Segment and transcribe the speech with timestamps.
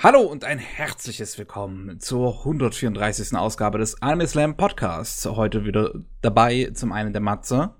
[0.00, 3.36] Hallo und ein herzliches Willkommen zur 134.
[3.36, 5.26] Ausgabe des Anime Slam Podcasts.
[5.26, 7.74] Heute wieder dabei zum einen der Matze.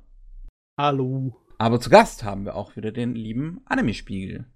[0.77, 1.37] Hallo.
[1.59, 4.47] Aber zu Gast haben wir auch wieder den lieben Anime-Spiegel.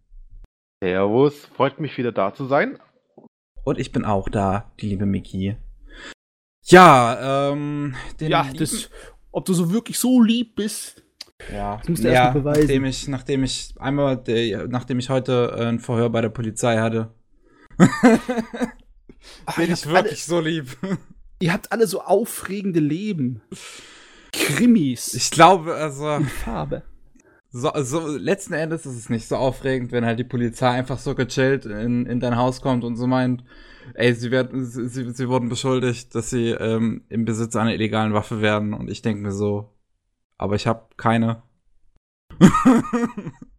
[0.82, 2.80] Servus, freut mich wieder da zu sein.
[3.62, 5.56] Und ich bin auch da, die liebe Miki.
[6.64, 8.90] Ja, ähm, den Ja, das,
[9.30, 11.04] ob du so wirklich so lieb bist.
[11.52, 12.62] Ja, das musst du ja, erst beweisen.
[12.62, 14.20] Nachdem ich, nachdem ich einmal,
[14.68, 17.14] nachdem ich heute ein Verhör bei der Polizei hatte,
[19.46, 20.76] Ach, Bin ich wirklich alle, so lieb.
[21.40, 23.42] Ihr habt alle so aufregende Leben.
[24.32, 25.14] Krimis.
[25.14, 26.14] Ich glaube, also.
[26.14, 26.82] In Farbe.
[27.54, 31.14] So, so, letzten Endes ist es nicht so aufregend, wenn halt die Polizei einfach so
[31.14, 33.44] gechillt in, in dein Haus kommt und so meint,
[33.92, 38.40] ey, sie werden, sie, sie wurden beschuldigt, dass sie ähm, im Besitz einer illegalen Waffe
[38.40, 39.70] werden und ich denke mir so,
[40.38, 41.42] aber ich habe keine.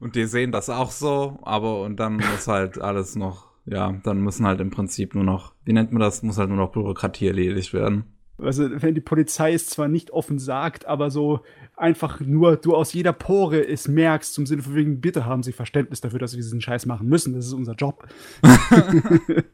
[0.00, 4.22] Und die sehen das auch so, aber und dann muss halt alles noch, ja, dann
[4.22, 7.26] müssen halt im Prinzip nur noch, wie nennt man das, muss halt nur noch Bürokratie
[7.26, 8.04] erledigt werden.
[8.38, 11.40] Also, wenn die Polizei es zwar nicht offen sagt, aber so
[11.76, 15.52] einfach nur du aus jeder Pore es merkst, zum Sinne von wegen, bitte haben sie
[15.52, 17.34] Verständnis dafür, dass wir diesen Scheiß machen müssen.
[17.34, 18.08] Das ist unser Job.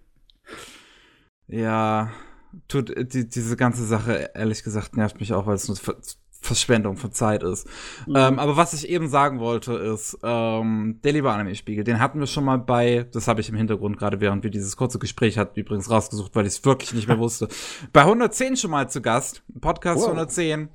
[1.49, 2.13] ja,
[2.69, 5.77] tut die, diese ganze Sache, ehrlich gesagt, nervt mich auch, weil es nur
[6.47, 7.69] Verschwendung von Zeit ist.
[8.07, 8.17] Mhm.
[8.17, 12.27] Ähm, aber was ich eben sagen wollte, ist, ähm, der liebe Anime-Spiegel, den hatten wir
[12.27, 15.59] schon mal bei, das habe ich im Hintergrund gerade, während wir dieses kurze Gespräch hatten,
[15.59, 17.49] übrigens rausgesucht, weil ich es wirklich nicht mehr wusste.
[17.93, 20.09] bei 110 schon mal zu Gast, Podcast wow.
[20.09, 20.71] 110.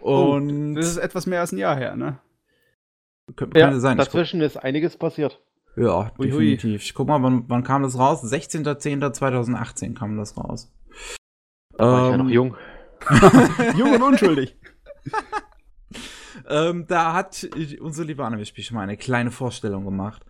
[0.00, 2.18] Und das ist etwas mehr als ein Jahr her, ne?
[3.36, 3.98] Könnte ja, sein.
[3.98, 5.40] Dazwischen ist einiges passiert.
[5.76, 6.70] Ja, ui, definitiv.
[6.70, 6.76] Ui.
[6.76, 8.24] Ich guck mal, wann, wann kam das raus?
[8.24, 10.72] 16.10.2018 kam das raus.
[11.76, 12.56] Da war ähm, ich ja noch ähm, jung.
[13.78, 14.56] jung und unschuldig.
[16.48, 17.48] ähm, da hat
[17.80, 20.24] unser lieber Anime-Spiel schon mal eine kleine Vorstellung gemacht.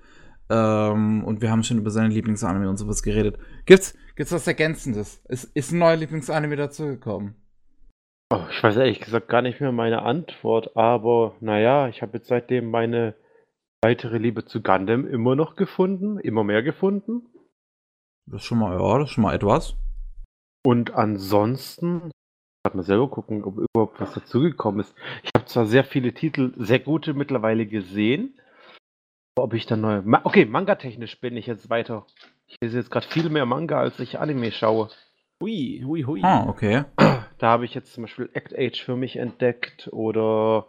[0.50, 3.38] Ähm, und wir haben schon über seine Lieblingsanime und sowas geredet.
[3.66, 5.22] Gibt's, gibt's was Ergänzendes?
[5.28, 7.36] Ist, ist ein neuer Lieblingsanime dazugekommen?
[8.32, 12.28] Oh, ich weiß ehrlich gesagt gar nicht mehr meine Antwort, aber naja, ich habe jetzt
[12.28, 13.14] seitdem meine
[13.82, 17.28] weitere Liebe zu Gundam immer noch gefunden, immer mehr gefunden.
[18.26, 19.76] Das ist schon mal, ja, das ist schon mal etwas.
[20.64, 22.10] Und ansonsten
[22.62, 24.94] gerade mal selber gucken, ob überhaupt was dazugekommen ist.
[25.22, 28.38] Ich habe zwar sehr viele Titel, sehr gute mittlerweile gesehen.
[29.36, 30.02] Aber ob ich dann neue.
[30.02, 32.06] Ma okay, manga-technisch bin ich jetzt weiter.
[32.46, 34.90] Ich lese jetzt gerade viel mehr Manga, als ich Anime schaue.
[35.42, 36.20] Hui, hui, hui.
[36.22, 36.84] Ah, okay.
[37.38, 40.68] Da habe ich jetzt zum Beispiel Act Age für mich entdeckt oder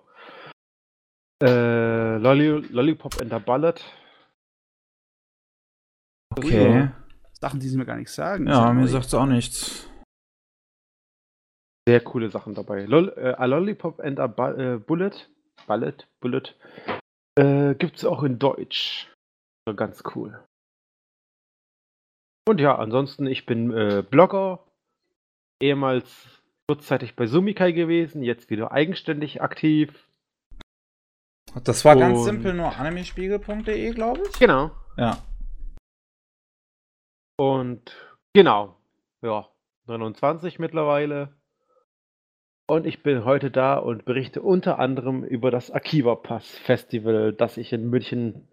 [1.43, 3.83] äh, Lolli Lollipop and the Ballad.
[6.37, 6.91] Okay.
[7.41, 8.47] Sachen, die sie mir gar nicht sagen.
[8.47, 9.90] Ja, mir sagt es auch nichts
[11.87, 12.85] sehr coole Sachen dabei.
[12.85, 15.29] Lol, äh, A Lollipop and a ba äh, Bullet,
[15.67, 16.55] Bullet, Bullet,
[17.37, 19.11] äh, es auch in Deutsch.
[19.75, 20.43] Ganz cool.
[22.47, 24.65] Und ja, ansonsten, ich bin äh, Blogger,
[25.61, 30.07] ehemals kurzzeitig bei Sumikai gewesen, jetzt wieder eigenständig aktiv.
[31.63, 34.39] Das war Und ganz simpel nur animespiegel.de, glaube ich.
[34.39, 34.71] Genau.
[34.97, 35.21] Ja.
[37.37, 37.95] Und
[38.33, 38.77] genau,
[39.21, 39.49] ja,
[39.87, 41.35] 29 mittlerweile.
[42.71, 47.57] Und ich bin heute da und berichte unter anderem über das Akiva Pass Festival, das
[47.57, 48.47] ich in München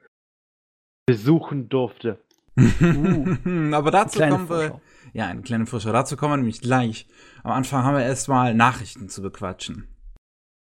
[1.07, 2.19] besuchen durfte.
[2.59, 3.37] uh,
[3.73, 4.81] Aber dazu kommen wir.
[5.13, 5.93] Ja, eine kleine Frische.
[5.93, 7.07] Dazu kommen wir nämlich gleich.
[7.45, 9.87] Am Anfang haben wir erstmal Nachrichten zu bequatschen.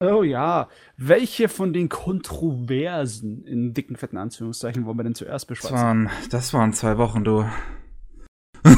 [0.01, 0.69] Oh ja.
[0.97, 5.75] Welche von den Kontroversen in dicken, fetten Anführungszeichen wollen wir denn zuerst beschreiben?
[5.77, 7.49] Das waren, das waren zwei Wochen, du.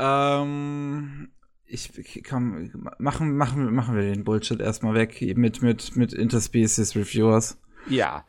[0.00, 1.31] ähm,
[1.72, 7.58] ich komm, machen, machen, machen wir den Bullshit erstmal weg mit, mit, mit Interspecies Reviewers.
[7.88, 8.24] Ja.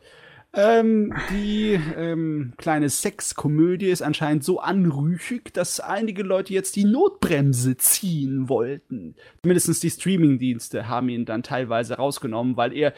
[0.56, 7.76] Ähm, die ähm, kleine Sexkomödie ist anscheinend so anrüchig, dass einige Leute jetzt die Notbremse
[7.76, 9.16] ziehen wollten.
[9.42, 12.94] Mindestens die Streamingdienste haben ihn dann teilweise rausgenommen, weil er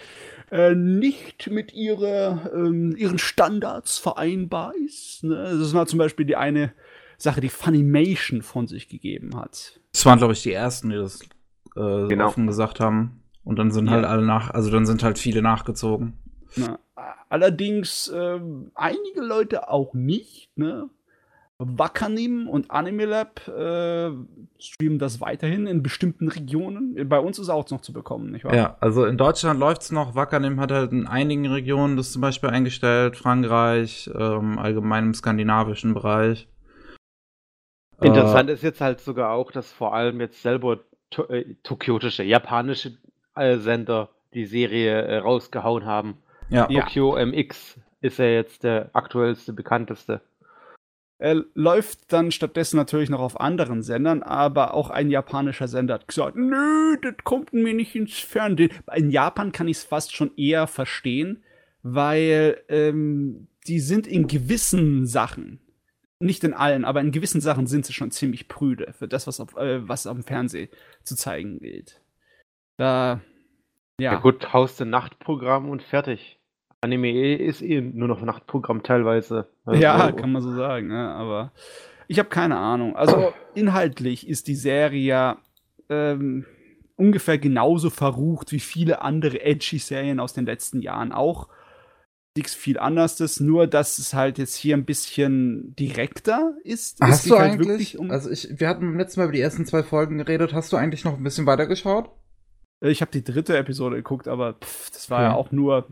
[0.51, 5.25] äh, nicht mit ihrer, ähm, ihren Standards vereinbar ist.
[5.25, 5.57] Ne?
[5.59, 6.75] Das war zum Beispiel die eine
[7.17, 9.81] Sache, die Funimation von sich gegeben hat.
[9.97, 11.23] Das waren, glaube ich, die ersten, die das
[11.75, 12.27] äh, genau.
[12.27, 13.23] offen gesagt haben.
[13.45, 14.11] Und dann sind halt ja.
[14.11, 16.19] halt alle nach, also dann sind halt viele nachgezogen.
[16.55, 16.79] Na,
[17.31, 18.39] allerdings äh,
[18.75, 20.91] einige Leute auch nicht, ne?
[21.57, 24.11] Wakanim und Animelab äh,
[24.59, 27.09] streamen das weiterhin in bestimmten Regionen.
[27.09, 28.55] Bei uns ist auch noch zu bekommen, nicht wahr?
[28.55, 30.15] Ja, also in Deutschland läuft es noch.
[30.15, 35.95] Wakanim hat halt in einigen Regionen das zum Beispiel eingestellt, Frankreich, ähm, allgemein im skandinavischen
[35.95, 36.47] Bereich.
[38.01, 42.23] Interessant äh, ist jetzt halt sogar auch, dass vor allem jetzt selber to äh, tokiotische,
[42.23, 42.99] japanische
[43.35, 46.19] äh, Sender die Serie äh, rausgehauen haben.
[46.49, 46.67] Ja.
[46.67, 50.21] Tokyo MX ist er jetzt der aktuellste, bekannteste?
[51.19, 56.09] Er läuft dann stattdessen natürlich noch auf anderen Sendern, aber auch ein japanischer Sender hat
[56.09, 58.71] gesagt, nö, das kommt mir nicht ins Fernsehen.
[58.95, 61.43] In Japan kann ich es fast schon eher verstehen,
[61.83, 65.61] weil ähm, die sind in gewissen Sachen,
[66.19, 69.41] nicht in allen, aber in gewissen Sachen sind sie schon ziemlich prüde für das, was
[69.41, 70.69] auf, äh, was auf dem Fernsehen
[71.03, 72.01] zu zeigen gilt.
[72.77, 73.21] Da,
[74.01, 74.13] ja.
[74.13, 76.39] ja gut, Haus der Nachtprogramm und fertig.
[76.81, 79.49] Anime ist eh nur noch Nachtprogramm teilweise.
[79.65, 81.09] Also, ja, kann man so sagen, ne?
[81.11, 81.53] aber
[82.09, 82.97] ich habe keine Ahnung.
[82.97, 85.37] Also inhaltlich ist die Serie
[85.89, 86.47] ähm,
[86.97, 91.49] ungefähr genauso verrucht wie viele andere edgy Serien aus den letzten Jahren auch.
[92.37, 96.99] Nichts viel anderes, nur dass es halt jetzt hier ein bisschen direkter ist.
[97.01, 99.65] Hast du halt eigentlich, um also ich, wir hatten beim letzten Mal über die ersten
[99.67, 102.11] zwei Folgen geredet, hast du eigentlich noch ein bisschen weiter geschaut?
[102.81, 105.29] Äh, ich habe die dritte Episode geguckt, aber pff, das war ja.
[105.31, 105.87] ja auch nur,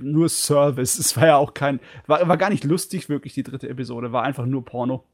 [0.00, 0.98] nur Service.
[0.98, 4.12] Es war ja auch kein, war, war gar nicht lustig, wirklich, die dritte Episode.
[4.12, 5.04] War einfach nur Porno.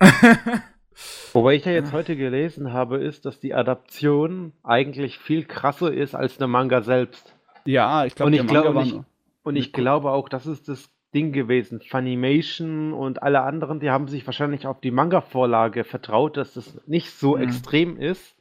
[1.32, 6.14] Wobei ich ja jetzt heute gelesen habe, ist, dass die Adaption eigentlich viel krasser ist
[6.14, 7.34] als der Manga selbst.
[7.64, 8.94] Ja, ich glaube, und ich glaube ich,
[9.42, 11.80] und ich glaube auch, das ist das Ding gewesen.
[11.80, 17.10] Funimation und alle anderen, die haben sich wahrscheinlich auf die Manga-Vorlage vertraut, dass das nicht
[17.10, 17.42] so mhm.
[17.42, 18.36] extrem ist.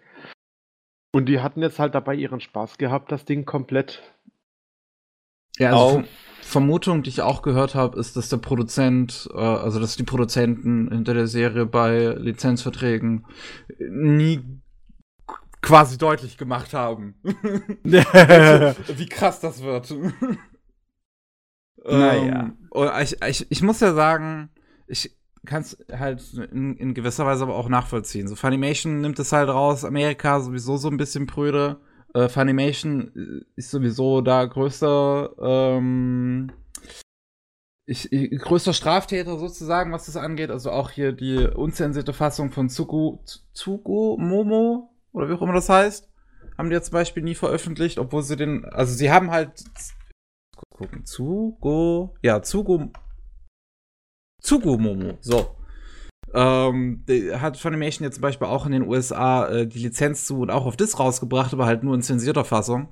[1.11, 4.03] Und die hatten jetzt halt dabei ihren Spaß gehabt, das Ding komplett.
[5.57, 6.03] Ja, also
[6.41, 10.91] Vermutung, die ich auch gehört habe, ist, dass der Produzent, äh, also dass die Produzenten
[10.91, 13.25] hinter der Serie bei Lizenzverträgen
[13.79, 14.41] nie
[15.61, 17.15] quasi deutlich gemacht haben.
[17.83, 19.93] Wie krass das wird.
[21.85, 22.51] naja.
[22.73, 24.49] Ähm, ich, ich, ich muss ja sagen,
[24.87, 25.15] ich,
[25.45, 26.21] kannst halt
[26.51, 28.27] in, in, gewisser Weise aber auch nachvollziehen.
[28.27, 31.79] So Funimation nimmt es halt raus, Amerika sowieso so ein bisschen prüde.
[32.13, 36.51] Äh, Funimation ist sowieso da größter, ähm,
[37.85, 40.51] ich, ich, größter Straftäter sozusagen, was das angeht.
[40.51, 43.17] Also auch hier die unzensierte Fassung von Tsuku,
[43.53, 46.09] Tsuku Momo oder wie auch immer das heißt,
[46.57, 49.63] haben die ja zum Beispiel nie veröffentlicht, obwohl sie den, also sie haben halt
[50.79, 52.91] gucken, Tsugo, ja, Tsugo
[54.41, 55.17] Tsugumomo.
[55.19, 55.55] So.
[56.33, 57.03] Ähm,
[57.33, 60.65] hat Funimation jetzt zum Beispiel auch in den USA äh, die Lizenz zu und auch
[60.65, 62.89] auf das rausgebracht, aber halt nur in zensierter Fassung.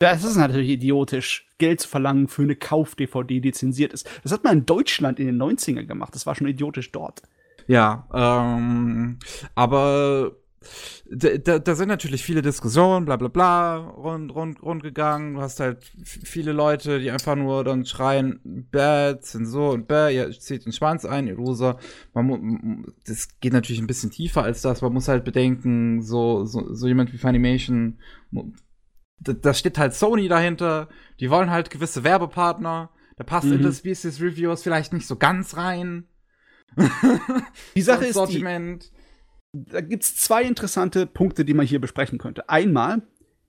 [0.00, 4.08] Das ist natürlich idiotisch, Geld zu verlangen für eine Kauf-DVD, die zensiert ist.
[4.22, 6.14] Das hat man in Deutschland in den 90ern gemacht.
[6.14, 7.22] Das war schon idiotisch dort.
[7.68, 9.18] Ja, ähm,
[9.54, 10.32] aber
[11.10, 15.34] da, da, sind natürlich viele Diskussionen, bla bla bla, rund, rund, rund gegangen.
[15.34, 20.30] Du hast halt viele Leute, die einfach nur dann schreien, bäh, so und bäh, ihr
[20.32, 21.78] zieht den Schwanz ein, ihr Loser.
[22.12, 24.82] Man das geht natürlich ein bisschen tiefer als das.
[24.82, 27.98] Man muss halt bedenken, so, so, so jemand wie Funimation,
[29.20, 30.88] da, da steht halt Sony dahinter,
[31.20, 32.90] die wollen halt gewisse Werbepartner.
[33.16, 33.54] Da passt mhm.
[33.54, 36.08] Interspecies Reviews vielleicht nicht so ganz rein.
[37.76, 38.44] Die Sache ist die
[39.54, 42.48] da gibt es zwei interessante Punkte, die man hier besprechen könnte.
[42.48, 43.02] Einmal,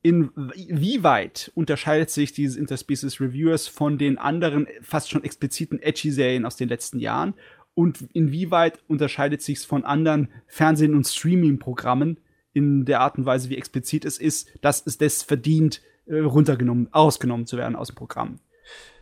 [0.04, 6.70] inwieweit unterscheidet sich dieses Interspecies Reviewers von den anderen fast schon expliziten Edgy-Serien aus den
[6.70, 7.34] letzten Jahren?
[7.74, 12.20] Und inwieweit unterscheidet sich es von anderen Fernsehen- und Streaming-Programmen
[12.54, 16.88] in der Art und Weise, wie explizit es ist, dass es das verdient, äh, runtergenommen,
[16.94, 18.40] ausgenommen zu werden aus dem Programm?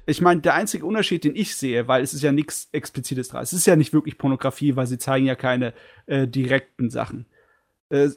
[0.06, 3.44] Ich meine, der einzige Unterschied, den ich sehe, weil es ist ja nichts Explizites dran,
[3.44, 5.74] es ist ja nicht wirklich Pornografie, weil sie zeigen ja keine
[6.06, 7.26] äh, direkten Sachen,
[7.90, 8.10] äh,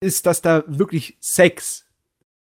[0.00, 1.86] ist, dass da wirklich Sex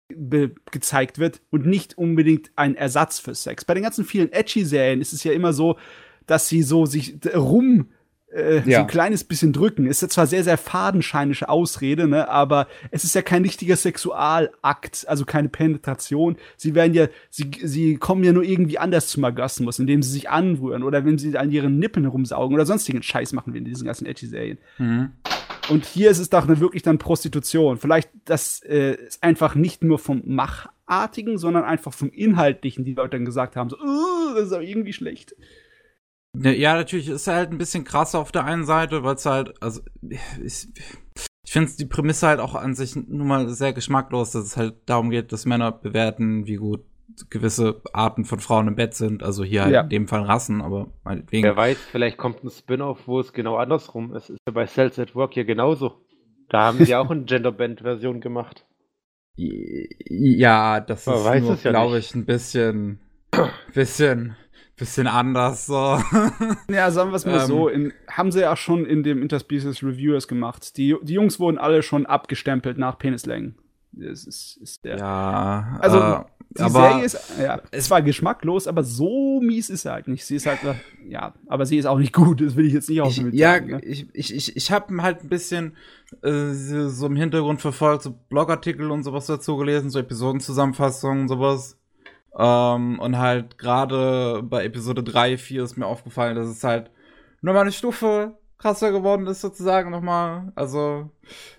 [0.08, 3.64] gezeigt wird und nicht unbedingt ein Ersatz für Sex.
[3.64, 5.78] Bei den ganzen vielen Edgy-Serien ist es ja immer so,
[6.26, 7.90] dass sie so sich rum
[8.34, 8.78] äh, ja.
[8.78, 9.86] so ein kleines bisschen drücken.
[9.86, 15.06] Ist ja zwar sehr, sehr fadenscheinische Ausrede, ne, aber es ist ja kein richtiger Sexualakt,
[15.08, 16.36] also keine Penetration.
[16.56, 20.30] Sie werden ja, sie, sie kommen ja nur irgendwie anders zum Orgasmus, indem sie sich
[20.30, 23.86] anrühren oder wenn sie an ihren Nippeln herumsaugen oder sonstigen Scheiß machen wir in diesen
[23.86, 24.58] ganzen Edgy-Serien.
[24.78, 25.12] Mhm.
[25.70, 27.78] Und hier ist es doch eine, wirklich dann Prostitution.
[27.78, 33.16] Vielleicht das äh, ist einfach nicht nur vom Machartigen, sondern einfach vom Inhaltlichen, die Leute
[33.16, 33.76] dann gesagt haben, so,
[34.34, 35.34] das ist aber irgendwie schlecht.
[36.34, 39.24] Ne, ja, natürlich ist er halt ein bisschen krasser auf der einen Seite, weil es
[39.24, 40.66] halt, also ich,
[41.44, 44.74] ich finde die Prämisse halt auch an sich nun mal sehr geschmacklos, dass es halt
[44.86, 46.84] darum geht, dass Männer bewerten, wie gut
[47.30, 49.22] gewisse Arten von Frauen im Bett sind.
[49.22, 49.82] Also hier halt ja.
[49.82, 51.44] in dem Fall Rassen, aber meinetwegen.
[51.44, 54.30] Wer weiß, vielleicht kommt ein Spin-off, wo es genau andersrum ist.
[54.30, 56.04] Ist ja bei Cells at Work hier genauso.
[56.48, 58.66] Da haben sie auch eine Genderband-Version gemacht.
[59.36, 63.00] Ja, das Man ist, ja glaube ich, ein bisschen,
[63.72, 64.36] bisschen
[64.76, 65.98] bisschen anders so.
[66.68, 69.82] ja, sagen wir es mal ähm, so, in, haben sie ja schon in dem Interspecies
[69.82, 70.76] Reviewers gemacht.
[70.76, 73.56] Die, die Jungs wurden alle schon abgestempelt nach Penislängen.
[73.92, 74.98] Das ist, ist der.
[74.98, 76.20] Ja, Also, äh,
[76.56, 80.24] Die aber Serie ist, ja, es war geschmacklos, aber so mies ist sie halt nicht.
[80.24, 80.58] Sie ist halt,
[81.08, 83.32] ja, aber sie ist auch nicht gut, das will ich jetzt nicht ich, ausführen.
[83.32, 83.80] ja, ne?
[83.82, 85.76] ich, ich, ich, ich habe halt ein bisschen
[86.22, 91.78] äh, so im Hintergrund verfolgt, so Blogartikel und sowas dazu gelesen, so Episodenzusammenfassungen und sowas.
[92.36, 96.90] Ähm, und halt gerade bei Episode 3, 4 ist mir aufgefallen, dass es halt
[97.42, 101.10] nochmal eine Stufe krasser geworden ist, sozusagen, nochmal, also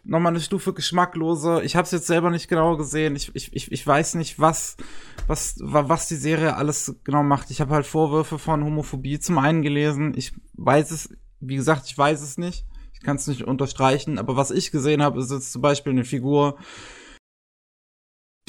[0.03, 1.63] nochmal eine Stufe geschmackloser.
[1.63, 3.15] Ich habe es jetzt selber nicht genau gesehen.
[3.15, 4.75] Ich, ich, ich, ich weiß nicht, was,
[5.27, 7.51] was, wa- was die Serie alles genau macht.
[7.51, 10.13] Ich habe halt Vorwürfe von Homophobie zum einen gelesen.
[10.17, 12.65] Ich weiß es, wie gesagt, ich weiß es nicht.
[12.93, 16.05] Ich kann es nicht unterstreichen, aber was ich gesehen habe, ist jetzt zum Beispiel eine
[16.05, 16.57] Figur,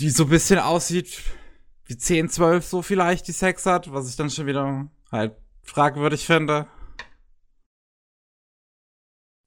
[0.01, 1.23] die so ein bisschen aussieht
[1.87, 6.27] wie 10, 12 so vielleicht, die Sex hat, was ich dann schon wieder halt fragwürdig
[6.27, 6.67] finde.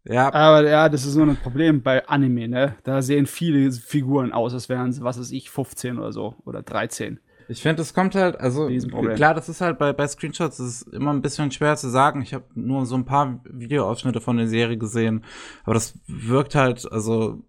[0.06, 2.76] Ja, Aber ja, das ist so ein Problem bei Anime, ne?
[2.84, 6.64] Da sehen viele Figuren aus, als wären sie, was weiß ich, 15 oder so oder
[6.64, 7.20] 13.
[7.50, 8.68] Ich finde, es kommt halt, also
[9.16, 12.22] klar, das ist halt bei, bei Screenshots das ist immer ein bisschen schwer zu sagen.
[12.22, 15.26] Ich habe nur so ein paar Videoausschnitte von der Serie gesehen,
[15.64, 17.42] aber das wirkt halt, also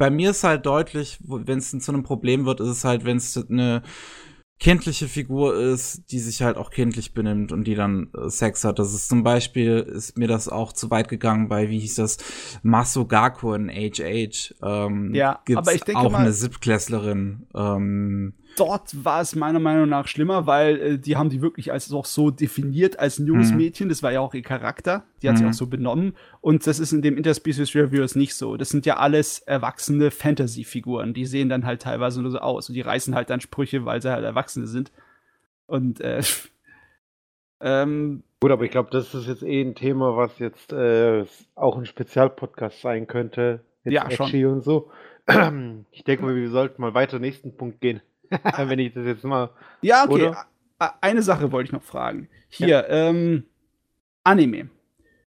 [0.00, 3.18] bei mir ist halt deutlich, wenn es zu einem Problem wird, ist es halt, wenn
[3.18, 3.82] es eine
[4.58, 8.78] kindliche Figur ist, die sich halt auch kindlich benimmt und die dann äh, Sex hat.
[8.78, 12.16] Das ist zum Beispiel, ist mir das auch zu weit gegangen bei, wie hieß das,
[12.62, 14.54] Masugaku in HH.
[14.62, 17.46] Ähm, Ja, gibt's aber ich denke auch mal- eine Siebtklässlerin.
[17.54, 21.90] Ähm, Dort war es meiner Meinung nach schlimmer, weil äh, die haben die wirklich als
[21.92, 23.56] auch so definiert als ein junges Mhm.
[23.58, 23.88] Mädchen.
[23.88, 25.04] Das war ja auch ihr Charakter.
[25.22, 25.50] Die hat sich Mhm.
[25.50, 26.14] auch so benommen.
[26.40, 28.56] Und das ist in dem Interspecies Reviewers nicht so.
[28.56, 31.14] Das sind ja alles erwachsene Fantasy-Figuren.
[31.14, 32.68] Die sehen dann halt teilweise nur so aus.
[32.68, 34.92] Und die reißen halt dann Sprüche, weil sie halt Erwachsene sind.
[35.66, 36.20] Und äh,
[37.60, 41.76] ähm, Gut, aber ich glaube, das ist jetzt eh ein Thema, was jetzt äh, auch
[41.76, 43.60] ein Spezialpodcast sein könnte.
[43.84, 44.44] Jetzt Ja, schon.
[44.46, 44.90] und so.
[45.92, 48.00] Ich denke mal, wir sollten mal weiter nächsten Punkt gehen.
[48.56, 49.50] Wenn ich das jetzt mal.
[49.82, 50.28] Ja, okay.
[50.28, 50.46] Oder?
[51.00, 52.28] Eine Sache wollte ich noch fragen.
[52.48, 53.44] Hier, ähm,
[54.24, 54.70] Anime.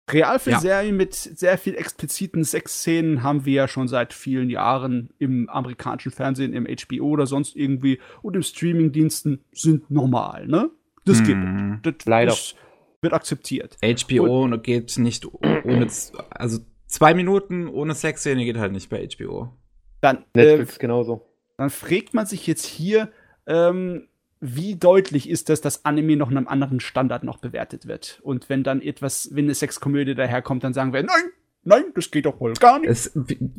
[0.09, 6.11] Realfilmserien mit sehr viel expliziten Sexszenen haben wir ja schon seit vielen Jahren im amerikanischen
[6.11, 10.69] Fernsehen, im HBO oder sonst irgendwie und im Streamingdiensten sind normal, ne?
[11.05, 11.79] Das Mhm.
[11.81, 11.99] gibt.
[12.01, 12.33] Das Leider.
[12.33, 12.55] ist-
[13.01, 13.77] wird akzeptiert.
[13.81, 15.87] HBO geht nicht ohne,
[16.29, 19.57] also zwei Minuten ohne Sexszene geht halt nicht bei HBO.
[20.01, 21.25] Dann, äh, Netflix genauso.
[21.61, 23.11] Dann fragt man sich jetzt hier,
[23.47, 24.07] ähm,
[24.39, 28.19] wie deutlich ist das, dass Anime noch in einem anderen Standard noch bewertet wird?
[28.23, 31.23] Und wenn dann etwas, wenn eine Sexkomödie daherkommt, dann sagen wir, nein,
[31.63, 32.89] nein, das geht doch wohl gar nicht.
[32.89, 33.11] Es,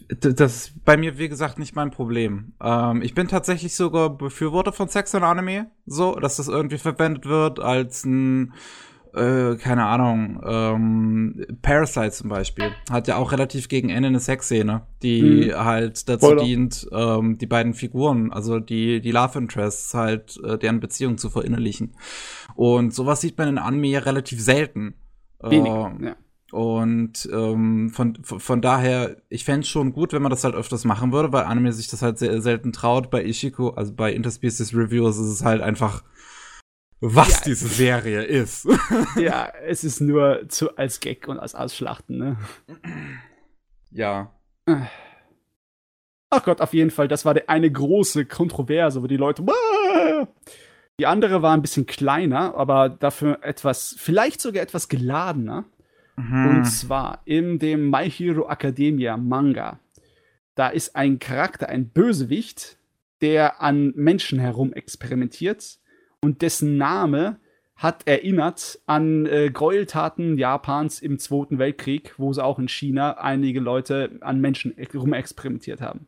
[0.08, 2.54] das ist bei mir, wie gesagt, nicht mein Problem.
[2.60, 7.26] Ähm, ich bin tatsächlich sogar Befürworter von Sex und Anime, so, dass das irgendwie verwendet
[7.26, 8.52] wird als ein,
[9.14, 12.70] äh, keine Ahnung, ähm, Parasite zum Beispiel.
[12.90, 15.64] Hat ja auch relativ gegen Ende eine Sexszene, die Mhm.
[15.64, 16.44] halt dazu Spoiler.
[16.44, 21.30] dient, ähm, die beiden Figuren, also die, die Love Interests halt, äh, deren Beziehung zu
[21.30, 21.94] verinnerlichen.
[22.54, 24.94] Und sowas sieht man in Anime ja relativ selten.
[25.42, 25.72] Wenig.
[25.72, 26.16] Ähm, ja.
[26.52, 31.10] und ähm, von, von, daher, ich fänd's schon gut, wenn man das halt öfters machen
[31.12, 33.10] würde, weil Anime sich das halt sehr selten traut.
[33.10, 36.04] Bei Ishiko, also bei Interspecies Reviews, ist es halt einfach,
[37.04, 37.44] was Ja.
[37.46, 38.66] diese Serie ist.
[39.16, 42.36] ja, es ist nur zu, als Gag und als Ausschlachten, ne?
[43.90, 44.32] ja.
[46.30, 49.44] Ach Gott, auf jeden Fall, das war der eine große Kontroverse, wo die Leute.
[51.00, 55.64] Die andere war ein bisschen kleiner, aber dafür etwas, vielleicht sogar etwas geladener.
[56.16, 56.46] Mhm.
[56.46, 59.80] Und zwar in dem My Hero Academia Manga.
[60.54, 62.78] Da ist ein Charakter, ein Bösewicht,
[63.22, 65.78] der an Menschen herum experimentiert
[66.22, 67.38] und dessen Name
[67.76, 73.58] hat erinnert an äh, Gräueltaten Japans im Zweiten Weltkrieg, wo sie auch in China einige
[73.60, 76.06] Leute an Menschen herum experimentiert haben.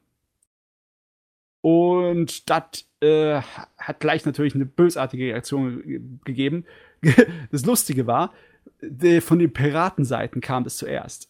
[1.62, 3.40] Und das äh,
[3.78, 6.64] hat gleich natürlich eine bösartige Reaktion ge gegeben.
[7.50, 8.32] Das Lustige war,
[8.80, 11.28] de- von den Piratenseiten kam das zuerst.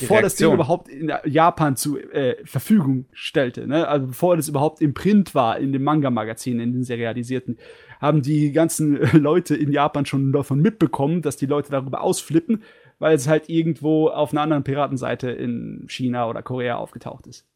[0.00, 3.86] Bevor das Ding überhaupt in Japan zu äh, Verfügung stellte, ne?
[3.86, 7.58] also bevor das überhaupt im Print war, in dem Manga-Magazin, in den serialisierten,
[8.00, 12.62] haben die ganzen äh, Leute in Japan schon davon mitbekommen, dass die Leute darüber ausflippen,
[12.98, 17.46] weil es halt irgendwo auf einer anderen Piratenseite in China oder Korea aufgetaucht ist.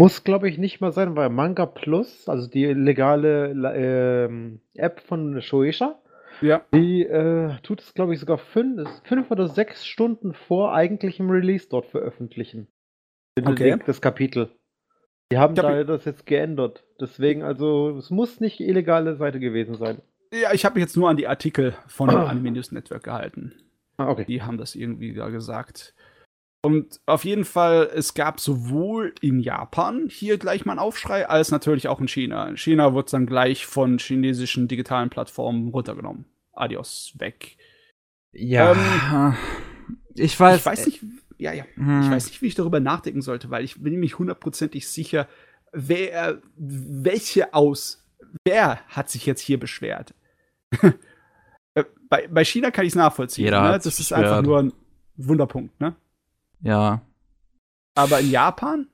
[0.00, 5.40] Muss, glaube ich, nicht mal sein, weil Manga Plus, also die legale ähm, App von
[5.40, 6.01] Shueisha,
[6.42, 6.64] Ja.
[6.74, 11.68] die äh, tut es, glaube ich, sogar fünf, fünf oder sechs Stunden vor eigentlichem Release
[11.68, 12.68] dort veröffentlichen.
[13.42, 13.78] Okay.
[13.86, 14.50] Das Kapitel.
[15.30, 16.84] Die haben hab- da das jetzt geändert.
[17.00, 20.02] Deswegen, also, es muss nicht die illegale Seite gewesen sein.
[20.32, 23.54] Ja, ich habe mich jetzt nur an die Artikel von Anime News Network gehalten.
[23.96, 24.24] Ah, okay.
[24.26, 25.94] Die haben das irgendwie da gesagt.
[26.64, 31.50] Und auf jeden Fall, es gab sowohl in Japan hier gleich mal einen Aufschrei, als
[31.50, 32.46] natürlich auch in China.
[32.46, 36.24] In China wird es dann gleich von chinesischen digitalen Plattformen runtergenommen.
[36.52, 37.56] Adios, weg.
[38.30, 38.72] Ja.
[38.72, 39.36] Ähm,
[40.14, 40.60] ich weiß.
[40.60, 41.00] Ich weiß nicht,
[41.38, 41.64] ja, ja.
[41.74, 42.02] Hm.
[42.02, 45.26] Ich weiß nicht, wie ich darüber nachdenken sollte, weil ich bin nämlich hundertprozentig sicher,
[45.72, 48.06] wer, welche aus,
[48.44, 50.14] wer hat sich jetzt hier beschwert?
[51.74, 53.46] Äh, bei, bei China kann ich es nachvollziehen.
[53.46, 53.68] Jeder ne?
[53.70, 54.24] Das ist beschwert.
[54.26, 54.72] einfach nur ein
[55.16, 55.96] Wunderpunkt, ne?
[56.62, 57.02] Ja.
[57.94, 58.86] Aber in Japan?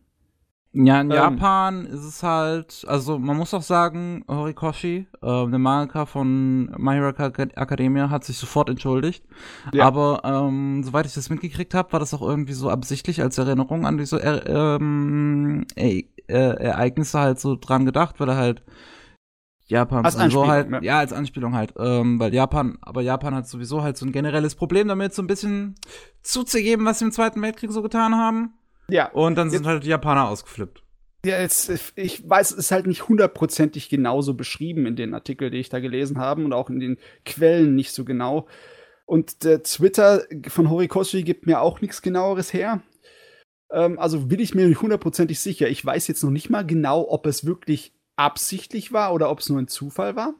[0.72, 5.58] Ja, in ähm, Japan ist es halt, also man muss auch sagen, Horikoshi, äh, der
[5.58, 9.24] Mangaka von My Hero Academia, hat sich sofort entschuldigt.
[9.72, 9.86] Ja.
[9.86, 13.86] Aber ähm, soweit ich das mitgekriegt habe, war das auch irgendwie so absichtlich als Erinnerung
[13.86, 18.62] an diese er ähm, e äh, Ereignisse halt so dran gedacht, weil er halt
[19.68, 20.82] Japan als sowieso halt, ja.
[20.82, 20.98] ja.
[20.98, 24.88] als Anspielung halt, ähm, weil Japan, aber Japan hat sowieso halt so ein generelles Problem
[24.88, 25.74] damit, so ein bisschen
[26.22, 28.54] zuzugeben, was sie im Zweiten Weltkrieg so getan haben.
[28.90, 29.10] Ja.
[29.12, 30.82] Und dann sind jetzt, halt die Japaner ausgeflippt.
[31.24, 35.58] Ja, jetzt, ich weiß, es ist halt nicht hundertprozentig genauso beschrieben in den Artikeln, die
[35.58, 36.96] ich da gelesen habe und auch in den
[37.26, 38.46] Quellen nicht so genau.
[39.04, 42.82] Und der Twitter von Horikoshi gibt mir auch nichts genaueres her.
[43.70, 45.68] Ähm, also bin ich mir nicht hundertprozentig sicher.
[45.68, 49.48] Ich weiß jetzt noch nicht mal genau, ob es wirklich absichtlich war oder ob es
[49.48, 50.34] nur ein Zufall war?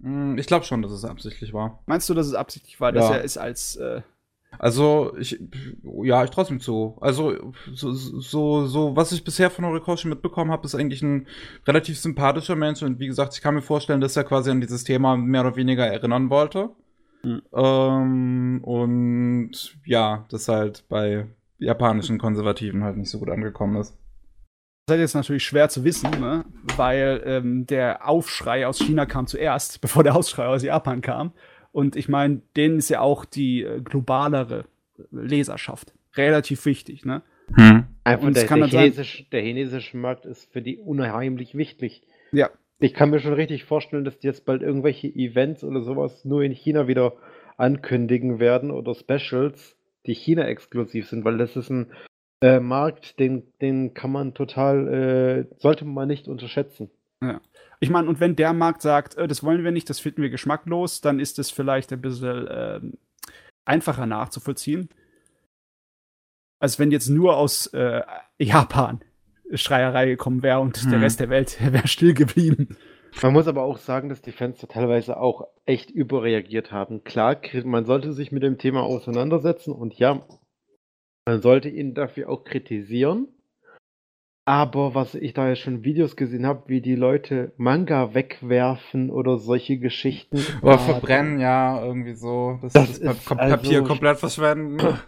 [0.00, 1.82] Hm, ich glaube schon, dass es absichtlich war.
[1.86, 3.76] Meinst du, dass es absichtlich war, dass er es als.
[3.76, 4.02] Äh
[4.58, 5.38] also, ich,
[6.02, 6.96] ja, ich trotzdem zu.
[7.00, 11.26] Also, so, so, so, was ich bisher von Horikoshi mitbekommen habe, ist eigentlich ein
[11.66, 12.82] relativ sympathischer Mensch.
[12.82, 15.56] Und wie gesagt, ich kann mir vorstellen, dass er quasi an dieses Thema mehr oder
[15.56, 16.70] weniger erinnern wollte.
[17.22, 17.42] Mhm.
[17.52, 21.26] Ähm, und ja, das halt bei
[21.58, 23.96] japanischen Konservativen halt nicht so gut angekommen ist.
[24.88, 26.44] Das ist jetzt natürlich schwer zu wissen, ne?
[26.76, 31.32] weil ähm, der Aufschrei aus China kam zuerst, bevor der Aufschrei aus Japan kam.
[31.72, 34.64] Und ich meine, denen ist ja auch die äh, globalere
[35.10, 37.04] Leserschaft relativ wichtig.
[37.04, 37.22] Ne?
[37.54, 37.86] Hm.
[38.04, 42.02] Einfach der, der, chinesische, der chinesische Markt ist für die unheimlich wichtig.
[42.30, 42.50] Ja.
[42.78, 46.42] Ich kann mir schon richtig vorstellen, dass die jetzt bald irgendwelche Events oder sowas nur
[46.42, 47.14] in China wieder
[47.56, 49.76] ankündigen werden oder Specials,
[50.06, 51.90] die China exklusiv sind, weil das ist ein
[52.46, 56.90] äh, Markt, den, den kann man total, äh, sollte man nicht unterschätzen.
[57.20, 57.40] Ja.
[57.80, 60.30] Ich meine, und wenn der Markt sagt, äh, das wollen wir nicht, das finden wir
[60.30, 62.80] geschmacklos, dann ist es vielleicht ein bisschen äh,
[63.64, 64.88] einfacher nachzuvollziehen.
[66.58, 68.02] Als wenn jetzt nur aus äh,
[68.38, 69.00] Japan
[69.52, 70.90] Schreierei gekommen wäre und hm.
[70.90, 72.76] der Rest der Welt wäre still geblieben.
[73.22, 77.02] Man muss aber auch sagen, dass die Fans da teilweise auch echt überreagiert haben.
[77.02, 80.26] Klar, man sollte sich mit dem Thema auseinandersetzen und ja,
[81.26, 83.28] man sollte ihn dafür auch kritisieren.
[84.48, 89.38] Aber was ich da ja schon Videos gesehen habe, wie die Leute Manga wegwerfen oder
[89.38, 90.38] solche Geschichten.
[90.62, 92.60] Oder verbrennen, ja, irgendwie so.
[92.62, 94.78] Das, das, das pa also Papier komplett verschwenden.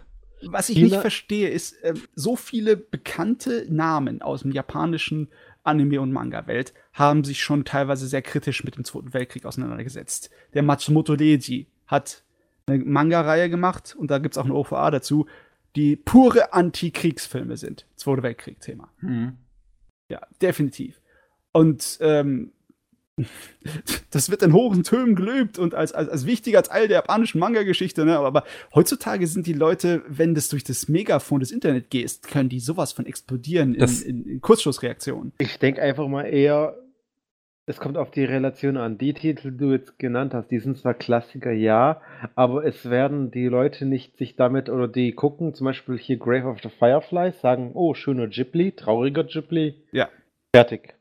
[0.49, 5.29] Was ich nicht verstehe, ist, äh, so viele bekannte Namen aus dem japanischen
[5.63, 10.29] Anime- und Manga-Welt haben sich schon teilweise sehr kritisch mit dem Zweiten Weltkrieg auseinandergesetzt.
[10.53, 12.23] Der Matsumoto Leiji hat
[12.67, 15.27] eine Manga-Reihe gemacht und da gibt es auch eine OVA dazu,
[15.79, 17.85] die pure Anti-Kriegsfilme sind.
[17.95, 18.91] Zweite Weltkrieg-Thema.
[18.99, 19.37] Mhm.
[20.09, 20.99] Ja, definitiv.
[21.53, 22.51] Und ähm,
[24.11, 27.39] das wird in hohen Tönen gelöbt und als, als, als wichtiger als all der japanischen
[27.39, 28.19] Manga-Geschichte, ne?
[28.19, 28.43] Aber
[28.75, 32.91] heutzutage sind die Leute, wenn das durch das Megafon des Internet gehst, können die sowas
[32.91, 35.31] von explodieren in, in, in Kurzschlussreaktionen.
[35.37, 36.75] Ich denke einfach mal eher,
[37.69, 38.97] es kommt auf die Relation an.
[38.97, 42.01] Die Titel, die du jetzt genannt hast, die sind zwar Klassiker, ja,
[42.33, 46.47] aber es werden die Leute nicht sich damit oder die gucken, zum Beispiel hier Grave
[46.47, 49.75] of the Fireflies, sagen, oh, schöner Ghibli, trauriger Ghibli.
[49.91, 50.09] Ja.
[50.51, 50.95] Fertig.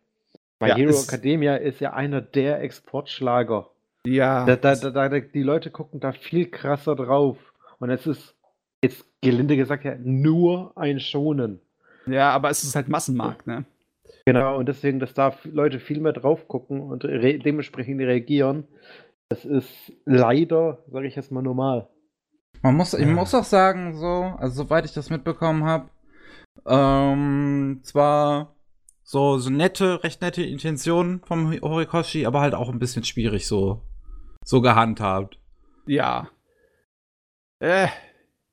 [0.61, 3.71] My ja, Hero Academia ist ja einer der Exportschlager.
[4.05, 4.45] Ja.
[4.45, 7.39] Da, da, da, die Leute gucken da viel krasser drauf.
[7.79, 8.35] Und es ist,
[8.83, 11.61] jetzt gelinde gesagt, ja, nur ein Schonen.
[12.07, 13.65] Ja, aber es ist halt Massenmarkt, ne?
[14.29, 18.69] Genau, und deswegen, dass da Leute viel mehr drauf gucken und re dementsprechend reagieren,
[19.31, 21.89] das ist leider, sage ich jetzt mal, normal.
[22.61, 25.89] Man muss, ich muss auch sagen, so, also soweit ich das mitbekommen habe,
[26.67, 28.55] ähm, zwar
[29.03, 33.81] so, so nette, recht nette Intentionen vom Horikoshi, aber halt auch ein bisschen schwierig so,
[34.45, 35.39] so gehandhabt.
[35.87, 36.29] Ja.
[37.61, 37.89] Äh,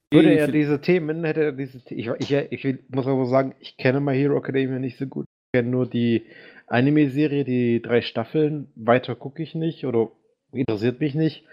[0.09, 3.99] würde er diese Themen, hätte er diese, ich, ich, ich, muss aber sagen, ich kenne
[3.99, 5.25] My Hero Academia nicht so gut
[5.55, 6.25] kenne nur die
[6.67, 8.67] Anime-Serie, die drei Staffeln.
[8.75, 10.11] Weiter gucke ich nicht oder
[10.51, 11.45] interessiert mich nicht.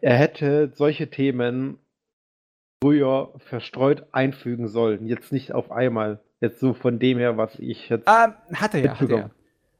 [0.00, 1.76] Er hätte solche Themen
[2.82, 5.06] früher verstreut einfügen sollen.
[5.06, 6.20] Jetzt nicht auf einmal.
[6.40, 8.08] Jetzt so von dem her, was ich jetzt.
[8.08, 9.30] Ah, hat er ja, hat er.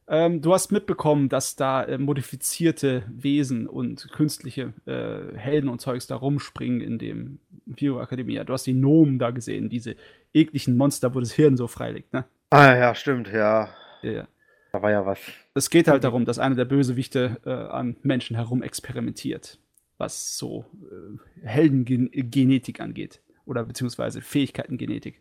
[0.08, 6.06] Ähm, du hast mitbekommen, dass da äh, modifizierte Wesen und künstliche äh, Helden und Zeugs
[6.06, 7.38] da rumspringen in dem
[7.78, 8.44] Hero Academia.
[8.44, 9.96] Du hast die Nomen da gesehen, diese
[10.34, 12.26] ekligen Monster, wo das Hirn so frei liegt, ne?
[12.52, 13.70] Ah, ja, stimmt, ja.
[14.02, 14.28] Ja, ja.
[14.72, 15.18] Da war ja was.
[15.54, 19.58] Es geht halt darum, dass einer der Bösewichte äh, an Menschen herum experimentiert,
[19.98, 23.20] was so äh, Heldengenetik angeht.
[23.44, 25.20] Oder beziehungsweise Fähigkeitengenetik.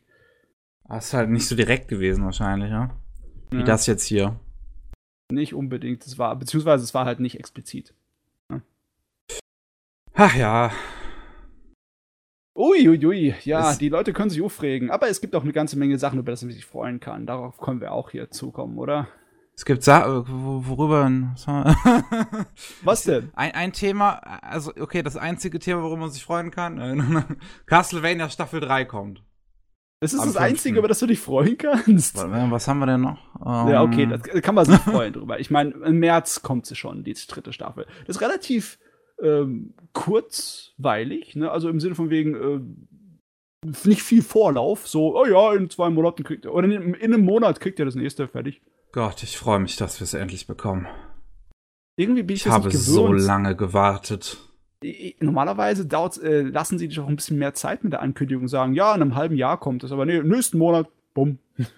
[0.88, 2.96] Das ist halt nicht so direkt gewesen, wahrscheinlich, ja?
[3.50, 3.64] Wie Ja.
[3.64, 4.40] das jetzt hier.
[5.32, 7.94] Nicht unbedingt, es war, beziehungsweise es war halt nicht explizit.
[10.14, 10.72] Ach ja.
[12.56, 15.78] Uiuiui, ui, ja, Es- die Leute können sich aufregen, aber es gibt auch eine ganze
[15.78, 17.26] Menge Sachen, über das man sich freuen kann.
[17.26, 19.08] Darauf können wir auch hier zukommen, oder?
[19.56, 21.10] Es gibt Sa wo- worüber.
[22.84, 23.30] was denn?
[23.36, 27.24] Ein, ein Thema, also okay, das einzige Thema, worum man sich freuen kann, äh,
[27.66, 29.24] Castlevania Staffel 3 kommt.
[30.02, 30.80] Das ist Am das Einzige, 5..
[30.80, 32.16] über das du dich freuen kannst.
[32.18, 33.20] Was haben wir denn noch?
[33.70, 35.40] Ja, okay, Ähm, das kann man sich freuen drüber.
[35.40, 37.86] Ich meine, im März kommt sie schon, die dritte Staffel.
[38.08, 38.80] Das ist relativ
[39.22, 41.52] ähm, kurzweilig, ne?
[41.52, 44.88] Also im Sinne von wegen äh, nicht viel Vorlauf.
[44.88, 47.86] So, oh ja, in zwei Monaten kriegt ihr, oder in, in einem Monat kriegt ihr
[47.86, 48.62] das nächste fertig.
[48.92, 50.88] Gott, ich freue mich, dass wir es endlich bekommen.
[51.98, 54.38] Irgendwie bin ich, Ich das habe so lange gewartet.
[55.20, 58.74] Normalerweise dauert, äh, lassen sie dich auch ein bisschen mehr Zeit mit der Ankündigung sagen,
[58.74, 61.38] ja, in einem halben Jahr kommt es, aber nee, nächsten Monat, bumm.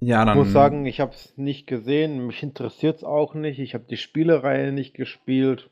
[0.00, 0.38] Ja, Ich dann.
[0.38, 2.26] muss sagen, ich habe es nicht gesehen.
[2.26, 3.58] Mich interessiert es auch nicht.
[3.58, 5.70] Ich habe die Spielereihe nicht gespielt.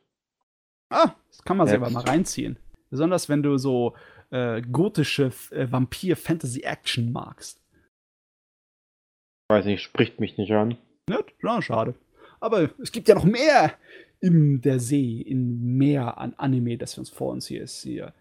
[0.91, 2.59] Ah, das kann man selber mal reinziehen.
[2.91, 3.95] Besonders wenn du so
[4.31, 7.61] äh, gotische äh, Vampir-Fantasy-Action magst.
[9.49, 10.77] Weiß nicht, spricht mich nicht an.
[11.09, 11.25] Ne?
[11.43, 11.95] Ja, schade.
[12.41, 13.73] Aber es gibt ja noch mehr
[14.21, 17.83] in der See, in mehr an Anime, das wir uns vor uns hier ist.
[17.83, 18.13] Hier.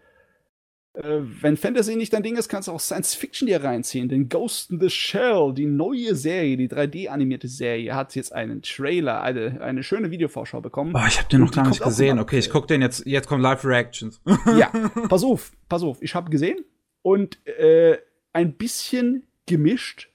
[0.96, 4.08] Äh, wenn Fantasy nicht dein Ding ist, kannst du auch Science Fiction dir reinziehen.
[4.08, 9.20] Denn Ghost in the Shell, die neue Serie, die 3D-animierte Serie, hat jetzt einen Trailer,
[9.20, 10.92] eine, eine schöne Videovorschau bekommen.
[10.92, 12.18] Boah, ich habe den noch gar nicht gesehen.
[12.18, 13.04] Okay, ich guck den jetzt.
[13.04, 14.22] Jetzt kommen Live-Reactions.
[14.58, 14.68] Ja,
[15.08, 16.00] pass auf, pass auf.
[16.00, 16.64] Ich habe gesehen
[17.02, 17.98] und äh,
[18.32, 20.10] ein bisschen gemischt.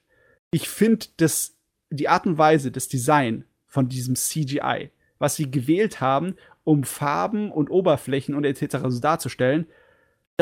[0.50, 1.56] Ich finde, dass
[1.90, 7.50] die Art und Weise, das Design von diesem CGI, was sie gewählt haben, um Farben
[7.52, 8.78] und Oberflächen und etc.
[8.88, 9.66] so darzustellen,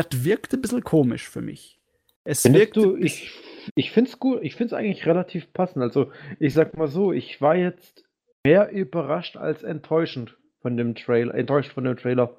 [0.02, 1.78] das wirkte ein bisschen komisch für mich.
[2.24, 3.30] Es Findest wirkte du, ich,
[3.74, 5.82] ich finde es gut, ich finde es eigentlich relativ passend.
[5.82, 8.04] Also, ich sag mal so, ich war jetzt
[8.44, 12.36] mehr überrascht als enttäuschend von dem Trailer, enttäuscht von dem Trailer.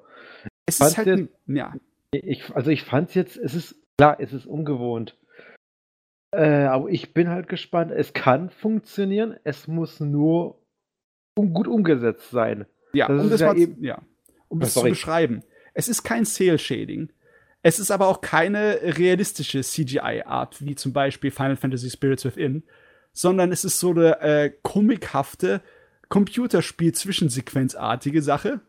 [0.66, 1.74] es ist halt, jetzt- ja,
[2.12, 5.16] Ich, also ich fand es jetzt, es ist, klar, es ist ungewohnt.
[6.34, 7.90] Äh, aber ich bin halt gespannt.
[7.90, 10.58] Es kann funktionieren, es muss nur
[11.36, 12.66] um, gut umgesetzt sein.
[12.94, 14.00] Ja, Das um das ja mal, eben- ja,
[14.48, 15.42] um Ah, das zu beschreiben.
[15.74, 17.10] Es ist kein Cell-Shading.
[17.62, 22.64] Es ist aber auch keine realistische CGI-Art, wie zum Beispiel Final Fantasy Spirits Within,
[23.12, 25.60] sondern es ist so eine äh, komikhafte
[26.08, 28.60] Computerspiel-Zwischensequenzartige Sache.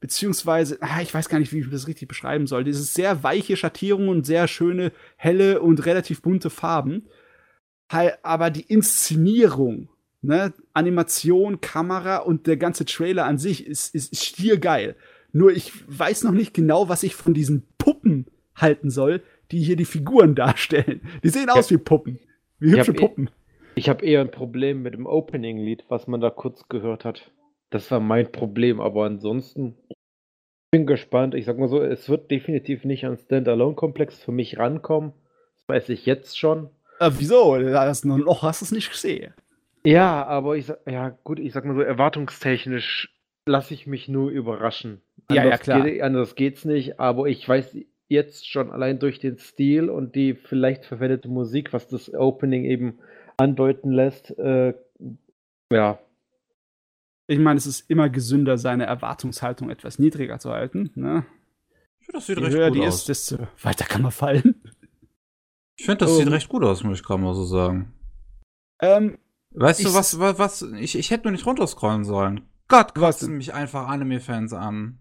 [0.00, 2.64] Beziehungsweise, ah, ich weiß gar nicht, wie ich das richtig beschreiben soll.
[2.64, 7.06] Dieses sehr weiche Schattierungen und sehr schöne, helle und relativ bunte Farben.
[8.22, 9.90] Aber die Inszenierung,
[10.22, 14.96] ne, Animation, Kamera und der ganze Trailer an sich ist, ist, ist stiergeil.
[15.32, 18.26] Nur ich weiß noch nicht genau, was ich von diesen Puppen
[18.62, 21.00] halten soll, die hier die Figuren darstellen.
[21.22, 22.18] Die sehen aus wie Puppen.
[22.58, 23.30] Wie Ich hübsche eh- Puppen.
[23.76, 27.30] Ich habe eher ein Problem mit dem Opening-Lied, was man da kurz gehört hat.
[27.70, 29.76] Das war mein Problem, aber ansonsten
[30.72, 31.34] bin gespannt.
[31.34, 35.12] Ich sag mal so, es wird definitiv nicht an Standalone-Komplex für mich rankommen.
[35.54, 36.68] Das weiß ich jetzt schon.
[36.98, 37.56] Äh, wieso?
[37.58, 39.32] Das, noch hast du es nicht gesehen.
[39.84, 43.14] Ja, aber ich sag, ja gut, ich sag mal so, erwartungstechnisch
[43.46, 45.00] lasse ich mich nur überraschen.
[45.30, 45.82] Ja, ja, Anders klar.
[45.84, 47.76] Geht, anders geht's nicht, aber ich weiß
[48.10, 52.98] jetzt schon allein durch den Stil und die vielleicht verwendete Musik, was das Opening eben
[53.38, 54.74] andeuten lässt, äh,
[55.72, 55.98] ja,
[57.28, 60.90] Ich meine, es ist immer gesünder, seine Erwartungshaltung etwas niedriger zu halten.
[60.96, 61.24] Ne?
[62.00, 62.96] Ich finde, das sieht Je recht höher gut die aus.
[63.00, 64.60] ist, desto weiter kann man fallen.
[65.76, 67.94] ich finde, das Um, sieht recht gut aus, muss ich gerade mal so sagen.
[68.82, 69.18] Ähm,
[69.52, 72.42] Weißt du, was, was, was, ich, ich hätte nur nicht runterscrollen sollen.
[72.68, 74.98] Gott, Was kotzen mich einfach Anime-Fans an.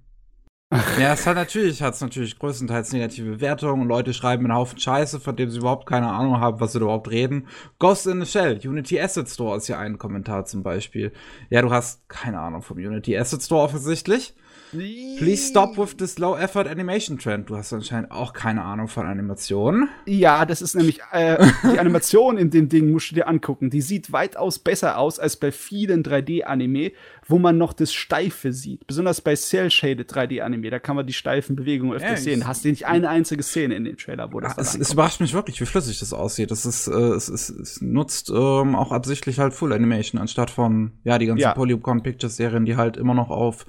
[1.00, 5.20] Ja, es hat natürlich, hat's natürlich größtenteils negative Bewertungen und Leute schreiben einen Haufen Scheiße,
[5.20, 7.48] von dem sie überhaupt keine Ahnung haben, was sie überhaupt reden.
[7.80, 11.12] Ghost in the Shell, Unity Asset Store ist hier ein Kommentar zum Beispiel.
[11.50, 14.36] Ja, du hast keine Ahnung vom Unity Asset Store offensichtlich.
[14.72, 17.50] Please stop with this low effort animation trend.
[17.50, 19.90] Du hast anscheinend auch keine Ahnung von Animation.
[20.06, 23.70] Ja, das ist nämlich äh, die Animation in dem Ding musst du dir angucken.
[23.70, 26.92] Die sieht weitaus besser aus als bei vielen 3D-Anime,
[27.28, 28.86] wo man noch das Steife sieht.
[28.88, 32.48] Besonders bei Cell-Shaded 3D-Anime, da kann man die steifen Bewegungen öfter Ja, sehen.
[32.48, 34.94] Hast du nicht eine einzige Szene in dem Trailer, wo das Ja, dann es, es
[34.94, 36.52] überrascht mich wirklich, wie flüssig das aussieht.
[36.52, 40.92] Das ist, äh, es, es, es nutzt ähm, auch absichtlich halt Full Animation anstatt von,
[41.04, 41.54] ja, die ganzen Ja.
[41.54, 43.66] Polygon Pictures Serien, die halt immer noch auf,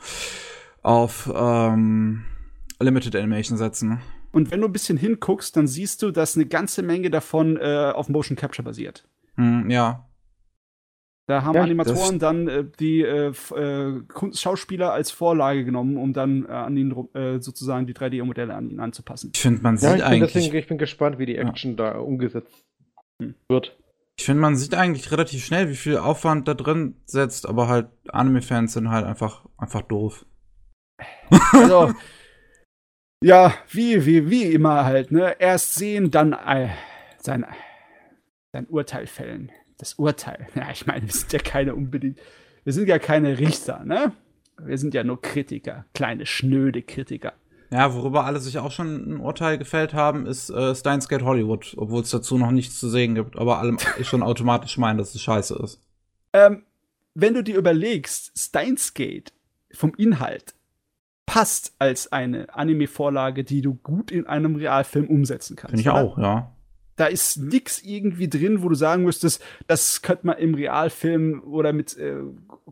[0.83, 2.25] auf ähm,
[2.81, 4.01] Limited Animation setzen.
[4.33, 7.93] Und wenn du ein bisschen hinguckst, dann siehst du, dass eine ganze Menge davon äh,
[7.95, 9.05] auf Motion Capture basiert.
[9.37, 10.07] Hm, ja.
[11.27, 16.45] Da haben Ja, Animatoren dann äh, die äh, äh, Schauspieler als Vorlage genommen, um dann
[16.45, 19.31] äh, an ihn äh, sozusagen die 3D-Modelle an ihn anzupassen.
[19.35, 20.33] Ich finde, man Ja, sieht ich bin, eigentlich.
[20.33, 21.49] deswegen, ich bin gespannt, wie die Ja.
[21.49, 22.65] Action da umgesetzt
[23.21, 23.35] Hm.
[23.49, 23.77] wird.
[24.19, 27.89] Ich finde, man sieht eigentlich relativ schnell, wie viel Aufwand da drin setzt, aber halt
[28.09, 30.27] Anime-Fans sind halt einfach, einfach doof.
[31.53, 31.93] Also,
[33.23, 35.37] ja, wie, wie, wie immer halt, ne?
[35.39, 36.69] Erst sehen, dann äh,
[37.19, 37.47] sein,
[38.53, 39.51] sein Urteil fällen.
[39.79, 40.47] Das Urteil.
[40.55, 42.19] Ja, ich meine, wir sind ja keine unbedingt,
[42.65, 44.13] wir sind ja keine Richter, ne?
[44.63, 47.33] Wir sind ja nur Kritiker, kleine, schnöde Kritiker.
[47.73, 51.75] Ja, worüber alle sich auch schon ein Urteil gefällt haben, ist äh, Steins Gate Hollywood,
[51.77, 55.23] obwohl es dazu noch nichts zu sehen gibt, aber alle schon automatisch meinen, dass es
[55.23, 55.81] scheiße ist.
[56.33, 56.65] Ähm,
[57.15, 59.33] wenn du dir überlegst, Steins Gate
[59.73, 60.55] vom Inhalt
[61.31, 65.71] passt als eine Anime-Vorlage, die du gut in einem Realfilm umsetzen kannst.
[65.71, 66.05] Finde ich oder?
[66.05, 66.51] auch, ja.
[66.97, 71.73] Da ist nix irgendwie drin, wo du sagen müsstest, das könnte man im Realfilm oder
[71.73, 72.17] mit äh,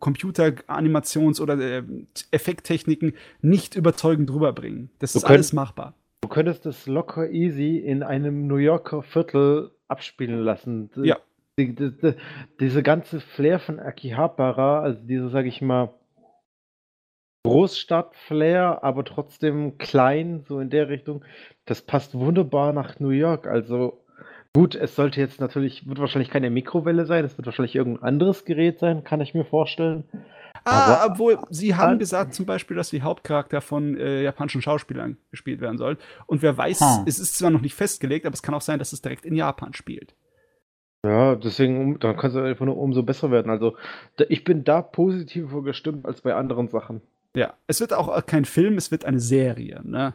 [0.00, 1.84] Computeranimations- oder äh,
[2.32, 4.90] Effekttechniken nicht überzeugend rüberbringen.
[4.98, 5.94] Das Du ist alles machbar.
[6.22, 10.90] Du könntest es locker easy in einem New Yorker Viertel abspielen lassen.
[10.96, 11.18] Ja.
[11.58, 12.14] Die, die, die,
[12.58, 15.90] diese ganze Flair von Akihabara, also diese, sag ich mal,
[17.48, 21.24] Großstadt-Flair, aber trotzdem klein, so in der Richtung,
[21.64, 23.46] das passt wunderbar nach New York.
[23.46, 24.04] Also
[24.54, 28.44] gut, es sollte jetzt natürlich, wird wahrscheinlich keine Mikrowelle sein, es wird wahrscheinlich irgendein anderes
[28.44, 30.04] Gerät sein, kann ich mir vorstellen.
[30.64, 31.98] Ah, Aber- obwohl, sie haben Ah.
[31.98, 35.98] gesagt zum Beispiel, dass die Hauptcharakter von äh, japanischen Schauspielern gespielt werden soll.
[36.26, 37.04] Und wer weiß, Hm.
[37.06, 39.34] es ist zwar noch nicht festgelegt, aber es kann auch sein, dass es direkt in
[39.34, 40.14] Japan spielt.
[41.06, 43.50] Ja, deswegen, dann kann es einfach nur umso besser werden.
[43.50, 43.76] Also
[44.28, 47.02] ich bin da positiver gestimmt als bei anderen Sachen.
[47.36, 50.14] Ja, es wird auch kein Film, es wird eine Serie, ne?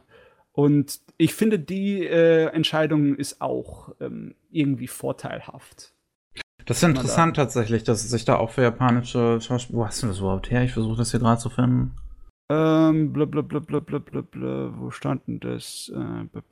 [0.52, 5.93] Und ich finde, die äh, Entscheidung ist auch ähm, irgendwie vorteilhaft.
[6.65, 9.80] Das ist interessant tatsächlich, dass es sich da auch für japanische Schauspieler.
[9.80, 10.63] Wo hast du das überhaupt her?
[10.63, 11.95] Ich versuche das hier gerade zu finden.
[12.52, 15.91] Ähm, blub, blub, blub, blub, blub, blub, blub, wo stand denn das?
[15.93, 16.45] Äh, blub.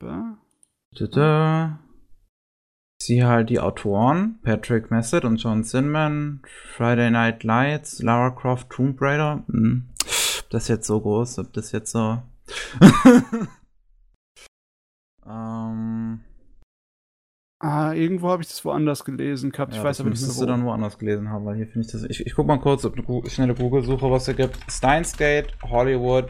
[0.96, 1.78] Tada.
[3.00, 6.42] Ich sehe halt die Autoren, Patrick Messett und John Sinman,
[6.76, 9.44] Friday Night Lights, Lara Croft, Tomb Raider.
[9.48, 9.88] Hm.
[10.52, 12.22] Das jetzt so groß, ob das jetzt so.
[15.26, 16.20] ähm,
[17.64, 19.70] Ah, irgendwo habe ich das woanders gelesen gehabt.
[19.72, 20.46] Ich ja, weiß das aber nicht mehr müsstest wo.
[20.46, 22.02] du dann woanders gelesen haben, weil hier finde ich das.
[22.02, 24.58] Ich, ich guck mal kurz, ob eine schnelle Google-Suche was hier gibt.
[24.68, 26.28] Steins Gate, Hollywood,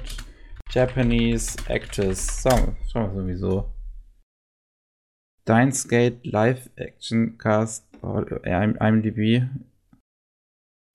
[0.70, 2.42] Japanese Actors.
[2.42, 3.72] Schauen wir sowieso.
[5.40, 9.48] Steins Gate Live Action Cast, im- IMDb.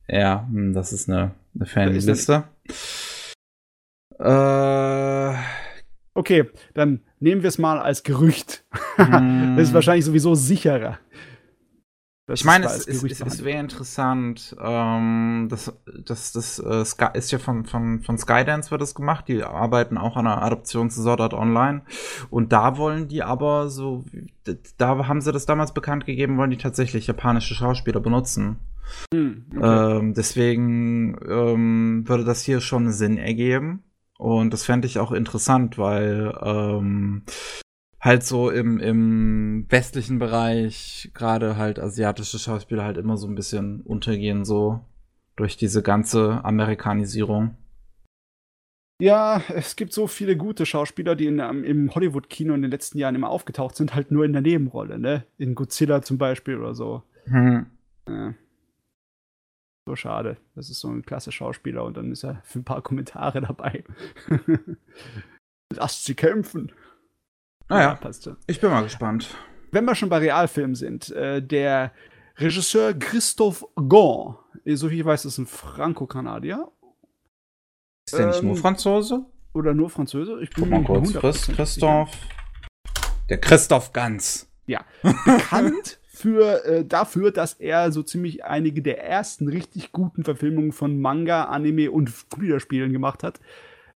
[0.07, 2.43] Ja, hm, das ist eine, eine Fanliste.
[4.19, 5.33] Äh,
[6.17, 8.65] Okay, dann nehmen wir es mal als Gerücht.
[8.97, 10.97] Das ist wahrscheinlich sowieso sicherer.
[12.25, 14.55] Das Ich meine, es, es, es, es wäre interessant.
[14.59, 15.71] Ähm, das
[16.03, 19.27] das, das äh, Sky, ist ja von, von, von Skydance wird das gemacht.
[19.27, 21.83] Die arbeiten auch an einer Adaption zu Sword Art Online.
[22.31, 24.03] Und da wollen die aber so,
[24.77, 28.57] da haben sie das damals bekannt gegeben, wollen die tatsächlich japanische Schauspieler benutzen.
[29.13, 29.97] Hm, okay.
[29.97, 33.83] Ähm, deswegen ähm, würde das hier schon Sinn ergeben.
[34.17, 37.23] Und das fände ich auch interessant, weil ähm,
[37.99, 43.81] halt so im, im westlichen Bereich gerade halt asiatische Schauspieler halt immer so ein bisschen
[43.81, 44.79] untergehen, so
[45.35, 47.55] durch diese ganze Amerikanisierung.
[48.99, 52.97] Ja, es gibt so viele gute Schauspieler, die in, ähm, im Hollywood-Kino in den letzten
[52.97, 55.23] Jahren immer aufgetaucht sind, halt nur in der Nebenrolle, ne?
[55.37, 57.03] In Godzilla zum Beispiel oder so.
[57.25, 57.67] Hm.
[58.07, 58.33] Ja.
[59.87, 60.35] So schade.
[60.53, 63.85] Das ist so ein klasse Schauspieler und dann ist er für ein paar Kommentare dabei.
[65.73, 66.73] Lasst sie kämpfen.
[67.69, 68.35] Naja, passt schon.
[68.47, 69.33] ich bin mal gespannt.
[69.71, 71.93] Wenn wir schon bei Realfilmen sind, äh, der
[72.35, 76.69] Regisseur Christophe Gaunt, äh, so wie ich weiß, ist ein Franco-Kanadier
[78.05, 79.25] Ist der nicht Ähm, nur Franzose?
[79.53, 80.37] oder nur Franzose.
[80.41, 81.15] Ich bin Guck mal nicht kurz.
[81.15, 81.55] 100% Chris, sicher.
[81.55, 82.11] Christoph.
[83.29, 84.51] Der Christoph Ganz.
[85.01, 90.99] bekannt für, äh, dafür, dass er so ziemlich einige der ersten richtig guten Verfilmungen von
[90.99, 93.39] Manga, Anime und Computerspielen gemacht hat.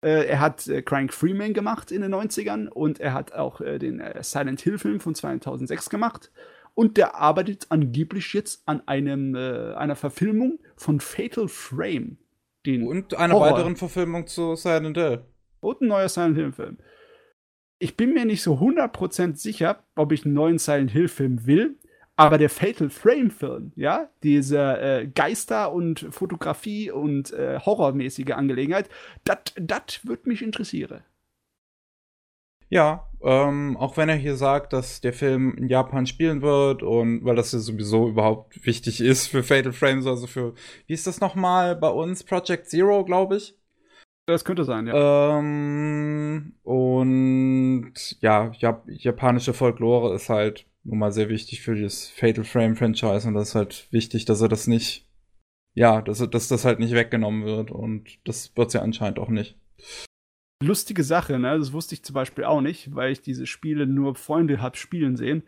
[0.01, 3.77] Äh, er hat äh, Crank Freeman gemacht in den 90ern und er hat auch äh,
[3.77, 6.31] den äh, Silent Hill Film von 2006 gemacht.
[6.73, 12.17] Und der arbeitet angeblich jetzt an einem, äh, einer Verfilmung von Fatal Frame.
[12.65, 13.51] Den Und einer Horror.
[13.51, 15.25] weiteren Verfilmung zu Silent Hill.
[15.59, 16.77] und ein neuer Silent Hill Film.
[17.79, 21.77] Ich bin mir nicht so 100% sicher, ob ich einen neuen Silent Hill Film will,
[22.21, 28.89] aber der Fatal Frame Film, ja, diese äh, Geister- und Fotografie- und äh, horrormäßige Angelegenheit,
[29.23, 31.03] das wird mich interessieren.
[32.69, 37.25] Ja, ähm, auch wenn er hier sagt, dass der Film in Japan spielen wird und
[37.25, 40.53] weil das ja sowieso überhaupt wichtig ist für Fatal Frames, also für,
[40.87, 42.23] wie ist das nochmal bei uns?
[42.23, 43.57] Project Zero, glaube ich.
[44.25, 45.39] Das könnte sein, ja.
[45.39, 52.43] Ähm, und ja, Jap japanische Folklore ist halt nun mal sehr wichtig für das Fatal
[52.43, 55.07] Frame Franchise und das ist halt wichtig, dass er das nicht,
[55.73, 59.57] ja, dass, dass das halt nicht weggenommen wird und das wird ja anscheinend auch nicht.
[60.63, 61.57] Lustige Sache, ne?
[61.57, 65.15] Das wusste ich zum Beispiel auch nicht, weil ich diese Spiele nur Freunde hab spielen
[65.15, 65.43] sehen,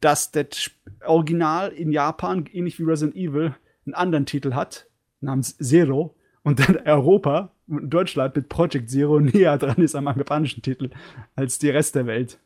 [0.00, 0.70] dass das
[1.04, 4.88] Original in Japan, ähnlich wie Resident Evil, einen anderen Titel hat,
[5.20, 10.62] namens Zero, und dann Europa und Deutschland mit Project Zero näher dran ist am japanischen
[10.62, 10.90] Titel
[11.34, 12.38] als die Rest der Welt.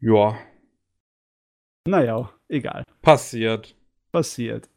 [0.00, 0.36] Ja.
[1.86, 2.84] Naja, egal.
[3.02, 3.76] Passiert.
[4.10, 4.68] Passiert.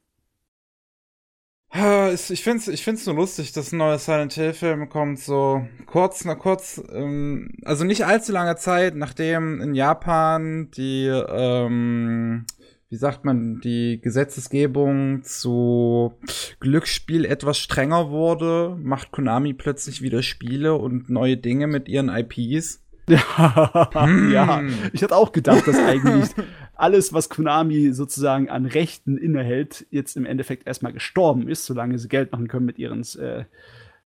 [1.73, 6.25] Ich finde es ich find's nur lustig, dass ein neuer Silent Hill-Film kommt, so kurz,
[6.25, 12.45] na kurz, ähm, also nicht allzu lange Zeit, nachdem in Japan die, ähm,
[12.89, 16.15] wie sagt man, die Gesetzesgebung zu
[16.61, 22.83] Glücksspiel etwas strenger wurde, macht Konami plötzlich wieder Spiele und neue Dinge mit ihren IPs.
[23.09, 24.31] Ja, hm.
[24.33, 24.61] ja.
[24.91, 26.29] ich hatte auch gedacht, dass eigentlich
[26.77, 32.07] alles, was Konami sozusagen an Rechten innehält, jetzt im Endeffekt erstmal gestorben ist, solange sie
[32.07, 33.45] Geld machen können mit ihren äh,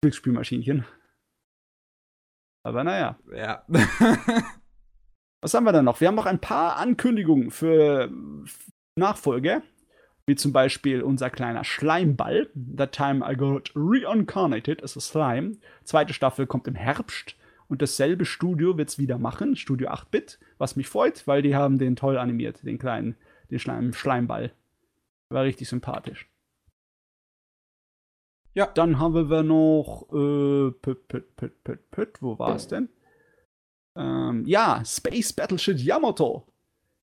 [0.01, 0.85] Glücksspielmaschinchen.
[2.63, 3.17] Aber naja.
[3.33, 3.63] Ja.
[5.41, 6.01] was haben wir dann noch?
[6.01, 8.11] Wir haben noch ein paar Ankündigungen für
[8.97, 9.61] Nachfolger,
[10.25, 12.49] wie zum Beispiel unser kleiner Schleimball.
[12.75, 15.57] That time I got reincarnated as a slime.
[15.85, 17.37] Zweite Staffel kommt im Herbst.
[17.67, 21.77] Und dasselbe Studio wird es wieder machen, Studio 8-Bit, was mich freut, weil die haben
[21.77, 23.15] den toll animiert, den kleinen,
[23.51, 24.53] den Schleim, Schleimball.
[25.29, 26.29] War richtig sympathisch.
[28.53, 28.65] Ja.
[28.73, 32.89] Dann haben wir noch, äh, püt, püt, püt, püt, püt, wo war es denn?
[33.95, 36.47] Ähm, ja, Space Battleship Yamato.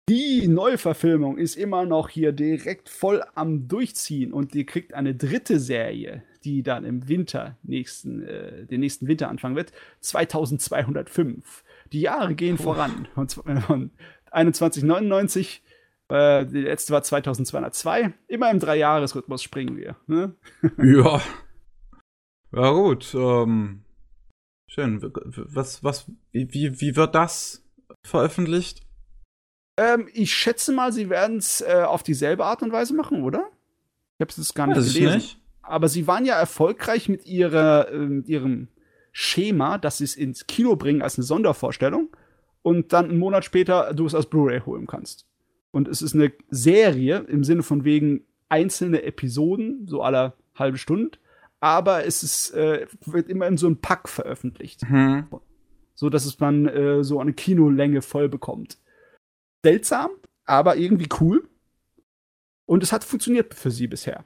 [0.08, 5.60] Die Neuverfilmung ist immer noch hier direkt voll am Durchziehen und die kriegt eine dritte
[5.60, 11.64] Serie die dann im Winter nächsten, äh, den nächsten Winter anfangen wird, 2205.
[11.92, 12.64] Die Jahre gehen Puh.
[12.64, 13.08] voran.
[13.14, 13.90] Von, von
[14.30, 15.62] 2199,
[16.08, 18.12] äh, die letzte war 2202.
[18.28, 19.96] Immer im Dreijahresrhythmus springen wir.
[20.06, 20.34] Ne?
[20.78, 21.20] Ja.
[22.52, 23.12] Ja, gut.
[23.14, 23.82] Ähm,
[24.70, 25.00] schön.
[25.02, 27.64] Was, was, wie, wie wird das
[28.06, 28.86] veröffentlicht?
[29.76, 33.50] Ähm, ich schätze mal, sie werden es äh, auf dieselbe Art und Weise machen, oder?
[34.18, 35.16] Ich habe es gar nicht Weiß gelesen.
[35.16, 38.68] Nicht aber sie waren ja erfolgreich mit ihrer, äh, ihrem
[39.12, 42.14] Schema, dass sie es ins Kino bringen als eine Sondervorstellung
[42.62, 45.26] und dann einen Monat später du es als Blu-ray holen kannst.
[45.70, 51.18] Und es ist eine Serie im Sinne von wegen einzelne Episoden, so aller halbe Stunde,
[51.60, 54.88] aber es ist, äh, wird immer in so einem Pack veröffentlicht.
[54.88, 55.26] Mhm.
[55.94, 58.78] So dass es man äh, so eine Kinolänge voll bekommt.
[59.62, 60.10] Seltsam,
[60.44, 61.48] aber irgendwie cool.
[62.66, 64.24] Und es hat funktioniert für sie bisher.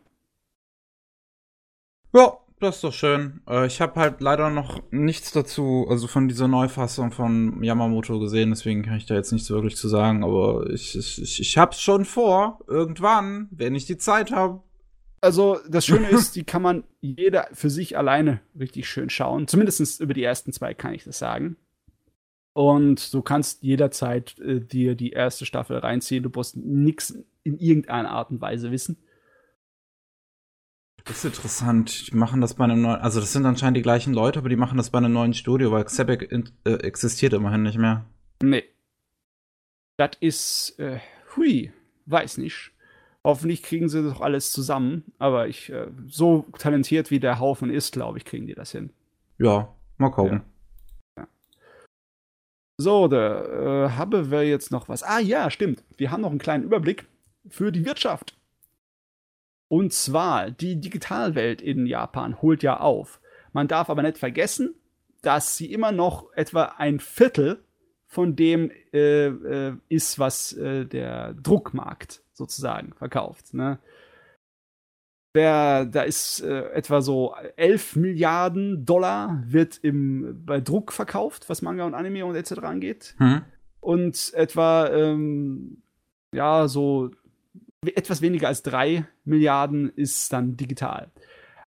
[2.15, 3.41] Ja, das ist doch schön.
[3.49, 8.51] Äh, ich habe halt leider noch nichts dazu, also von dieser Neufassung von Yamamoto gesehen,
[8.51, 12.05] deswegen kann ich da jetzt nichts wirklich zu sagen, aber ich, ich, ich hab's schon
[12.05, 14.63] vor, irgendwann, wenn ich die Zeit habe.
[15.21, 19.49] Also, das Schöne ist, die kann man jeder für sich alleine richtig schön schauen.
[19.49, 21.57] Zumindest über die ersten zwei kann ich das sagen.
[22.53, 26.25] Und du kannst jederzeit äh, dir die erste Staffel reinziehen.
[26.25, 28.97] Du musst nichts in irgendeiner Art und Weise wissen.
[31.09, 32.13] Das ist interessant.
[32.13, 34.57] Die machen das bei einem neuen, also das sind anscheinend die gleichen Leute, aber die
[34.57, 38.05] machen das bei einem neuen Studio, weil Xebec äh, existiert immerhin nicht mehr.
[38.43, 38.65] Nee.
[39.97, 41.01] Das ist, äh,
[41.35, 41.73] hui,
[42.07, 42.73] weiß nicht.
[43.25, 47.93] Hoffentlich kriegen sie doch alles zusammen, aber ich, äh, so talentiert wie der Haufen ist,
[47.93, 48.91] glaube ich, kriegen die das hin.
[49.39, 50.43] Ja, mal gucken.
[51.17, 51.23] Ja.
[51.23, 51.29] Ja.
[52.77, 55.03] So, da äh, haben wir jetzt noch was.
[55.03, 55.83] Ah ja, stimmt.
[55.97, 57.07] Wir haben noch einen kleinen Überblick
[57.49, 58.38] für die Wirtschaft.
[59.69, 63.21] Und zwar, die Digitalwelt in Japan holt ja auf.
[63.53, 64.75] Man darf aber nicht vergessen,
[65.23, 67.63] dass sie immer noch etwa ein Viertel
[68.07, 73.53] von dem äh, äh, ist, was äh, der Druckmarkt sozusagen verkauft.
[73.53, 73.79] Ne?
[75.35, 81.61] Der, da ist äh, etwa so 11 Milliarden Dollar wird im, bei Druck verkauft, was
[81.61, 82.53] Manga und Anime und etc.
[82.61, 83.15] angeht.
[83.19, 83.43] Hm.
[83.81, 85.83] Und etwa, ähm,
[86.33, 87.11] ja, so
[87.87, 91.11] etwas weniger als drei Milliarden ist dann digital.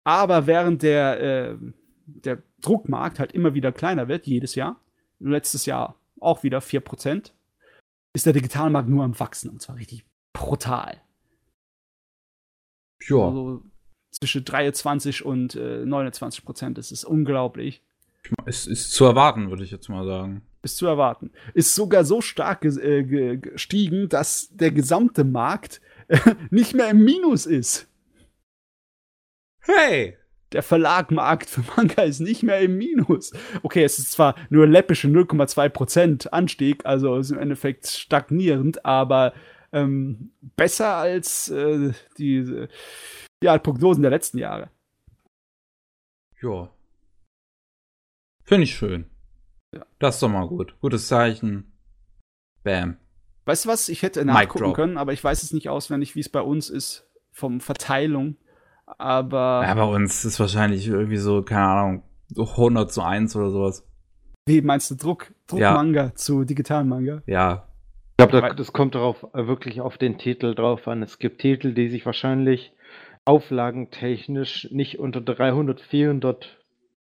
[0.05, 1.57] Aber während der, äh,
[2.07, 4.81] der Druckmarkt halt immer wieder kleiner wird, jedes Jahr,
[5.19, 7.33] letztes Jahr auch wieder 4%,
[8.15, 11.01] ist der Digitalmarkt nur am Wachsen und zwar richtig brutal.
[13.09, 13.27] Ja.
[13.27, 13.63] Also
[14.11, 17.83] zwischen 23 und äh, 29 Prozent, das ist unglaublich.
[18.47, 20.43] Es ist zu erwarten, würde ich jetzt mal sagen.
[20.63, 21.31] Ist zu erwarten.
[21.53, 25.81] Ist sogar so stark äh, gestiegen, dass der gesamte Markt
[26.51, 27.89] nicht mehr im Minus ist.
[29.61, 30.17] Hey!
[30.53, 33.33] Der Verlagmarkt für Manga ist nicht mehr im Minus.
[33.65, 39.35] Okay, es ist zwar nur läppische 0,2% Anstieg, also ist im Endeffekt stagnierend, aber
[39.73, 42.69] ähm, besser als äh, die
[43.43, 44.71] ja, Prognosen der letzten Jahre.
[46.41, 46.71] Ja.
[48.45, 49.11] Finde ich schön.
[49.75, 49.85] Ja.
[49.99, 50.79] Das ist doch mal gut.
[50.81, 51.73] Gutes Zeichen.
[52.63, 52.99] Bam.
[53.47, 53.89] Weißt du was?
[53.89, 57.07] Ich hätte nachgucken können, aber ich weiß es nicht auswendig, wie es bei uns ist,
[57.33, 58.37] vom Verteilung.
[58.87, 59.65] Aber.
[59.67, 62.03] Ja, bei uns ist wahrscheinlich irgendwie so, keine Ahnung,
[62.37, 63.87] 100 zu 1 oder sowas.
[64.47, 66.15] Wie meinst du Druck, Druckmanga ja.
[66.15, 67.23] zu digitalen Manga?
[67.27, 67.69] Ja.
[68.19, 71.03] Ich glaube, das kommt darauf äh, wirklich auf den Titel drauf an.
[71.03, 72.73] Es gibt Titel, die sich wahrscheinlich
[73.25, 76.59] auflagentechnisch nicht unter 300, 400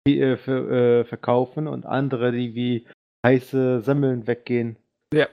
[0.08, 2.86] äh, äh, verkaufen und andere, die wie
[3.26, 4.78] heiße Semmeln weggehen.
[5.14, 5.28] Ja.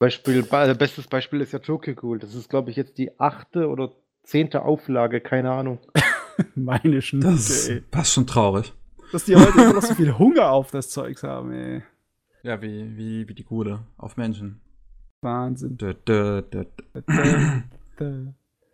[0.00, 2.18] Beispiel, bestes Beispiel ist ja Tokyo Ghoul.
[2.18, 3.92] Das ist, glaube ich, jetzt die achte oder
[4.22, 5.78] zehnte Auflage, keine Ahnung.
[6.54, 7.82] Meine Schnute, das ey.
[7.82, 8.72] Passt schon traurig.
[9.12, 11.82] Dass die heute immer noch so viel Hunger auf das Zeugs haben, ey.
[12.42, 14.62] Ja, wie, wie, wie die Gule auf Menschen.
[15.20, 15.76] Wahnsinn.
[15.76, 16.64] Dö, dö, dö,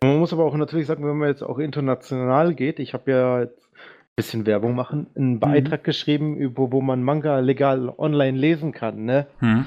[0.01, 3.41] man muss aber auch natürlich sagen, wenn man jetzt auch international geht, ich habe ja
[3.41, 5.41] jetzt ein bisschen Werbung machen, einen.
[5.41, 5.85] Beitrag mhm.
[5.85, 9.27] geschrieben, über wo man Manga legal online lesen kann, ne?
[9.41, 9.65] Mhm.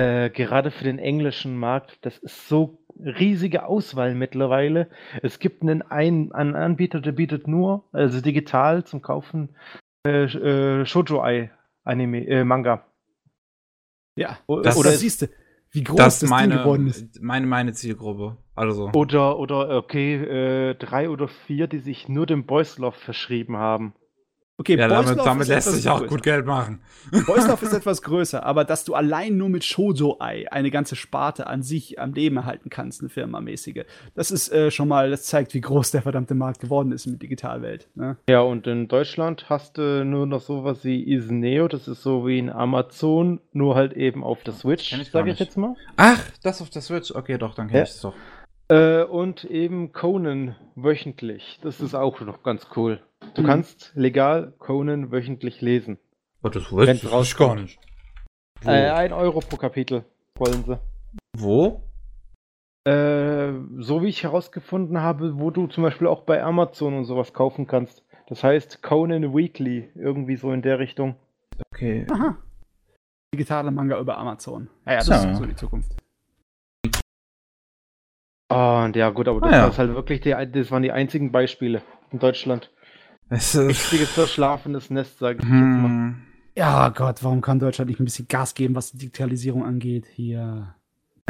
[0.00, 4.88] Äh, gerade für den englischen Markt, das ist so riesige Auswahl mittlerweile.
[5.22, 9.50] Es gibt einen, einen, einen Anbieter, der bietet nur, also digital zum Kaufen,
[10.06, 11.50] äh, äh, Shoujo-Ai
[11.84, 12.86] Anime, äh, Manga.
[14.16, 15.26] Ja, das, oder siehst du,
[15.70, 17.22] wie groß das, das meine, Ding geworden ist.
[17.22, 18.38] Meine, meine Zielgruppe.
[18.54, 18.90] Also.
[18.92, 23.94] Oder, oder okay, äh, drei oder vier, die sich nur dem Boys Love verschrieben haben.
[24.60, 26.10] Okay, ja, damit, damit lässt sich auch größer.
[26.10, 26.82] gut Geld machen.
[27.26, 31.62] Boyslauf ist etwas größer, aber dass du allein nur mit Shoujo-Ei eine ganze Sparte an
[31.62, 35.62] sich am Leben erhalten kannst, eine firmamäßige, das ist äh, schon mal, das zeigt, wie
[35.62, 37.88] groß der verdammte Markt geworden ist in der Digitalwelt.
[37.94, 38.18] Ne?
[38.28, 42.38] Ja, und in Deutschland hast du nur noch sowas wie Isneo, das ist so wie
[42.38, 45.74] in Amazon, nur halt eben auf der Switch, sage ich jetzt mal.
[45.96, 47.82] Ach, das auf der Switch, okay, doch, dann kenn ja.
[47.84, 48.14] ich es doch.
[48.68, 53.00] Äh, und eben Conan wöchentlich, das ist auch noch ganz cool.
[53.34, 53.46] Du mhm.
[53.46, 55.98] kannst legal Conan wöchentlich lesen.
[56.42, 57.78] Oh, das weiß ich gar nicht.
[58.64, 60.04] Äh, ein Euro pro Kapitel
[60.36, 60.78] wollen sie.
[61.36, 61.82] Wo?
[62.84, 67.32] Äh, so wie ich herausgefunden habe, wo du zum Beispiel auch bei Amazon und sowas
[67.32, 68.02] kaufen kannst.
[68.28, 71.16] Das heißt Conan Weekly, irgendwie so in der Richtung.
[71.72, 72.06] Okay.
[72.10, 72.38] Aha.
[73.34, 74.68] Digitale Manga über Amazon.
[74.86, 75.28] Ja, ja das so.
[75.28, 75.94] ist so die Zukunft.
[78.52, 79.76] Oh, und ja, gut, aber das, ah, ja.
[79.76, 82.70] halt wirklich die, das waren die einzigen Beispiele in Deutschland.
[83.30, 85.56] Es ist Richtiges verschlafenes Nest, sage ich hm.
[85.56, 86.14] jetzt mal.
[86.56, 90.06] Ja Gott, warum kann Deutschland nicht ein bisschen Gas geben, was die Digitalisierung angeht?
[90.12, 90.74] Hier.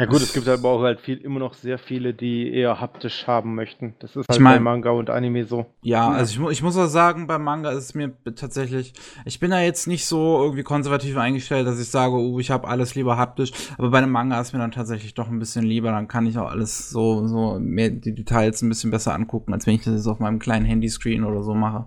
[0.01, 3.27] Ja gut, es gibt aber auch halt viel, immer noch sehr viele, die eher haptisch
[3.27, 3.93] haben möchten.
[3.99, 5.67] Das ist halt ich mein, bei Manga und Anime so.
[5.83, 8.93] Ja, also ich, mu ich muss auch sagen, beim Manga ist es mir tatsächlich,
[9.25, 12.67] ich bin da jetzt nicht so irgendwie konservativ eingestellt, dass ich sage, oh, ich habe
[12.67, 15.91] alles lieber haptisch, aber bei einem Manga ist mir dann tatsächlich doch ein bisschen lieber,
[15.91, 19.67] dann kann ich auch alles so, so mehr die Details ein bisschen besser angucken, als
[19.67, 21.85] wenn ich das jetzt auf meinem kleinen Handyscreen oder so mache.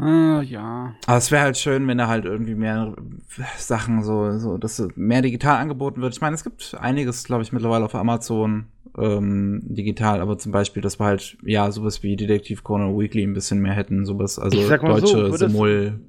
[0.00, 0.94] Ah, ja.
[1.06, 2.94] Aber es wäre halt schön, wenn da halt irgendwie mehr
[3.56, 6.14] Sachen so, so, dass mehr digital angeboten wird.
[6.14, 10.82] Ich meine, es gibt einiges, glaube ich, mittlerweile auf Amazon ähm, digital, aber zum Beispiel,
[10.82, 14.56] dass wir halt, ja, sowas wie Detektiv Conan Weekly ein bisschen mehr hätten, sowas, also
[14.68, 16.00] deutsche so, Simul.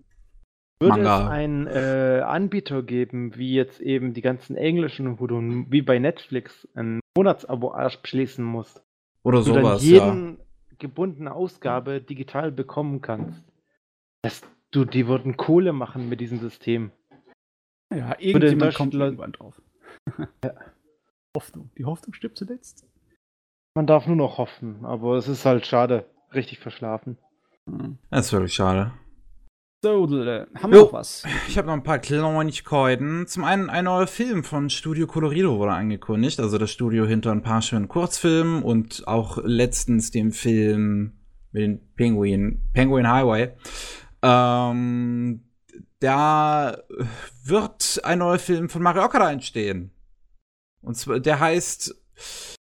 [0.82, 1.24] Würde Manga.
[1.24, 6.00] es einen äh, Anbieter geben, wie jetzt eben die ganzen englischen, wo du wie bei
[6.00, 8.82] Netflix ein Monatsabo abschließen musst?
[9.24, 10.76] Oder sowas, du dann jeden ja.
[10.78, 13.49] gebundene Ausgabe digital bekommen kannst.
[14.22, 14.42] Das,
[14.72, 16.92] du, die würden Kohle machen mit diesem System.
[17.94, 19.62] Ja, irgendjemand kommt irgendwann drauf.
[20.44, 20.54] ja.
[21.36, 21.72] Hoffnung.
[21.78, 22.86] Die Hoffnung stirbt zuletzt.
[23.76, 26.10] Man darf nur noch hoffen, aber es ist halt schade.
[26.34, 27.18] Richtig verschlafen.
[28.10, 28.94] Das ist wirklich schade.
[29.82, 31.24] So, äh, haben wir jo, noch was?
[31.48, 33.28] Ich habe noch ein paar Kleinigkeiten.
[33.28, 37.44] Zum einen ein neuer Film von Studio Colorido wurde angekündigt, also das Studio hinter ein
[37.44, 41.14] paar schönen Kurzfilmen und auch letztens dem Film
[41.52, 43.54] mit den Penguin, Penguin Highway.
[44.22, 45.44] Ähm,
[46.00, 46.78] da
[47.44, 49.92] wird ein neuer Film von Mario Okada entstehen.
[50.82, 51.96] Und zwar, der heißt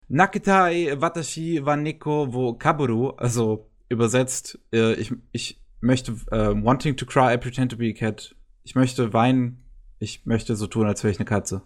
[0.09, 7.07] Nakitai Watashi wa Neko wo Kaburu, also übersetzt, äh, ich, ich möchte, äh, wanting to
[7.07, 8.35] cry, I pretend to be a cat.
[8.65, 9.65] Ich möchte weinen,
[9.99, 11.63] ich möchte so tun, als wäre ich eine Katze.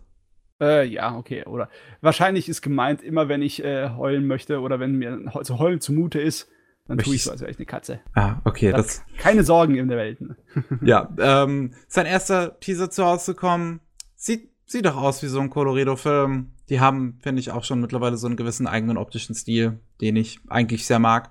[0.61, 1.45] Äh, ja, okay.
[1.45, 1.69] Oder
[2.01, 6.21] wahrscheinlich ist gemeint, immer wenn ich äh, heulen möchte oder wenn mir zu heulen zumute
[6.21, 6.49] ist,
[6.87, 8.01] Dann Möchte tue ich so, als wäre ich eine Katze.
[8.15, 10.19] Ah, okay, das, Keine Sorgen in der Welt.
[10.83, 13.81] ja, ähm, sein erster Teaser zu Hause gekommen.
[14.17, 16.53] Sieht, sieht doch aus wie so ein Colorido-Film.
[16.69, 20.41] Die haben, finde ich, auch schon mittlerweile so einen gewissen eigenen optischen Stil, den ich
[20.49, 21.31] eigentlich sehr mag.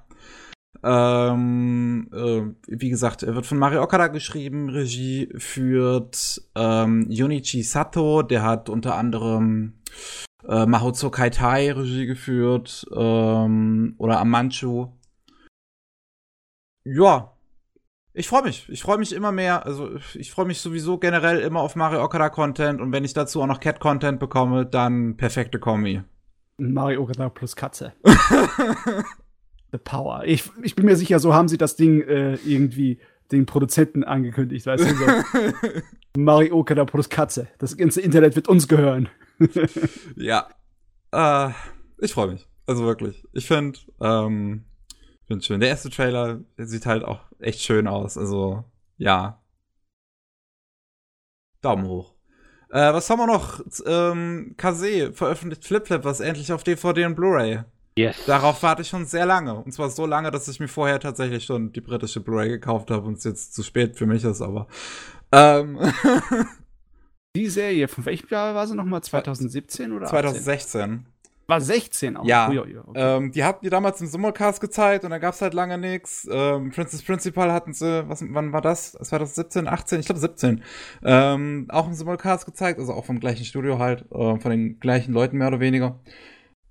[0.84, 8.24] Ähm, äh, wie gesagt, er wird von Mario Okada geschrieben, Regie führt ähm, Junichi Sato,
[8.24, 9.74] der hat unter anderem
[10.48, 14.88] äh, Mahozo Kaitai Regie geführt ähm, oder Amanchu.
[16.84, 17.32] Ja,
[18.14, 18.68] ich freue mich.
[18.70, 19.66] Ich freue mich immer mehr.
[19.66, 23.42] Also ich freue mich sowieso generell immer auf Mario Okada Content und wenn ich dazu
[23.42, 26.04] auch noch Cat Content bekomme, dann perfekte Kombi.
[26.58, 27.94] Mario Okada plus Katze.
[29.72, 30.24] The Power.
[30.26, 33.00] Ich, ich bin mir sicher, so haben sie das Ding äh, irgendwie
[33.32, 34.94] den Produzenten angekündigt, weißt du?
[34.94, 35.06] So.
[36.18, 37.48] Mario Okada plus Katze.
[37.60, 39.08] Das ganze Internet wird uns gehören.
[40.18, 40.50] ja.
[41.14, 41.52] Äh,
[42.00, 42.50] ich freue mich.
[42.66, 43.26] Also wirklich.
[43.32, 44.66] Ich finde, ähm,
[45.32, 45.60] finde schön.
[45.62, 48.18] Der erste Trailer sieht halt auch echt schön aus.
[48.18, 48.66] Also,
[48.98, 49.42] ja.
[51.62, 52.14] Daumen hoch.
[52.70, 53.62] Äh, was haben wir noch?
[53.86, 57.64] Ähm, Kase veröffentlicht Flip Flip, was endlich auf DVD und Blu-ray.
[57.98, 58.26] Yes.
[58.26, 59.56] Darauf warte ich schon sehr lange.
[59.56, 63.08] Und zwar so lange, dass ich mir vorher tatsächlich schon die britische Blu-ray gekauft habe
[63.08, 64.68] und es jetzt zu spät für mich ist, aber.
[65.32, 65.80] Ähm,
[67.36, 69.02] Die Serie, von welchem Jahr war sie nochmal?
[69.02, 71.06] 2017 oder 18?
[71.48, 71.48] 2016.
[71.48, 72.26] War 16 auch.
[72.26, 72.50] Ja.
[72.50, 73.18] Ui, ui, okay.
[73.18, 76.28] Ähm, die hatten die damals im Sommercast gezeigt und da gab's halt lange nix.
[76.32, 78.94] Ähm, Princess Principal hatten sie, was, wann war das?
[78.94, 80.00] 2017, 18?
[80.00, 80.64] Ich glaube 17.
[81.04, 85.14] Ähm, auch im Simulcast gezeigt, also auch vom gleichen Studio halt, äh, von den gleichen
[85.14, 86.00] Leuten mehr oder weniger.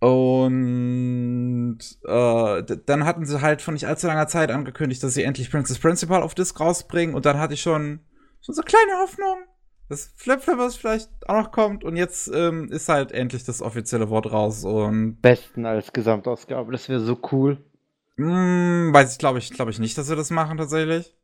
[0.01, 5.51] Und äh, dann hatten sie halt vor nicht allzu langer Zeit angekündigt, dass sie endlich
[5.51, 8.01] Princess Principal auf Disc rausbringen und dann hatte ich schon,
[8.41, 9.41] schon so kleine Hoffnung,
[9.91, 14.09] dass Flip Flippers vielleicht auch noch kommt und jetzt ähm, ist halt endlich das offizielle
[14.09, 16.71] Wort raus und Besten als Gesamtausgabe.
[16.73, 17.59] Das wäre so cool.
[18.17, 21.15] Hm, weiß ich, glaube ich, glaube ich nicht, dass wir das machen tatsächlich.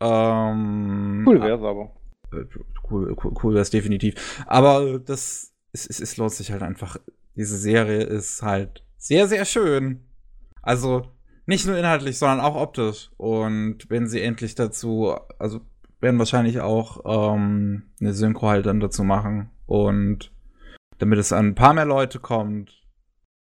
[0.00, 1.92] Ähm, Cool wär's aber.
[2.32, 2.44] äh,
[2.88, 4.44] Cool, cool, cool wäre es definitiv.
[4.46, 6.98] Aber das, es, es, es lohnt sich halt einfach.
[7.34, 10.04] Diese Serie ist halt sehr, sehr schön.
[10.62, 11.08] Also
[11.46, 13.10] nicht nur inhaltlich, sondern auch optisch.
[13.16, 15.62] Und wenn sie endlich dazu, also
[16.04, 19.50] werden wahrscheinlich auch ähm, eine Synchro halt dann dazu machen.
[19.66, 20.30] Und
[20.98, 22.82] damit es an ein paar mehr Leute kommt.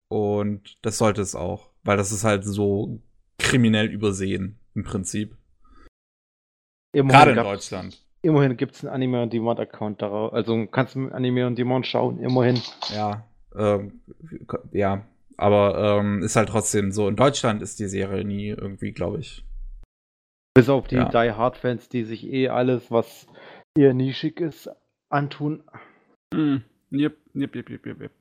[0.08, 1.72] Und das sollte es auch.
[1.84, 3.02] Weil das ist halt so
[3.38, 5.36] kriminell übersehen, im Prinzip.
[6.94, 8.06] Immerhin Gerade in Deutschland.
[8.22, 10.32] Immerhin gibt es einen Anime on Demand Account darauf.
[10.32, 12.20] Also kannst du Anime on Demand schauen.
[12.20, 12.62] Immerhin.
[12.94, 13.26] Ja,
[13.58, 14.02] ähm,
[14.72, 15.06] ja,
[15.38, 17.08] aber ähm, ist halt trotzdem so.
[17.08, 19.44] In Deutschland ist die Serie nie irgendwie, glaube ich.
[20.54, 21.06] Bis auf die Ja.
[21.10, 23.28] Die Hard Fans, die sich eh alles, was
[23.78, 24.70] eher nischig ist,
[25.10, 25.64] antun.
[26.34, 26.64] Hm.
[26.92, 28.12] Yep, yep, yep, yep, yep.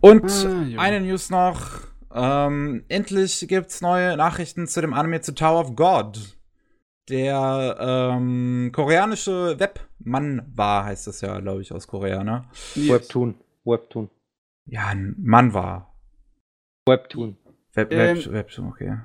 [0.00, 0.80] Und Ah, ja.
[0.80, 1.80] eine News noch.
[2.14, 6.36] Ähm, endlich gibt's neue Nachrichten zu dem Anime zu Tower of God.
[7.08, 12.44] Der ähm, koreanische Webmann war, heißt das ja, glaube ich, aus Korea, ne?
[12.74, 13.34] Webtoon.
[13.64, 14.08] Webtoon.
[14.66, 15.94] Ja, ein Mann war.
[16.86, 17.36] Webtoon.
[17.74, 18.98] Web, Ähm, Web, Web, okay.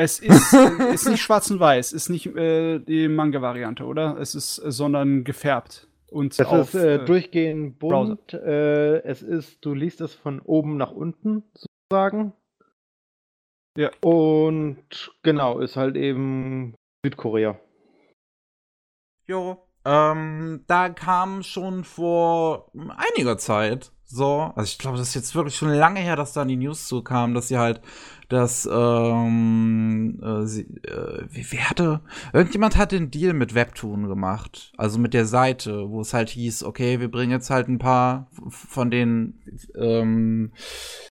[0.00, 4.16] Es ist, äh, ist nicht schwarz und weiß, ist nicht äh, die Manga-Variante, oder?
[4.18, 5.88] Es ist, äh, sondern gefärbt.
[6.10, 8.32] Und Das auf, ist äh, äh, durchgehend bunt.
[8.32, 12.32] Äh, es ist, du liest es von oben nach unten sozusagen.
[13.76, 13.90] Ja.
[14.00, 16.74] Und genau, ist halt eben
[17.04, 17.60] Südkorea.
[19.26, 19.58] Jo.
[19.84, 25.56] Ähm, da kam schon vor einiger Zeit so, also ich glaube, das ist jetzt wirklich
[25.56, 27.80] schon lange her, dass da die News zu kam, dass sie halt
[28.28, 32.00] das, ähm, äh, sie, äh, wie, wer hatte,
[32.32, 36.64] irgendjemand hat den Deal mit Webtoon gemacht, also mit der Seite, wo es halt hieß,
[36.64, 39.40] okay, wir bringen jetzt halt ein paar von den,
[39.76, 40.52] ähm,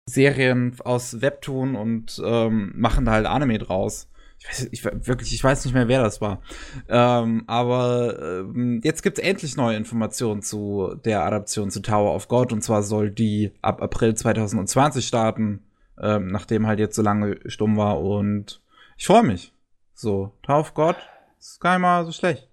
[0.05, 4.09] Serien aus Webtoon und ähm, machen da halt Anime draus.
[4.43, 6.41] Ich weiß, ich, wirklich, ich weiß nicht mehr, wer das war.
[6.89, 12.27] Ähm, aber ähm, jetzt gibt es endlich neue Informationen zu der Adaption zu Tower of
[12.27, 12.51] God.
[12.51, 15.63] Und zwar soll die ab April 2020 starten,
[16.01, 18.01] ähm, nachdem halt jetzt so lange stumm war.
[18.01, 18.61] Und
[18.97, 19.53] ich freue mich.
[19.93, 20.97] So, Tower of God
[21.39, 22.49] ist gar nicht mal so schlecht.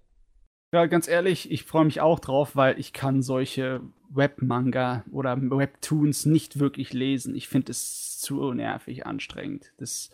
[0.72, 6.26] Ja, ganz ehrlich, ich freue mich auch drauf, weil ich kann solche Webmanga oder Webtoons
[6.26, 7.34] nicht wirklich lesen.
[7.34, 9.72] Ich finde es zu nervig anstrengend.
[9.78, 10.10] Das,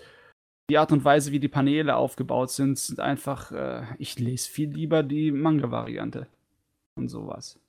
[0.71, 4.71] die Art und Weise, wie die Paneele aufgebaut sind, sind einfach, äh, ich lese viel
[4.71, 6.27] lieber die Manga-Variante
[6.97, 7.61] und sowas.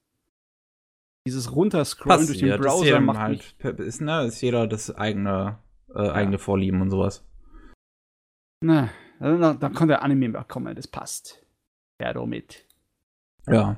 [1.27, 4.95] Dieses Runterscrollen durch den Passiert, ist Browser jedem macht halt, ist, ne, ist jeder das
[4.95, 5.59] eigene,
[5.93, 7.23] äh, eigene Vorlieben und sowas.
[8.63, 8.89] Na,
[9.19, 11.45] da, da kann der Anime mal kommen, das passt.
[12.01, 12.65] Ja, damit.
[13.47, 13.77] Ja.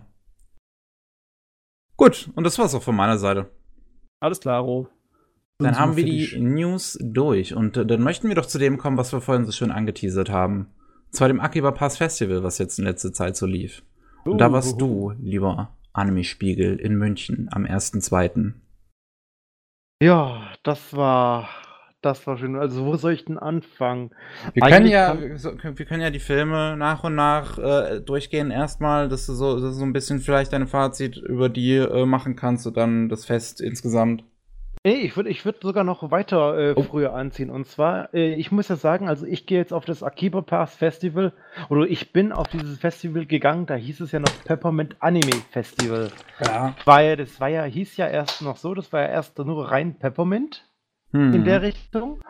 [1.97, 3.51] Gut, und das war's auch von meiner Seite.
[4.21, 4.87] Alles klar, Ro.
[5.61, 8.97] Dann haben wir die News durch und äh, dann möchten wir doch zu dem kommen,
[8.97, 10.67] was wir vorhin so schön angeteasert haben.
[11.07, 13.83] Und zwar dem Akiba Pass Festival, was jetzt in letzter Zeit so lief.
[14.23, 18.53] Und da warst du, lieber Anime-Spiegel, in München am 1.2.
[20.01, 21.49] Ja, das war
[22.01, 22.55] das war schön.
[22.55, 24.11] Also, wo soll ich denn anfangen?
[24.53, 28.51] Wir können ja, wir können ja die Filme nach und nach äh, durchgehen.
[28.51, 32.05] Erstmal, dass du so, dass du so ein bisschen vielleicht deine Fazit über die äh,
[32.05, 34.23] machen kannst und dann das Fest insgesamt.
[34.85, 36.83] Nee, ich würde ich würd sogar noch weiter äh, oh.
[36.83, 37.49] früher anziehen.
[37.49, 40.75] Und zwar, äh, ich muss ja sagen, also ich gehe jetzt auf das Akiba Pass
[40.75, 41.33] Festival
[41.69, 46.11] oder ich bin auf dieses Festival gegangen, da hieß es ja noch Peppermint Anime Festival.
[46.45, 46.75] Ja.
[46.85, 49.69] War ja, das war ja, hieß ja erst noch so, das war ja erst nur
[49.69, 50.65] rein Peppermint
[51.11, 51.33] hm.
[51.33, 52.21] in der Richtung.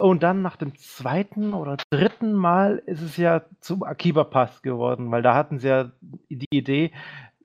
[0.00, 5.10] Und dann nach dem zweiten oder dritten Mal ist es ja zum Akiba Pass geworden,
[5.10, 6.92] weil da hatten sie ja die Idee,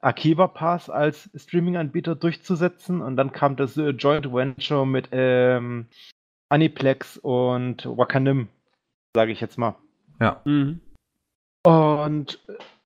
[0.04, 3.01] Akiba Pass als Streaming-Anbieter durchzusetzen.
[3.01, 5.88] Und dann kam das äh, Joint Venture mit ähm,
[6.49, 8.49] Aniplex und Wakanim,
[9.16, 9.76] sage ich jetzt mal.
[10.20, 10.41] Ja.
[10.45, 10.82] Mhm.
[11.66, 12.39] Und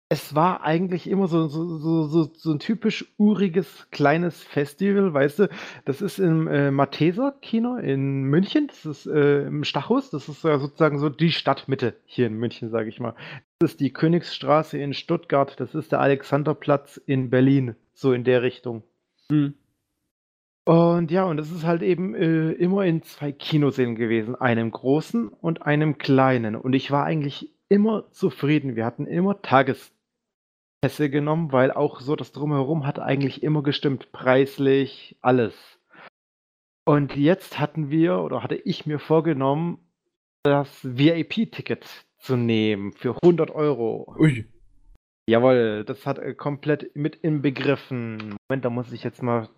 [0.10, 5.40] es war eigentlich immer so, so, so, so, so ein typisch uriges kleines Festival, weißt
[5.40, 5.50] du?
[5.84, 10.46] Das ist im äh, Matheser Kino in München, das ist äh, im Stachus, das ist
[10.46, 13.16] ja sozusagen so die Stadtmitte hier in München, sage ich mal.
[13.60, 18.44] Das ist die Königsstraße in Stuttgart, das ist der Alexanderplatz in Berlin, so in der
[18.44, 18.84] Richtung.
[19.30, 19.56] Mhm.
[20.64, 25.30] Und ja, und das ist halt eben äh, immer in zwei Kinosälen gewesen, einem großen
[25.30, 26.56] und einem kleinen.
[26.56, 28.76] Und ich war eigentlich immer zufrieden.
[28.76, 29.94] Wir hatten immer Tages
[30.88, 35.54] Pässe genommen, weil auch so das Drumherum hat eigentlich immer gestimmt, preislich, alles.
[36.86, 39.80] Und jetzt hatten wir oder hatte ich mir vorgenommen,
[40.44, 44.16] das VIP-Ticket zu nehmen für 100 Euro.
[44.18, 44.46] Ui.
[45.30, 48.38] Jawohl, das hat äh, komplett mit inbegriffen.
[48.48, 49.50] Moment, da muss ich jetzt mal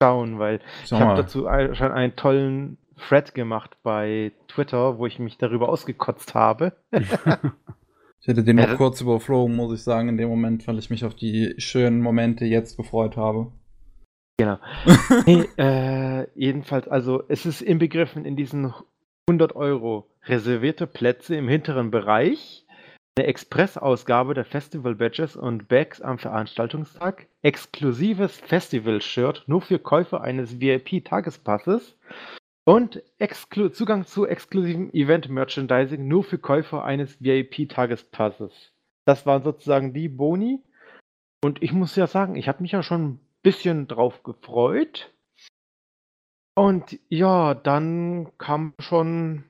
[0.00, 5.18] schauen, weil Sag ich habe dazu schon einen tollen Thread gemacht bei Twitter, wo ich
[5.18, 6.74] mich darüber ausgekotzt habe.
[8.20, 11.04] Ich hätte den nur kurz überflogen, muss ich sagen, in dem Moment, weil ich mich
[11.04, 13.50] auf die schönen Momente jetzt gefreut habe.
[14.38, 14.58] Genau.
[15.26, 18.74] nee, äh, jedenfalls, also es ist inbegriffen in diesen
[19.28, 22.66] 100 Euro reservierte Plätze im hinteren Bereich,
[23.16, 31.96] eine Express-Ausgabe der Festival-Badges und Bags am Veranstaltungstag, exklusives Festival-Shirt nur für Käufer eines VIP-Tagespasses
[32.70, 33.02] und
[33.72, 38.72] Zugang zu exklusivem Event-Merchandising nur für Käufer eines VIP-Tagespasses.
[39.04, 40.62] Das waren sozusagen die Boni.
[41.42, 45.12] Und ich muss ja sagen, ich habe mich ja schon ein bisschen drauf gefreut.
[46.54, 49.42] Und ja, dann kam schon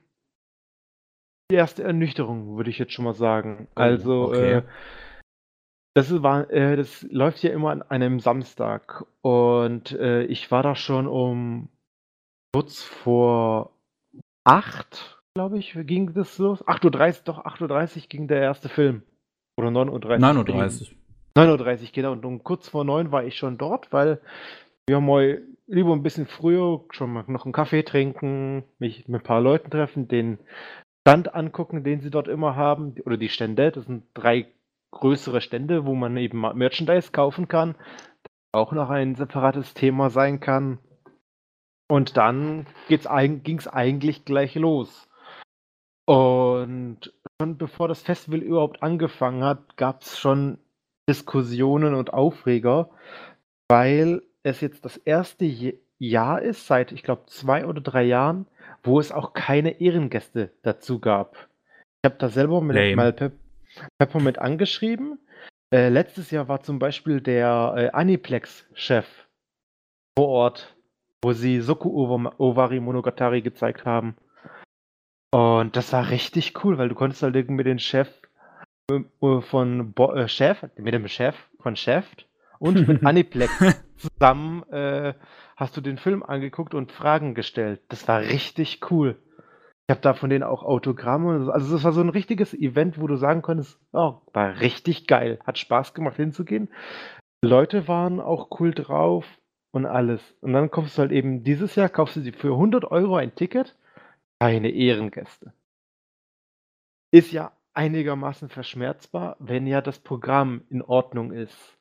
[1.51, 3.67] die erste Ernüchterung, würde ich jetzt schon mal sagen.
[3.75, 4.51] Oh, also, okay.
[4.51, 4.63] äh,
[5.93, 9.05] das, war, äh, das läuft ja immer an einem Samstag.
[9.21, 11.69] Und äh, ich war da schon um
[12.53, 13.71] kurz vor
[14.43, 16.65] acht, glaube ich, ging das los.
[16.65, 19.03] 8.30 Uhr, doch, 8.30 Uhr ging der erste Film.
[19.57, 20.01] Oder 9.30 Uhr.
[20.01, 20.97] 9.30 Uhr.
[21.35, 22.11] 9.30 Uhr, genau.
[22.11, 24.19] Und um kurz vor neun war ich schon dort, weil
[24.87, 29.23] wir mal lieber ein bisschen früher schon mal noch einen Kaffee trinken, mich mit ein
[29.23, 30.39] paar Leuten treffen, den
[31.07, 33.71] Stand angucken, den sie dort immer haben, oder die Stände.
[33.71, 34.47] Das sind drei
[34.91, 37.75] größere Stände, wo man eben Merchandise kaufen kann.
[38.51, 40.79] Auch noch ein separates Thema sein kann.
[41.91, 45.09] Und dann ging es eigentlich gleich los.
[46.05, 50.57] Und schon bevor das Festival überhaupt angefangen hat, gab es schon
[51.09, 52.91] Diskussionen und Aufreger,
[53.69, 55.43] weil es jetzt das erste
[55.99, 58.47] Jahr ist, seit ich glaube zwei oder drei Jahren,
[58.83, 61.49] wo es auch keine Ehrengäste dazu gab.
[62.01, 63.33] Ich habe da selber mit, mal Pep
[63.97, 65.19] Peppermint angeschrieben.
[65.73, 69.27] Äh, letztes Jahr war zum Beispiel der äh, Aniplex-Chef
[70.17, 70.77] vor Ort
[71.21, 74.15] wo sie Soku Owari Monogatari gezeigt haben.
[75.33, 78.09] Und das war richtig cool, weil du konntest halt mit dem Chef
[78.91, 82.05] äh, von Bo äh, Chef, mit dem Chef von Chef
[82.59, 83.51] und mit Aniplex
[83.95, 85.13] zusammen äh,
[85.55, 87.81] hast du den Film angeguckt und Fragen gestellt.
[87.89, 89.17] Das war richtig cool.
[89.87, 91.51] Ich habe da von denen auch Autogramme.
[91.51, 95.39] Also das war so ein richtiges Event, wo du sagen konntest, oh, war richtig geil.
[95.45, 96.69] Hat Spaß gemacht hinzugehen.
[97.43, 99.25] Leute waren auch cool drauf
[99.71, 100.21] und alles.
[100.41, 103.35] Und dann kommst du halt eben dieses Jahr, kaufst du sie für 100 Euro ein
[103.35, 103.75] Ticket,
[104.39, 105.53] keine Ehrengäste.
[107.11, 111.77] Ist ja einigermaßen verschmerzbar, wenn ja das Programm in Ordnung ist.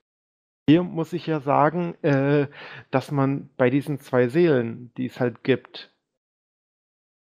[0.69, 2.49] Hier muss ich ja sagen, äh,
[2.91, 5.93] dass man bei diesen zwei Seelen, die es halt gibt,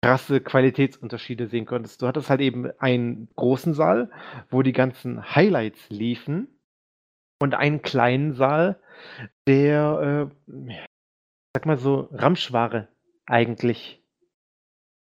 [0.02, 2.02] krasse Qualitätsunterschiede sehen konntest.
[2.02, 4.10] Du hattest halt eben einen großen Saal,
[4.50, 6.48] wo die ganzen Highlights liefen
[7.40, 8.80] und einen kleinen Saal,
[9.48, 10.74] der, äh,
[11.56, 12.88] sag mal so, Ramschware
[13.26, 14.04] eigentlich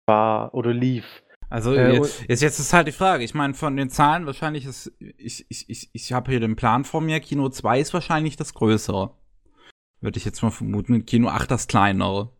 [0.06, 1.22] war oder lief.
[1.48, 3.22] Also Äh, jetzt, jetzt, jetzt ist halt die Frage.
[3.24, 6.84] Ich meine, von den Zahlen wahrscheinlich ist, ich, ich, ich, ich habe hier den Plan
[6.84, 7.20] vor mir.
[7.20, 9.14] Kino 2 ist wahrscheinlich das größere.
[10.00, 11.06] Würde ich jetzt mal vermuten.
[11.06, 12.32] Kino 8 das kleinere.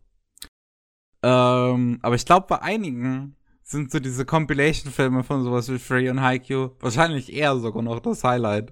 [1.23, 6.21] Ähm, aber ich glaube, bei einigen sind so diese Compilation-Filme von sowas wie Free und
[6.21, 8.71] Haikyuu wahrscheinlich eher sogar noch das Highlight.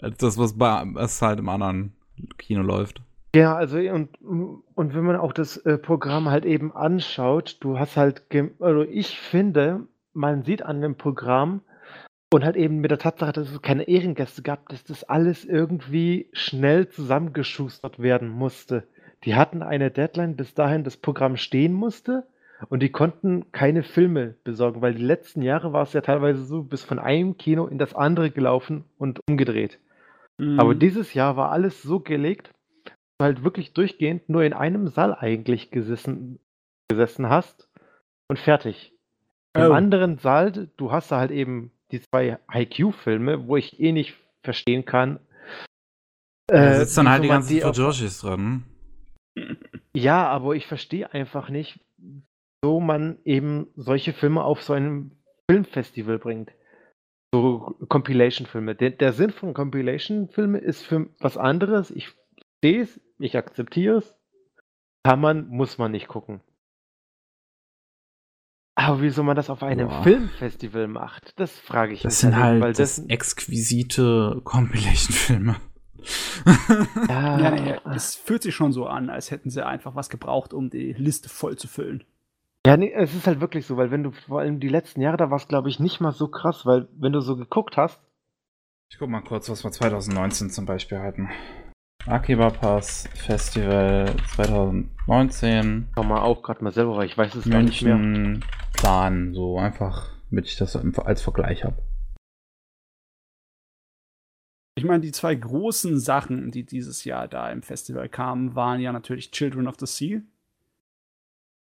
[0.00, 1.92] Als das, was bei was halt im anderen
[2.38, 3.00] Kino läuft.
[3.34, 7.96] Ja, also und, und wenn man auch das äh, Programm halt eben anschaut, du hast
[7.96, 8.22] halt,
[8.60, 11.62] also ich finde, man sieht an dem Programm
[12.32, 16.28] und halt eben mit der Tatsache, dass es keine Ehrengäste gab, dass das alles irgendwie
[16.32, 18.86] schnell zusammengeschustert werden musste.
[19.24, 22.24] Die hatten eine Deadline, bis dahin das Programm stehen musste
[22.68, 26.62] und die konnten keine Filme besorgen, weil die letzten Jahre war es ja teilweise so,
[26.62, 29.78] bis von einem Kino in das andere gelaufen und umgedreht.
[30.38, 30.58] Mhm.
[30.60, 32.50] Aber dieses Jahr war alles so gelegt,
[32.84, 36.38] dass du halt wirklich durchgehend nur in einem Saal eigentlich gesessen,
[36.88, 37.68] gesessen hast
[38.28, 38.92] und fertig.
[39.56, 39.72] Im Oh.
[39.72, 44.84] anderen Saal, du hast da halt eben die zwei IQ-Filme, wo ich eh nicht verstehen
[44.84, 45.20] kann.
[46.48, 48.64] Da äh, sitzt dann halt die wieso man ganzen die auf- Fujoshis dran.
[49.94, 51.78] Ja, aber ich verstehe einfach nicht,
[52.64, 55.12] so man eben solche Filme auf so einem
[55.50, 56.50] Filmfestival bringt.
[57.34, 58.76] So Compilation-Filme.
[58.76, 61.90] Der, der Sinn von Compilation-Filmen ist für was anderes.
[61.90, 62.10] Ich
[62.60, 64.14] verstehe es, ich akzeptiere es.
[65.02, 66.42] Kann man, muss man nicht gucken.
[68.76, 70.04] Aber wieso man das auf einem Boah.
[70.04, 75.56] Filmfestival macht, das frage ich Das mich sind halt weil das das, exquisite Compilation-Filme.
[77.08, 80.54] ja, Ja, nee, es fühlt sich schon so an, als hätten sie einfach was gebraucht,
[80.54, 82.04] um die Liste voll zu füllen.
[82.66, 85.18] Ja, nee, es ist halt wirklich so, weil wenn du vor allem die letzten Jahre,
[85.18, 88.00] da war es glaube ich nicht mal so krass, weil wenn du so geguckt hast,
[88.90, 91.28] Ich guck mal kurz, was wir 2019 zum Beispiel hatten.
[92.06, 95.88] Akiba Pass Festival 2019.
[95.94, 97.96] schau mal auch gerade mal selber, weil ich weiß es gar nicht mehr.
[97.96, 101.82] München Plan, so einfach, damit ich das als Vergleich habe.
[104.76, 108.92] Ich meine, die zwei großen Sachen, die dieses Jahr da im Festival kamen, waren ja
[108.92, 110.22] natürlich Children of the Sea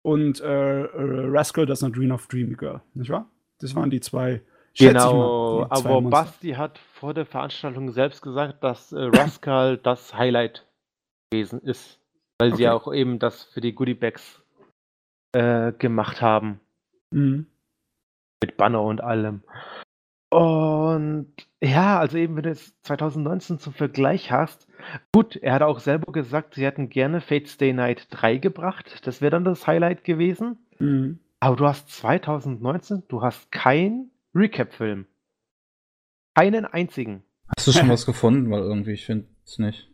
[0.01, 0.87] und äh, äh,
[1.29, 3.29] Rascal Does Not Dream of Dream Girl, nicht wahr?
[3.59, 4.41] Das waren die zwei.
[4.77, 6.23] Genau, mal, die zwei aber Monster.
[6.23, 10.65] Basti hat vor der Veranstaltung selbst gesagt, dass äh, Rascal das Highlight
[11.31, 11.99] gewesen ist,
[12.39, 12.69] weil sie Okay.
[12.69, 14.41] auch eben das für die Goodie Bags
[15.33, 16.59] äh, gemacht haben.
[17.11, 17.47] Mhm.
[18.41, 19.43] mit Banner und allem.
[20.30, 24.67] Und ja, also eben, wenn du jetzt 2019 zum Vergleich hast,
[25.11, 29.01] gut, er hat auch selber gesagt, sie hätten gerne Fate Stay Night 3 gebracht.
[29.05, 30.57] Das wäre dann das Highlight gewesen.
[30.77, 31.19] Mhm.
[31.39, 35.07] Aber du hast 2019, du hast keinen Recap-Film.
[36.36, 37.23] Keinen einzigen.
[37.57, 38.51] Hast du schon was gefunden?
[38.51, 39.89] Weil irgendwie, ich finde es nicht.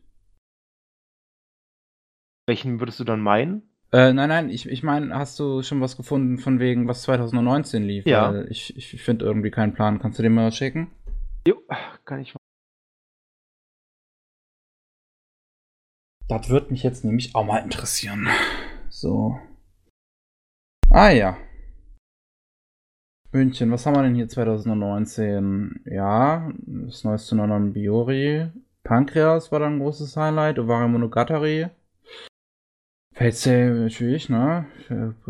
[2.47, 3.63] Welchen würdest du dann meinen?
[3.95, 7.81] Äh, nein, nein, ich, ich meine, hast du schon was gefunden von wegen, was 2019
[7.81, 8.05] lief?
[8.05, 8.33] Ja.
[8.33, 9.99] Weil ich, ich finde irgendwie keinen Plan.
[9.99, 10.91] Kannst du den mal schicken?
[11.47, 11.55] Jo,
[12.03, 12.39] kann ich mal.
[16.27, 18.27] Das würde mich jetzt nämlich auch mal interessieren.
[18.89, 19.39] So.
[20.89, 21.37] Ah ja.
[23.31, 25.83] München, was haben wir denn hier 2019?
[25.85, 28.51] Ja, das neueste Nonon Biori.
[28.83, 30.59] Pankreas war dann ein großes Highlight.
[30.59, 31.69] Ovari Monogatari.
[33.15, 34.65] Fate natürlich, ne?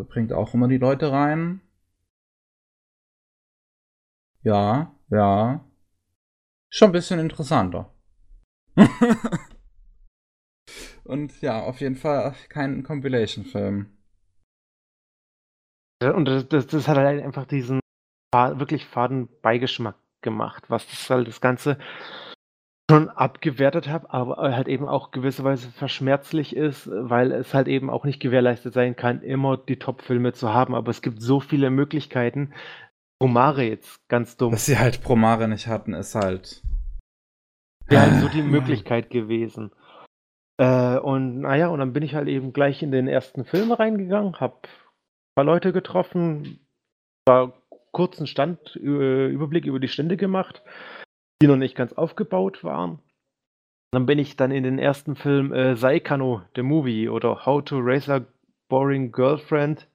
[0.10, 1.62] Bringt auch immer die Leute rein.
[4.42, 5.64] Ja, ja.
[6.72, 7.94] Schon ein bisschen interessanter.
[11.04, 13.96] Und ja, auf jeden Fall kein Compilation-Film.
[16.02, 17.80] Und das, das, das hat halt einfach diesen
[18.34, 21.78] wirklich faden Beigeschmack gemacht, was das halt das Ganze
[22.90, 28.06] schon abgewertet hat, aber halt eben auch gewisserweise verschmerzlich ist, weil es halt eben auch
[28.06, 30.76] nicht gewährleistet sein kann, immer die Top-Filme zu haben.
[30.76, 32.54] Aber es gibt so viele Möglichkeiten.
[33.22, 34.52] Romare jetzt ganz dumm.
[34.52, 36.62] Dass sie halt Promare nicht hatten, ist halt.
[37.88, 39.72] wäre halt so die Möglichkeit gewesen.
[40.58, 44.40] Äh, und naja, und dann bin ich halt eben gleich in den ersten Film reingegangen,
[44.40, 46.60] hab ein paar Leute getroffen,
[47.28, 47.54] war
[47.92, 50.62] kurzen Stand, äh, Überblick über die Stände gemacht,
[51.42, 53.00] die noch nicht ganz aufgebaut waren.
[53.92, 57.78] Dann bin ich dann in den ersten Film äh, Saikano, the Movie, oder How to
[57.80, 58.26] Raise a
[58.68, 59.88] Boring Girlfriend,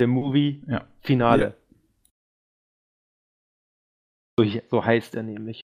[0.00, 0.86] the Movie, Ja.
[1.00, 1.54] Finale.
[4.38, 5.60] So, hi- so heißt er nämlich.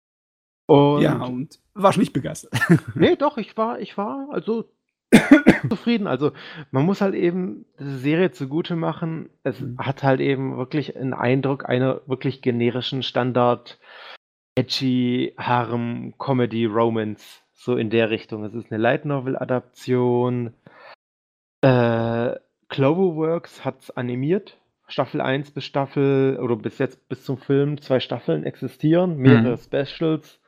[0.67, 2.53] Und Ja, und warst nicht begeistert.
[2.95, 4.69] Nee, doch, ich war, ich war also
[5.69, 6.05] zufrieden.
[6.07, 6.31] Also
[6.71, 9.29] man muss halt eben diese Serie zugute machen.
[9.43, 9.79] Es Mhm.
[9.79, 13.79] hat halt eben wirklich einen Eindruck einer wirklich generischen Standard
[14.59, 18.43] edgy Harem Comedy Romance so in der Richtung.
[18.43, 20.53] Es ist eine Light Novel Adaption.
[21.61, 22.35] Äh,
[22.67, 24.57] Cloverworks hat es animiert.
[24.87, 29.57] Staffel 1 bis Staffel, oder bis jetzt bis zum Film, zwei Staffeln existieren, mehrere Mhm.
[29.57, 30.39] Specials.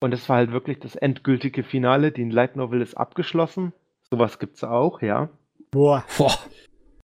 [0.00, 2.12] Und es war halt wirklich das endgültige Finale.
[2.12, 3.72] Die Light Novel ist abgeschlossen.
[4.10, 5.30] Sowas gibt's auch, ja.
[5.70, 6.04] Boah.
[6.18, 6.36] Boah.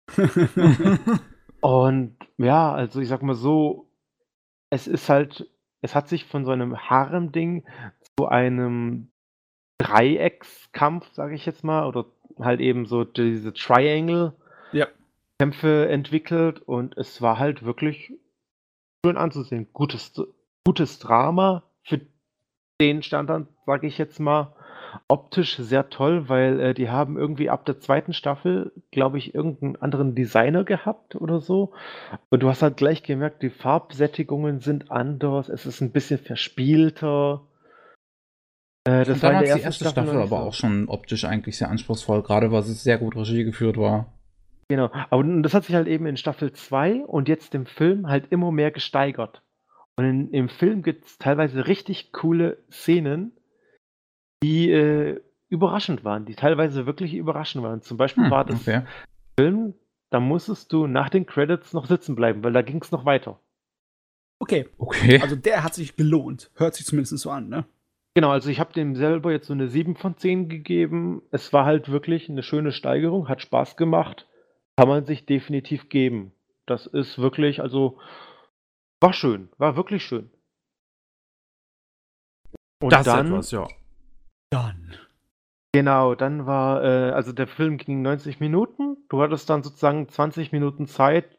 [1.62, 3.88] Und ja, also ich sag mal so,
[4.70, 5.50] es ist halt,
[5.82, 7.66] es hat sich von so einem Harem-Ding
[8.18, 9.12] zu einem
[9.80, 12.06] Dreieckskampf, sage ich jetzt mal, oder
[12.40, 15.86] halt eben so diese Triangle-Kämpfe Ja.
[15.86, 18.14] entwickelt und es war halt wirklich
[19.06, 19.68] schön anzusehen.
[19.74, 20.14] Gutes,
[20.66, 22.02] gutes Drama für
[22.82, 24.56] den Standard, sage ich jetzt mal.
[25.08, 29.76] Optisch sehr toll, weil äh, die haben irgendwie ab der zweiten Staffel, glaube ich, irgendeinen
[29.78, 31.74] anderen Designer gehabt oder so.
[32.30, 37.42] Und du hast halt gleich gemerkt, die Farbsättigungen sind anders, es ist ein bisschen verspielter.
[38.86, 40.48] Äh, Das das war war in der die ersten erste Staffel noch nicht aber so.
[40.50, 44.14] auch schon optisch eigentlich sehr anspruchsvoll, gerade weil es sehr gut Regie geführt war.
[44.70, 48.08] Genau, aber n- das hat sich halt eben in Staffel 2 und jetzt im Film
[48.08, 49.42] halt immer mehr gesteigert.
[49.96, 53.32] Und in, im Film gibt es teilweise richtig coole Szenen,
[54.44, 57.82] die äh, überraschend waren, die teilweise wirklich überraschend waren.
[57.82, 58.82] Zum Beispiel Hm, war das okay.
[59.40, 59.74] Film,
[60.10, 63.40] da musstest du nach den Credits noch sitzen bleiben, weil da ging es noch weiter.
[64.40, 65.20] Okay, Okay.
[65.22, 66.52] also der hat sich gelohnt.
[66.56, 67.66] Hört sich zumindest so an, ne?
[68.14, 71.22] Genau, also ich habe dem selber jetzt so eine 7 von 10 gegeben.
[71.32, 74.28] Es war halt wirklich eine schöne Steigerung, hat Spaß gemacht.
[74.76, 76.32] Kann man sich definitiv geben.
[76.66, 78.00] Das ist wirklich, also
[79.00, 80.30] war schön, war wirklich schön.
[82.82, 83.68] Und das dann, etwas, ja.
[84.50, 84.96] Dann.
[85.74, 88.98] genau, dann war, äh, also der Film ging 90 Minuten.
[89.10, 91.38] Du hattest dann sozusagen 20 Minuten Zeit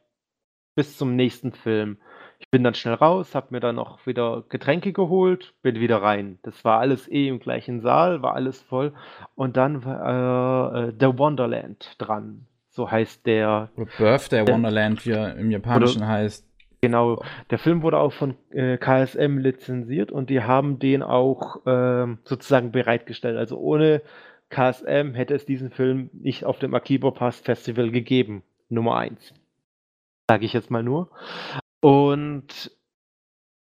[0.75, 1.99] bis zum nächsten Film.
[2.39, 6.39] Ich bin dann schnell raus, habe mir dann noch wieder Getränke geholt, bin wieder rein.
[6.43, 8.95] Das war alles eh im gleichen Saal, war alles voll.
[9.35, 12.47] Und dann war äh, äh, The Wonderland dran.
[12.69, 13.71] So heißt der.
[13.75, 14.47] Oder Birthday.
[14.47, 16.48] Wonderland, wie er im Japanischen heißt.
[16.81, 22.19] Genau, der Film wurde auch von äh, KSM lizenziert und die haben den auch ähm,
[22.25, 23.37] sozusagen bereitgestellt.
[23.37, 24.03] Also ohne
[24.51, 28.45] KSM hätte es diesen Film nicht auf dem Akiba Pass Festival gegeben.
[28.69, 29.35] Nummer eins.
[30.31, 31.11] Sage ich jetzt mal nur.
[31.81, 32.71] Und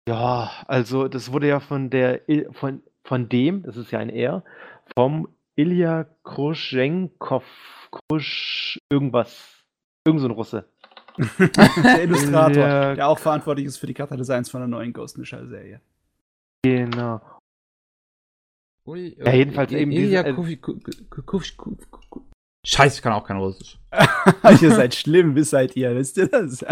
[0.08, 4.42] ja, also das wurde ja von der von, von dem, das ist ja ein R,
[4.96, 7.44] vom Ilya Khrushchenkov,
[7.90, 9.64] Khrush irgendwas,
[10.06, 10.71] irgend so ein Russe.
[11.38, 12.94] der Illustrator, Ja.
[12.94, 15.80] der auch verantwortlich ist für die Cover-Designs von der neuen Ghost in the Shell-Serie.
[16.64, 17.20] Genau.
[18.86, 20.34] Ui, Ja, jedenfalls eben Ilya äh,
[22.64, 23.78] Scheiße, ich kann auch kein Russisch.
[24.60, 26.64] ihr seid schlimm, wisst seid ihr, wisst ihr das?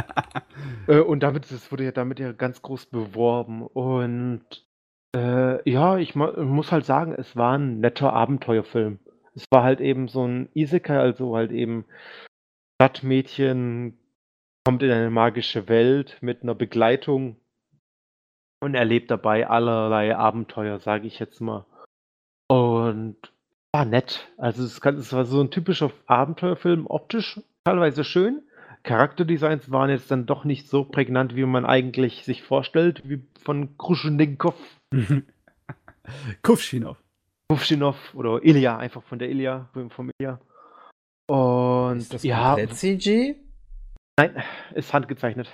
[0.87, 3.67] Äh, und damit, das wurde ja damit ja ganz groß beworben.
[3.67, 4.45] Und
[5.17, 9.01] äh, ja, ich muss halt sagen, es war ein netter Abenteuerfilm.
[9.35, 11.85] Es war halt eben so ein Isekai, also halt eben
[12.81, 13.99] Stadtmädchen
[14.65, 17.37] kommt in eine magische Welt mit einer Begleitung
[18.63, 21.65] und erlebt dabei allerlei Abenteuer, sage ich jetzt mal.
[22.49, 23.17] Und
[23.73, 24.29] war nett.
[24.37, 28.43] Also es, kann, es war so ein typischer Abenteuerfilm, optisch teilweise schön.
[28.83, 33.77] Charakterdesigns waren jetzt dann doch nicht so prägnant, wie man eigentlich sich vorstellt, wie von
[33.77, 34.57] Khrushchenkov,
[36.43, 36.97] Kufschinov.
[37.49, 40.41] Kufshinov oder Ilya, einfach von der Ilya, vom Ilya.
[41.29, 43.37] Und Ist das ja, CG?
[44.29, 44.43] Nein,
[44.75, 45.49] ist handgezeichnet.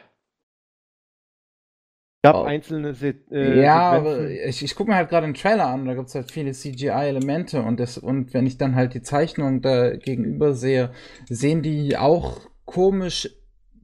[2.23, 2.43] Es gab Oh.
[2.45, 4.49] einzelne Se äh, ja, aber Sequenzen.
[4.49, 7.63] ich, ich gucke mir halt gerade den Trailer an, da gibt es halt viele CGI-Elemente
[7.63, 10.93] und, das- und wenn ich dann halt die Zeichnung da gegenüber sehe,
[11.29, 13.31] sehen die auch komisch,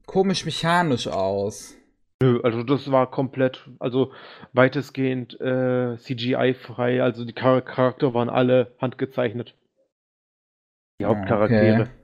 [0.06, 1.76] komisch mechanisch aus.
[2.20, 4.12] Nö, also das war komplett, also
[4.52, 9.54] weitestgehend äh, CGI-frei, also die Char Charakter waren alle handgezeichnet.
[11.00, 11.82] Die Ah, Hauptcharaktere.
[11.82, 12.01] okay.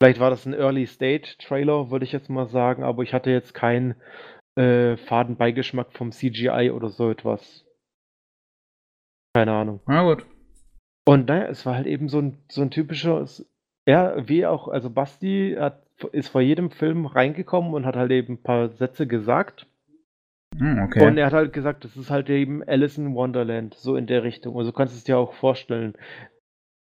[0.00, 3.96] Vielleicht war das ein Early-State-Trailer, würde ich jetzt mal sagen, aber ich hatte jetzt keinen
[4.56, 7.66] äh, Fadenbeigeschmack vom CGI oder so etwas.
[9.34, 9.80] Keine Ahnung.
[9.86, 10.24] Na gut.
[11.06, 13.26] Und naja, es war halt eben so ein, so ein typischer,
[13.86, 15.82] ja, wie auch, also Basti hat,
[16.12, 19.66] ist vor jedem Film reingekommen und hat halt eben ein paar Sätze gesagt.
[20.56, 21.06] Hm, okay.
[21.06, 24.22] Und er hat halt gesagt, das ist halt eben Alice in Wonderland, so in der
[24.22, 24.56] Richtung.
[24.56, 25.94] Also du kannst es dir auch vorstellen.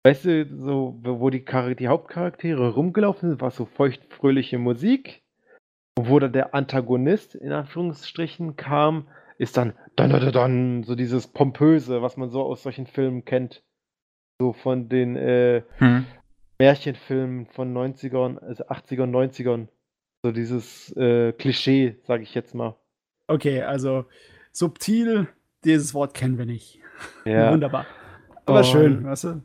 [0.03, 5.21] Weißt du, so, wo die, Char die Hauptcharaktere rumgelaufen sind, war so feuchtfröhliche Musik.
[5.97, 11.27] Und wo dann der Antagonist, in Anführungsstrichen, kam, ist dann dann, dann, dann, so dieses
[11.27, 13.63] Pompöse, was man so aus solchen Filmen kennt.
[14.39, 16.05] So von den äh, hm.
[16.59, 19.67] Märchenfilmen von 90ern, also 80ern, 90ern.
[20.23, 22.75] So dieses äh, Klischee, sag ich jetzt mal.
[23.27, 24.05] Okay, also
[24.51, 25.27] subtil,
[25.63, 26.79] dieses Wort kennen wir nicht.
[27.25, 27.51] Ja.
[27.53, 27.85] Wunderbar.
[28.45, 29.41] Aber Und- schön, weißt du?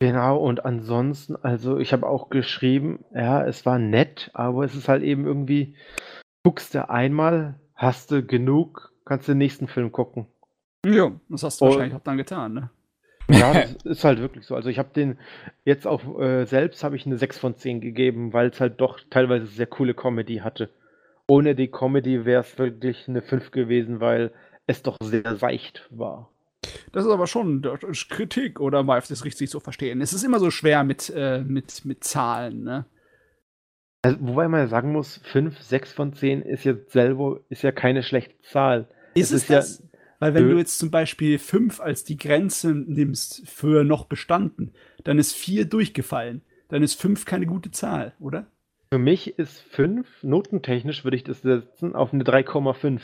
[0.00, 4.88] Genau, und ansonsten, also ich habe auch geschrieben, ja, es war nett, aber es ist
[4.88, 5.74] halt eben irgendwie,
[6.44, 10.26] guckst du einmal, hast du genug, kannst du den nächsten Film gucken.
[10.86, 12.70] Ja, das hast du Und- wahrscheinlich auch dann getan, ne?
[13.30, 13.52] Ja,
[13.84, 14.54] das ist halt wirklich so.
[14.54, 15.18] Also ich habe den
[15.64, 19.00] jetzt auch äh, selbst habe ich eine 6 von 10 gegeben, weil es halt doch
[19.10, 20.70] teilweise sehr coole Comedy hatte.
[21.26, 24.30] Ohne die Comedy wäre es wirklich eine 5 gewesen, weil
[24.66, 26.30] es doch sehr seicht war.
[26.92, 30.00] Das ist aber schon ist Kritik, oder mal das richtig so verstehen.
[30.00, 32.86] Es ist immer so schwer mit, äh, mit, mit Zahlen, ne?
[34.02, 37.72] Also, wobei man ja sagen muss, 5, 6 von 10 ist jetzt selber, ist ja
[37.72, 38.88] keine schlechte Zahl.
[39.14, 39.82] Ist Es ist ja das?
[40.20, 44.72] Weil wenn du jetzt zum Beispiel 5 als die Grenze nimmst für noch bestanden,
[45.04, 46.42] dann ist 4 durchgefallen.
[46.68, 48.46] Dann ist 5 keine gute Zahl, oder?
[48.92, 53.00] Für mich ist 5, notentechnisch würde ich das setzen, auf eine 3,5.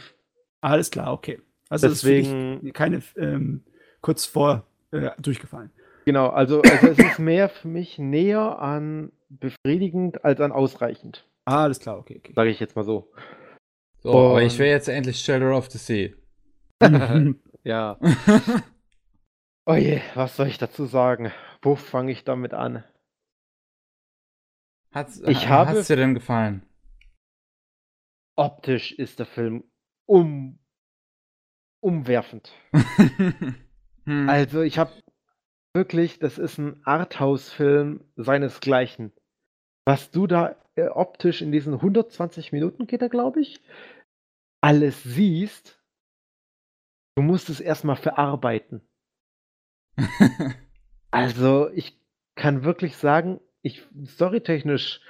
[0.61, 1.41] Alles klar, okay.
[1.75, 3.65] Also Deswegen- das ist keine ähm,
[4.01, 5.71] kurz vor äh, durchgefallen.
[6.05, 11.27] Genau, also, also es ist mehr für mich näher an befriedigend als an ausreichend.
[11.47, 12.33] Alles klar, okay, okay.
[12.37, 13.11] Sage ich jetzt mal so.
[14.01, 16.15] So, aber Und- ich will jetzt endlich Shelter of the Sea.
[17.65, 17.99] Ja.
[19.67, 21.33] Oh je, was soll ich dazu sagen?
[21.63, 22.85] Wo fange ich damit an?
[24.93, 26.63] Hat's, Ich äh, habe- hat's dir denn gefallen?
[28.37, 29.65] Optisch ist der Film
[30.07, 30.59] um,
[31.85, 32.53] umwerfend.
[34.07, 34.29] Hm.
[34.29, 34.93] Also ich habe
[35.73, 39.13] wirklich, das ist ein Arthouse-Film seinesgleichen.
[39.87, 43.63] Was du da äh, optisch in diesen 120 Minuten geht er, glaube ich,
[44.61, 45.83] alles siehst,
[47.17, 48.83] du musst es erstmal verarbeiten.
[51.11, 51.97] Also, ich
[52.35, 55.01] kann wirklich sagen, ich storytechnisch,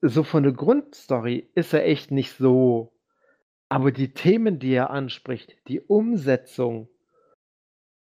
[0.00, 2.91] so von der Grundstory ist er echt nicht so.
[3.72, 6.90] Aber die Themen, die er anspricht, die Umsetzung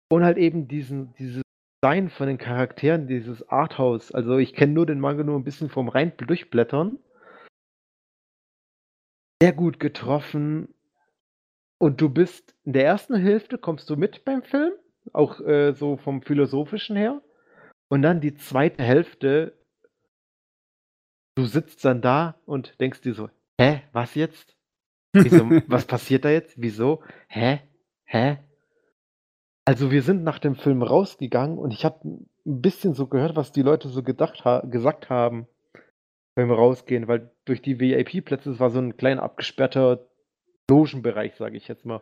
[0.10, 1.42] und halt eben diesen, dieses
[1.84, 4.14] Design von den Charakteren, dieses Arthouse.
[4.14, 7.00] Also, ich kenne nur den Manga nur ein bisschen vom rein durchblättern.
[9.44, 10.74] Sehr gut getroffen.
[11.82, 14.72] Und du bist in der ersten Hälfte kommst du mit beim Film,
[15.12, 17.22] auch äh, so vom philosophischen her.
[17.90, 19.58] Und dann die zweite Hälfte,
[21.36, 24.57] du sitzt dann da und denkst dir so, hä, was jetzt?
[25.24, 26.62] Wieso, was passiert da jetzt?
[26.62, 27.04] Wieso?
[27.28, 27.62] Hä?
[28.06, 28.40] Hä?
[29.66, 33.52] Also wir sind nach dem Film rausgegangen und ich habe ein bisschen so gehört, was
[33.52, 35.48] die Leute so gedacht ha gesagt haben
[36.36, 40.08] beim Rausgehen, weil durch die VIP-Plätze, es war so ein kleiner abgesperrter
[40.70, 42.02] Logenbereich, sage ich jetzt mal.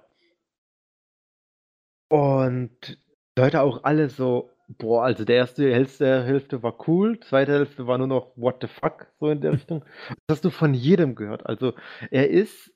[2.10, 3.00] Und
[3.38, 7.98] Leute auch alle so, boah, also der erste Hälfte, Hälfte war cool, zweite Hälfte war
[7.98, 9.86] nur noch what the fuck, so in der Richtung.
[10.28, 11.46] Das hast du von jedem gehört.
[11.46, 11.74] Also
[12.12, 12.75] er ist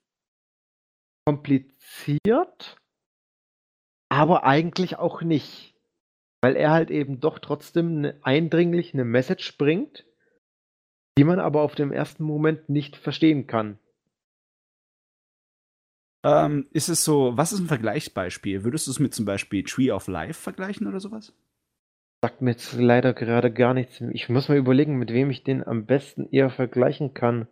[1.29, 2.77] kompliziert,
[4.09, 5.75] aber eigentlich auch nicht.
[6.41, 10.05] Weil er halt eben doch trotzdem ne, eindringlich eine Message bringt,
[11.17, 13.77] die man aber auf dem ersten Moment nicht verstehen kann.
[16.25, 18.63] Ähm, ist es so, was ist ein Vergleichsbeispiel?
[18.63, 21.33] Würdest du es mit zum Beispiel Tree of Life vergleichen oder sowas?
[22.23, 24.01] Sagt mir jetzt leider gerade gar nichts.
[24.13, 27.47] Ich muss mal überlegen, mit wem ich den am besten eher vergleichen kann.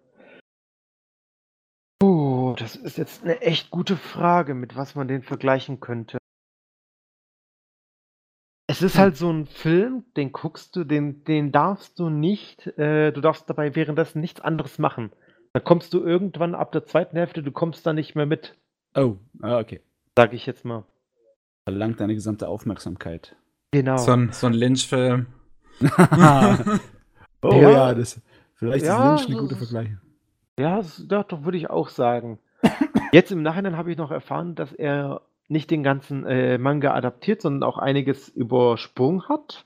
[2.68, 6.18] Das ist jetzt eine echt gute Frage, mit was man den vergleichen könnte.
[8.70, 9.02] Es ist Hm.
[9.02, 13.50] halt so ein Film, den guckst du, den, den darfst du nicht, äh, du darfst
[13.50, 15.14] dabei währenddessen nichts anderes machen.
[15.54, 18.58] Dann kommst du irgendwann ab der zweiten Hälfte, du kommst da nicht mehr mit,
[18.96, 19.80] Oh, ah, okay.
[20.18, 20.84] sag ich jetzt mal.
[21.64, 23.38] Verlangt deine gesamte Aufmerksamkeit.
[23.72, 23.96] Genau.
[23.96, 25.28] So ein, so ein Lynch-Film.
[27.42, 27.70] oh Ja.
[27.72, 28.20] ja, das,
[28.56, 29.90] vielleicht Ja, ist Lynch eine das gute Vergleich.
[30.60, 32.40] Ja, das, ja, doch würde ich auch sagen.
[33.12, 37.42] Jetzt im Nachhinein habe ich noch erfahren, dass er nicht den ganzen äh, Manga adaptiert,
[37.42, 39.66] sondern auch einiges übersprungen hat.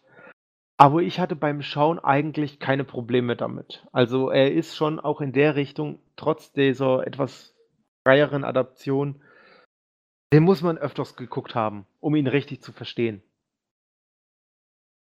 [0.77, 3.85] Aber ich hatte beim Schauen eigentlich keine Probleme damit.
[3.91, 7.55] Also er ist schon auch in der Richtung, trotz dieser etwas
[8.03, 9.21] freieren Adaption,
[10.33, 13.21] den muss man öfters geguckt haben, um ihn richtig zu verstehen.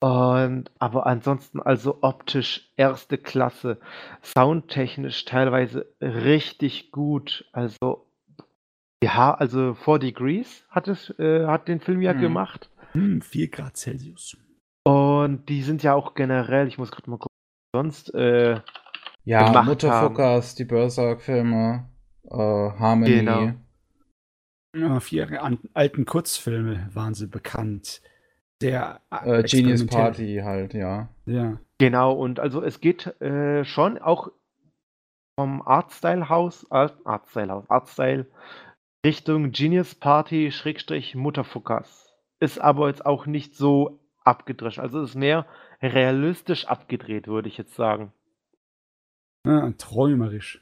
[0.01, 3.79] Und aber ansonsten also optisch erste Klasse,
[4.23, 7.45] soundtechnisch teilweise richtig gut.
[7.51, 8.05] Also
[9.03, 12.19] ja, also 4 Degrees hat es äh, hat den Film ja Mhm.
[12.19, 14.37] gemacht Hm, 4 Grad Celsius.
[14.85, 17.35] und die sind ja auch generell, ich muss gerade mal gucken,
[17.75, 18.61] sonst äh,
[19.25, 21.89] Ja, gemacht Mutterfuckers, die Berserk-Filme,
[22.23, 23.11] äh, Harmony.
[23.11, 23.51] Genau.
[24.75, 28.01] Ja, für ihre an, alten Kurzfilme waren sie bekannt.
[28.61, 31.09] Der Äh, Genius Party halt, ja.
[31.25, 31.59] Ja.
[31.77, 34.31] genau und also es geht äh, schon auch
[35.39, 38.25] vom Artstyle Haus, Art, Artstyle Haus, Artstyle
[39.05, 42.13] Richtung Genius Party Schrägstrich Mutterfuckers.
[42.41, 44.79] Ist aber jetzt auch nicht so abgedrescht.
[44.79, 45.45] Also es ist mehr
[45.81, 48.11] realistisch abgedreht, würde ich jetzt sagen.
[49.45, 50.61] Ja, träumerisch.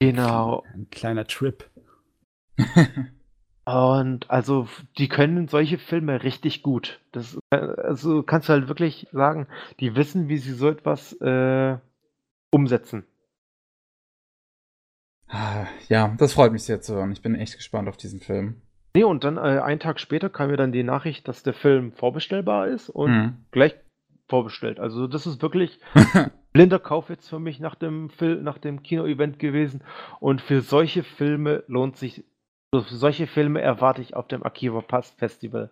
[0.00, 0.62] Genau.
[0.74, 1.70] Ein kleiner Trip.
[3.66, 7.00] Und also, die können solche Filme richtig gut.
[7.12, 9.48] Das, äh, also kannst du halt wirklich sagen,
[9.80, 11.76] die wissen, wie sie so etwas äh,
[12.52, 13.04] umsetzen.
[15.28, 17.10] Ah, Ja, das freut mich sehr zu hören.
[17.12, 18.62] Ich bin echt gespannt auf diesen Film.
[18.94, 21.92] Nee, und dann äh, einen Tag später kam mir dann die Nachricht, dass der Film
[21.92, 23.44] vorbestellbar ist und Mhm.
[23.50, 23.74] gleich
[24.28, 24.78] vorbestellt.
[24.80, 25.80] Also das ist wirklich
[26.52, 29.82] blinder Kauf jetzt für mich nach dem Fil nach dem Kino-Event gewesen.
[30.20, 32.24] Und für solche Filme lohnt sich,
[32.82, 35.70] für solche Filme erwarte ich auf dem Akiva Pass Festival.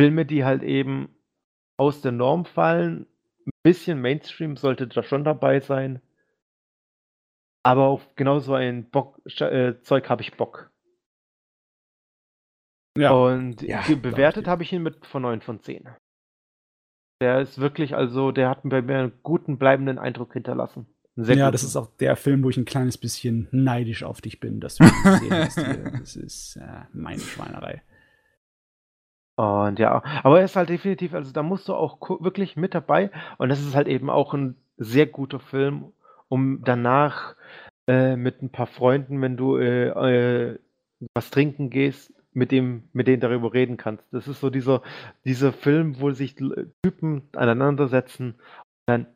[0.00, 1.14] Filme, die halt eben
[1.78, 3.06] aus der Norm fallen.
[3.46, 6.02] Ein bisschen Mainstream sollte da schon dabei sein.
[7.62, 10.70] Aber auf genau so ein Bock, äh, Zeug habe ich Bock.
[12.96, 13.12] Ja.
[13.12, 15.88] Und Ja, bewertet habe ich ihn mit von 9 von 10.
[17.22, 20.86] Der ist wirklich, also, der hat bei mir einen guten bleibenden Eindruck hinterlassen.
[21.24, 21.52] Sehr ja, guten.
[21.52, 24.76] das ist auch der Film, wo ich ein kleines bisschen neidisch auf dich bin, dass
[24.76, 25.58] du ihn gesehen hast.
[25.58, 25.92] Hier.
[26.00, 27.82] Das ist äh, meine Schweinerei.
[29.36, 33.10] Und ja, aber er ist halt definitiv, also da musst du auch wirklich mit dabei.
[33.38, 35.92] Und das ist halt eben auch ein sehr guter Film,
[36.28, 37.36] um danach
[37.86, 40.58] äh, mit ein paar Freunden, wenn du äh, äh,
[41.14, 44.04] was trinken gehst, mit dem, mit denen darüber reden kannst.
[44.12, 44.82] Das ist so dieser,
[45.24, 46.36] dieser Film, wo sich
[46.82, 49.06] Typen aneinandersetzen und dann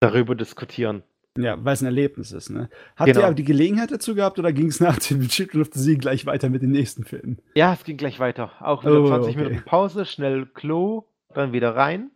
[0.00, 1.02] darüber diskutieren.
[1.38, 2.68] Ja, weil es ein Erlebnis ist, ne?
[2.96, 3.20] Habt Genau.
[3.20, 5.96] ihr aber die Gelegenheit dazu gehabt oder ging es nach dem Children of the Sea
[5.98, 7.38] gleich weiter mit den nächsten Filmen?
[7.54, 8.52] Ja, es ging gleich weiter.
[8.60, 9.44] Auch wieder Oh, 20 okay.
[9.44, 12.10] Minuten Pause, schnell Klo, dann wieder rein.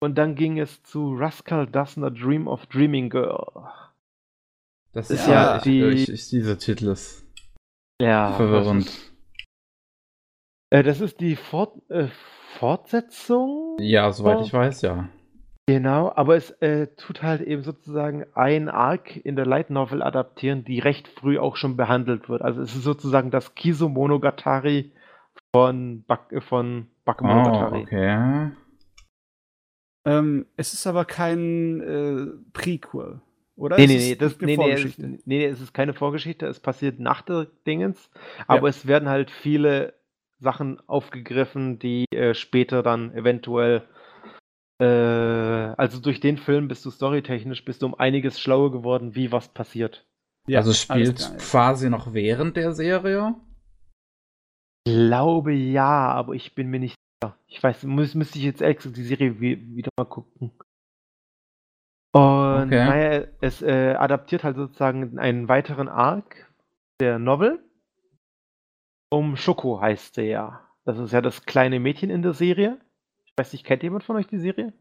[0.00, 3.68] Und dann ging es zu Rascal Does Not Dream of Dreaming Girl.
[4.92, 7.26] Das Ist ja ja, ich, die- ich, ich, dieser Titel ist
[8.00, 8.86] Ja, verwirrend.
[8.86, 9.12] Das ist,
[10.70, 12.08] äh, das ist die Fort, äh,
[12.58, 13.76] Fortsetzung.
[13.80, 15.08] Ja, soweit ich weiß, ja.
[15.68, 20.64] Genau, aber es äh, tut halt eben sozusagen ein Arc in der Light Novel adaptieren,
[20.64, 22.40] die recht früh auch schon behandelt wird.
[22.40, 24.92] Also es ist sozusagen das Kiso Monogatari
[25.54, 27.82] von, Bak äh, von Oh, Bakemonogatari.
[27.82, 28.50] okay.
[30.06, 33.20] Ähm, es ist aber kein äh, Prequel,
[33.56, 33.76] oder?
[33.76, 35.06] Nee, nee, nee, das, eine nee, nee, es, Vorgeschichte.
[35.06, 38.10] nee, nee, es ist keine Vorgeschichte, es passiert nach der Dingens,
[38.46, 38.70] aber Ja.
[38.70, 39.92] es werden halt viele
[40.38, 43.82] Sachen aufgegriffen, die äh, später dann eventuell,
[44.80, 49.32] äh, also durch den Film bist du storytechnisch, bist du um einiges schlauer geworden, wie
[49.32, 50.06] was passiert.
[50.46, 53.34] Ja, also spielt quasi noch während der Serie.
[54.86, 57.36] Glaube ja, aber ich bin mir nicht sicher.
[57.46, 60.52] Ich weiß, muss, müsste ich jetzt gesagt die Serie wie, wieder mal gucken.
[62.12, 62.86] Und Okay.
[62.86, 66.50] naja, es äh, adaptiert halt sozusagen einen weiteren Arc
[67.00, 67.62] der Novel.
[69.10, 70.66] Um Schoko heißt sie ja.
[70.84, 72.80] Das ist ja das kleine Mädchen in der Serie.
[73.38, 74.72] Ich weiß nicht, kennt jemand von euch die Serie?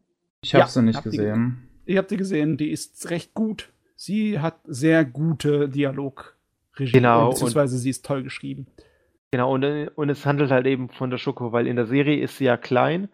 [0.41, 1.69] Ich habe Ja, sie nicht hab die gesehen.
[1.85, 3.69] Ich habe die gesehen, die ist recht gut.
[3.95, 6.91] Sie hat sehr gute Dialogregie.
[6.91, 8.65] Genau, Beziehungsweise sie ist toll geschrieben.
[9.29, 12.37] Genau, und, und es handelt halt eben von der Schoko, weil in der Serie ist
[12.37, 13.09] sie ja klein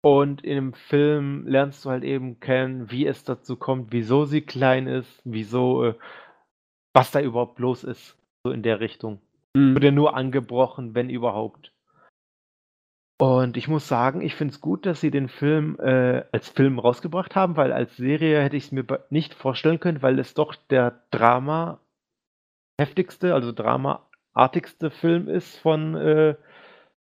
[0.00, 4.86] und im Film lernst du halt eben kennen, wie es dazu kommt, wieso sie klein
[4.86, 5.94] ist, wieso, äh,
[6.94, 9.20] was da überhaupt los ist, so in der Richtung.
[9.54, 9.74] Mhm.
[9.74, 11.72] Wird ja nur angebrochen, wenn überhaupt.
[13.20, 16.78] Und ich muss sagen, ich finde es gut, dass sie den Film äh, als Film
[16.78, 20.54] rausgebracht haben, weil als Serie hätte ich es mir nicht vorstellen können, weil es doch
[20.54, 21.80] der Drama
[22.80, 26.34] heftigste, also Drama-artigste Film ist von äh,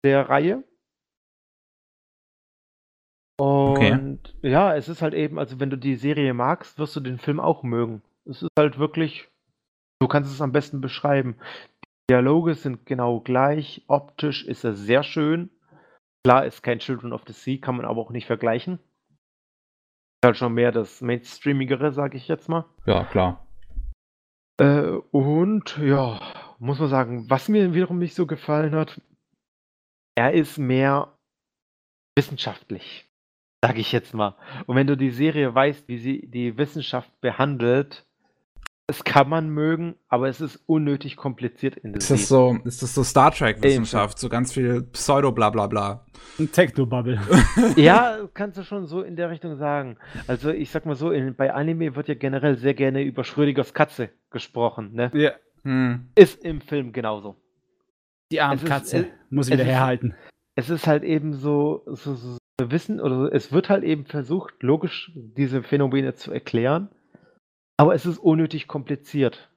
[0.02, 0.64] der Reihe.
[3.38, 3.92] Okay.
[3.92, 7.18] Und ja, es ist halt eben, also wenn du die Serie magst, wirst du den
[7.18, 8.00] Film auch mögen.
[8.24, 9.28] Es ist halt wirklich,
[10.00, 11.36] du kannst es am besten beschreiben.
[11.84, 15.50] Die Dialoge sind genau gleich, optisch ist er sehr schön.
[16.28, 18.74] Klar ist kein Children of the Sea, kann man aber auch nicht vergleichen.
[18.74, 22.66] Ist halt schon mehr das Mainstreamigere, sage ich jetzt mal.
[22.84, 23.48] Ja, klar.
[24.60, 26.20] Äh, und ja,
[26.58, 29.00] muss man sagen, was mir wiederum nicht so gefallen hat,
[30.18, 31.16] er ist mehr
[32.14, 33.08] wissenschaftlich,
[33.64, 34.36] sage ich jetzt mal.
[34.66, 38.06] Und wenn du die Serie weißt, wie sie die Wissenschaft behandelt,
[38.88, 42.82] das kann man mögen, aber es ist unnötig kompliziert in der Ist das so, ist
[42.82, 44.18] das so Star Trek-Wissenschaft?
[44.18, 46.04] So ganz viel Pseudo-Blablabla.
[46.38, 47.20] Ein Technobubble.
[47.76, 49.98] Ja, kannst du schon so in der Richtung sagen.
[50.26, 53.74] Also ich sag mal so, in, bei Anime wird ja generell sehr gerne über Schrödingers
[53.74, 54.90] Katze gesprochen.
[54.94, 55.10] Ne?
[55.14, 55.32] ja,
[55.64, 56.08] Hm.
[56.14, 57.36] Ist im Film genauso.
[58.32, 58.96] die arme Es ist- Katze.
[58.98, 60.14] es- Muss es wieder ist- herhalten.
[60.54, 64.54] es ist halt eben so, so, so so Wissen oder es wird halt eben versucht,
[64.62, 66.88] logisch diese Phänomene zu erklären,
[67.78, 69.50] aber es ist unnötig kompliziert.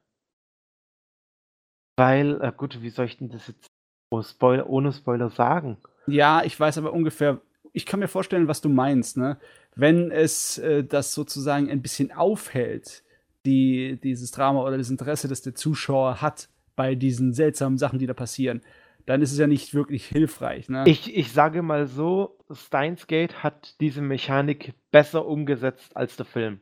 [1.97, 3.67] Weil, äh, gut, wie soll ich denn das jetzt
[4.11, 5.77] ohne Spoiler, ohne Spoiler sagen?
[6.07, 7.41] Ja, ich weiß aber ungefähr,
[7.73, 9.37] ich kann mir vorstellen, was du meinst, ne?
[9.75, 13.03] Wenn es äh, das sozusagen ein bisschen aufhält,
[13.45, 18.07] die, dieses Drama oder das Interesse, das der Zuschauer hat bei diesen seltsamen Sachen, die
[18.07, 18.61] da passieren,
[19.05, 20.69] dann ist es ja nicht wirklich hilfreich.
[20.69, 20.83] Ne?
[20.85, 26.61] Ich, ich sage mal so, Steins Gate hat diese Mechanik besser umgesetzt als der Film.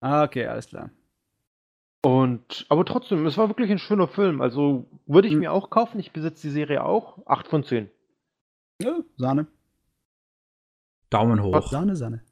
[0.00, 0.90] Ah, okay, alles klar.
[2.04, 4.40] Und, aber trotzdem, es war wirklich ein schöner Film.
[4.40, 5.40] Also würde ich Mhm.
[5.40, 5.98] mir auch kaufen.
[5.98, 7.18] Ich besitze die Serie auch.
[7.26, 7.90] 8 von 10.
[8.80, 9.48] Ja, Sahne.
[11.10, 11.66] Daumen hoch.
[11.68, 12.22] Sahne, Sahne.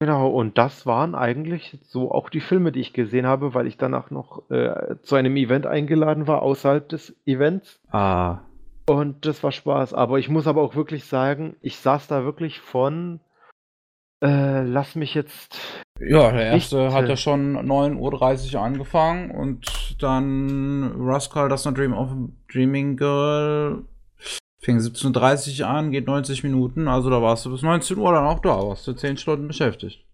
[0.00, 3.76] Genau, und das waren eigentlich so auch die Filme, die ich gesehen habe, weil ich
[3.76, 7.80] danach noch äh, zu einem Event eingeladen war, außerhalb des Events.
[7.90, 8.40] Ah.
[8.86, 9.94] Und das war Spaß.
[9.94, 13.20] Aber ich muss aber auch wirklich sagen, ich saß da wirklich von,
[14.22, 20.02] äh, lass mich jetzt, Ja, der erste Nicht, hat ja schon 9.30 Uhr angefangen und
[20.02, 22.16] dann Rascal, das noch Dream of a
[22.52, 23.84] Dreaming Girl
[24.58, 28.24] fing 17.30 Uhr an, geht 90 Minuten, also da warst du bis 19 Uhr dann
[28.24, 30.04] auch da, warst du 10 Stunden beschäftigt.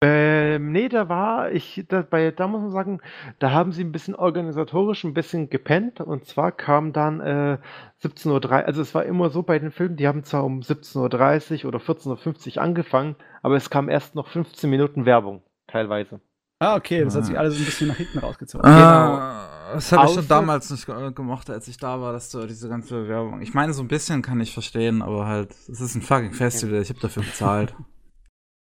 [0.00, 3.00] Ähm, nee, da war ich, da, bei, da muss man sagen,
[3.40, 6.00] da haben sie ein bisschen organisatorisch ein bisschen gepennt.
[6.00, 7.58] Und zwar kam dann äh,
[8.04, 11.62] 17.30 Uhr, also es war immer so bei den Filmen, die haben zwar um 17.30
[11.64, 16.20] Uhr oder 14.50 Uhr angefangen, aber es kam erst noch 15 Minuten Werbung, teilweise.
[16.60, 17.26] Ah, okay, das hat Ah.
[17.26, 18.68] sich alles ein bisschen nach hinten rausgezogen.
[18.68, 22.46] Ah, das habe ich schon damals nicht ge- gemocht, als ich da war, dass du
[22.46, 23.40] diese ganze Werbung.
[23.42, 26.80] Ich meine, so ein bisschen kann ich verstehen, aber halt, es ist ein fucking Festival,
[26.82, 27.74] ich habe dafür bezahlt.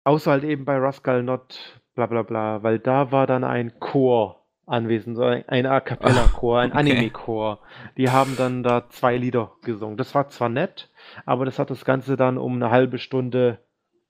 [0.05, 4.47] Außer halt eben bei Rascal Not, bla bla bla, weil da war dann ein Chor
[4.67, 6.79] anwesend, so ein, A Cappella-Chor, ein okay.
[6.79, 7.61] Anime-Chor.
[7.97, 9.97] Die haben dann da zwei Lieder gesungen.
[9.97, 10.91] Das war zwar nett,
[11.27, 13.59] aber das hat das Ganze dann um eine halbe Stunde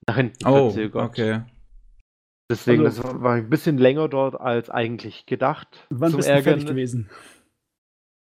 [0.06, 1.02] nach hinten Oh, verzögert.
[1.02, 1.42] okay.
[2.50, 5.86] Deswegen, Also- das war ein bisschen länger dort als eigentlich gedacht.
[5.88, 7.10] Wann Zum bist du fertig Ärgern gewesen?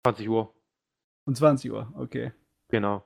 [0.06, 0.54] 20 Uhr,
[1.26, 2.32] Um 20 Uhr, okay.
[2.70, 3.04] genau.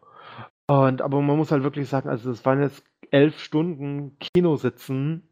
[0.67, 5.31] Und aber man muss halt wirklich sagen, also es waren jetzt elf Stunden Kinositzen,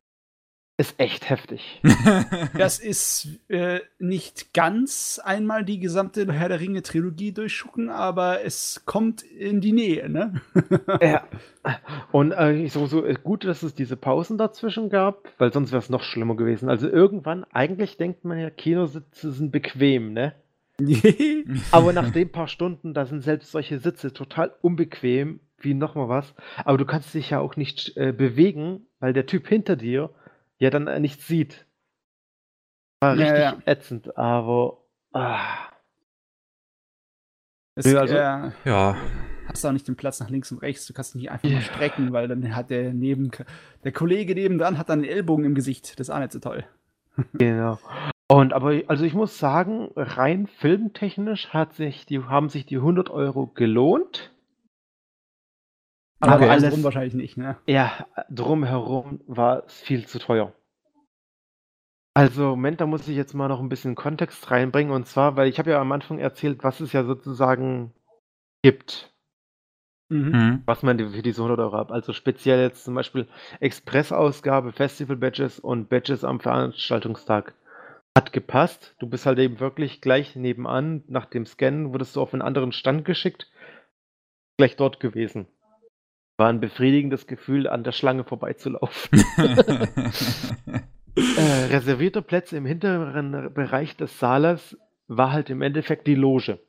[0.79, 1.81] ist echt heftig.
[2.57, 8.83] Das ist äh, nicht ganz einmal die gesamte Herr der Ringe Trilogie durchschucken, aber es
[8.85, 10.41] kommt in die Nähe, ne?
[11.01, 11.27] Ja.
[12.13, 15.81] Und äh, so, so äh, gut, dass es diese Pausen dazwischen gab, weil sonst wäre
[15.81, 16.69] es noch schlimmer gewesen.
[16.69, 20.33] Also irgendwann, eigentlich denkt man ja, Kinositze sind bequem, ne?
[21.71, 26.33] Aber nach den paar Stunden, da sind selbst solche Sitze total unbequem, wie nochmal was.
[26.65, 30.09] Aber du kannst dich ja auch nicht äh, bewegen, weil der Typ hinter dir
[30.57, 31.65] ja dann äh, nichts sieht.
[33.01, 33.57] War Ja, richtig ja.
[33.65, 34.77] ätzend, aber
[35.13, 35.67] ah,
[37.75, 38.95] Es, Nee, also- äh, ja.
[39.47, 42.11] hast auch nicht den Platz nach links und rechts, du kannst nicht einfach mal strecken,
[42.11, 43.31] weil dann hat der neben
[43.83, 45.99] der Kollege nebendran hat dann den Ellbogen im Gesicht.
[45.99, 46.65] Das ist auch nicht so toll.
[47.33, 47.79] Genau.
[48.31, 53.09] Und aber, also ich muss sagen, rein filmtechnisch hat sich die, haben sich die 100
[53.09, 54.31] Euro gelohnt.
[56.19, 57.57] Aber Aber alles alles- rum wahrscheinlich nicht, ne?
[57.65, 60.53] Ja, drumherum war es viel zu teuer.
[62.13, 64.91] Also, Moment, da muss ich jetzt mal noch ein bisschen Kontext reinbringen.
[64.91, 67.93] Und zwar, weil ich habe ja am Anfang erzählt, was es ja sozusagen
[68.61, 69.13] gibt,
[70.09, 70.29] Mhm.
[70.31, 70.63] Mhm.
[70.65, 71.91] was man für diese 100 Euro hat.
[71.91, 73.27] Also speziell jetzt zum Beispiel
[73.61, 77.53] Expressausgabe, Festival-Badges und Badges am Veranstaltungstag.
[78.17, 78.95] Hat gepasst.
[78.99, 81.03] Du bist halt eben wirklich gleich nebenan.
[81.07, 83.49] Nach dem Scannen wurdest du auf einen anderen Stand geschickt.
[84.57, 85.47] Gleich dort gewesen.
[86.39, 89.21] War ein befriedigendes Gefühl, an der Schlange vorbeizulaufen.
[91.15, 96.59] äh, reservierte Plätze im hinteren Bereich des Saales war halt im Endeffekt die Loge.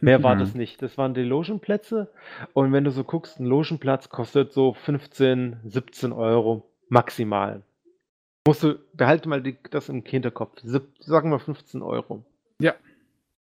[0.00, 0.38] Mehr war Mhm.
[0.40, 0.80] das nicht.
[0.82, 2.12] Das waren die Logenplätze.
[2.52, 7.62] Und wenn du so guckst, ein Logenplatz kostet so 15, 17 Euro maximal.
[8.46, 10.60] Musst du, behalte mal die, das im Hinterkopf.
[10.62, 12.24] Sieb- Sagen wir 15 Euro.
[12.60, 12.74] Ja.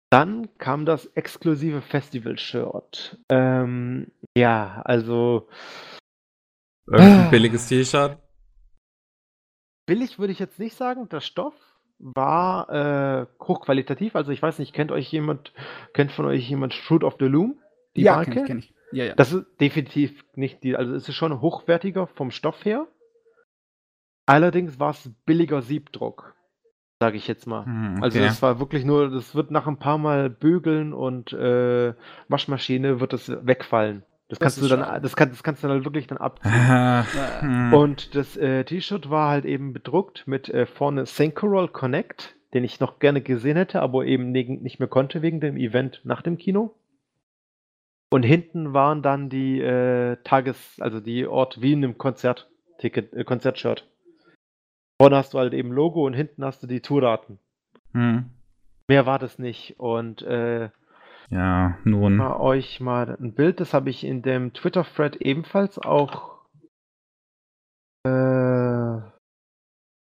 [0.10, 3.18] Dann kam das exklusive Festival-Shirt.
[3.30, 5.48] Ähm, ja, also
[6.88, 8.18] Irgendein billiges T-Shirt.
[9.86, 11.08] billig würde ich jetzt nicht sagen.
[11.10, 11.54] Der Stoff
[12.00, 14.16] war äh, hochqualitativ.
[14.16, 15.54] Also ich weiß nicht, kennt euch jemand,
[15.94, 17.60] kennt von euch jemand Fruit of the Loom?
[17.96, 18.32] Die ja, Marke?
[18.32, 18.74] kenn ich, kenn ich.
[18.92, 19.16] Ja, ja.
[19.16, 22.88] Das ist definitiv nicht die, also es ist schon hochwertiger vom Stoff her.
[24.26, 26.36] Allerdings war es billiger Siebdruck,
[27.00, 27.66] sage ich jetzt mal.
[27.66, 28.28] Hm, Also okay.
[28.28, 31.94] es war wirklich nur, das wird nach ein paar Mal bügeln und äh,
[32.28, 34.04] Waschmaschine wird es wegfallen.
[34.28, 35.02] Das Das kannst du dann, schade.
[35.02, 36.52] das, kann, das kannst du dann wirklich dann abziehen.
[36.68, 37.06] Ja.
[37.40, 37.74] hm.
[37.74, 42.80] Und das äh, T-Shirt war halt eben bedruckt mit äh, vorne Synchroll Connect, den ich
[42.80, 46.38] noch gerne gesehen hätte, aber eben ne- nicht mehr konnte wegen dem Event nach dem
[46.38, 46.76] Kino.
[48.12, 53.24] Und hinten waren dann die äh, Tages-, also die Ort wie in einem Konzertticket, äh,
[53.24, 53.88] Konzertshirt.
[55.02, 57.40] Vorne hast du halt eben Logo und hinten hast du die Tourdaten.
[57.94, 58.30] Hm.
[58.88, 59.80] Mehr war das nicht.
[59.80, 60.70] Und äh,
[61.30, 62.18] Ja, nun.
[62.18, 66.40] mal euch mal ein Bild, das habe ich in dem Twitter-Thread ebenfalls auch
[68.06, 69.00] äh,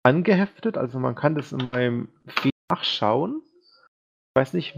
[0.03, 0.77] angeheftet.
[0.77, 3.41] Also man kann das in meinem Feed nachschauen.
[3.43, 4.77] Ich weiß nicht,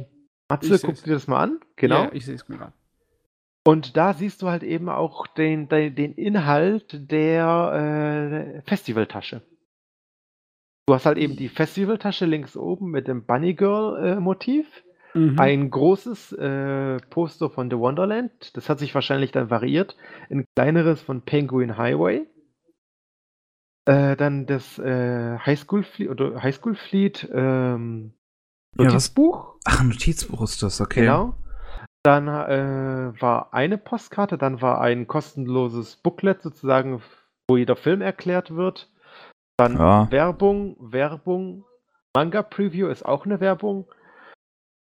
[0.50, 1.60] Matze, Ich guck dir das mal an.
[1.76, 2.06] Genau.
[2.06, 2.74] Ja, ich sehe es mir gerade.
[3.68, 9.44] Und da siehst du halt eben auch den, den, den Inhalt der äh, Festivaltasche.
[10.90, 14.66] Du hast halt eben die Festivaltasche links oben mit dem Bunny Girl äh, Motiv.
[15.14, 15.40] Mhm.
[15.40, 18.58] Ein großes äh, Poster von The Wonderland.
[18.58, 19.96] Das hat sich wahrscheinlich dann variiert.
[20.32, 22.26] Ein kleineres von Penguin Highway.
[23.86, 28.14] Äh, dann das äh, Highschool Fleet oder Highschool Fleet ähm,
[28.76, 29.58] Ja, Notizbuch.
[29.66, 31.02] Ach, ein Notizbuch ist das, okay.
[31.02, 31.36] Genau.
[32.02, 37.04] Dann äh, war eine Postkarte, dann war ein kostenloses Booklet sozusagen,
[37.48, 38.90] wo jeder Film erklärt wird.
[39.60, 40.10] Dann Ja.
[40.10, 41.66] Werbung, Werbung,
[42.16, 43.92] Manga-Preview ist auch eine Werbung.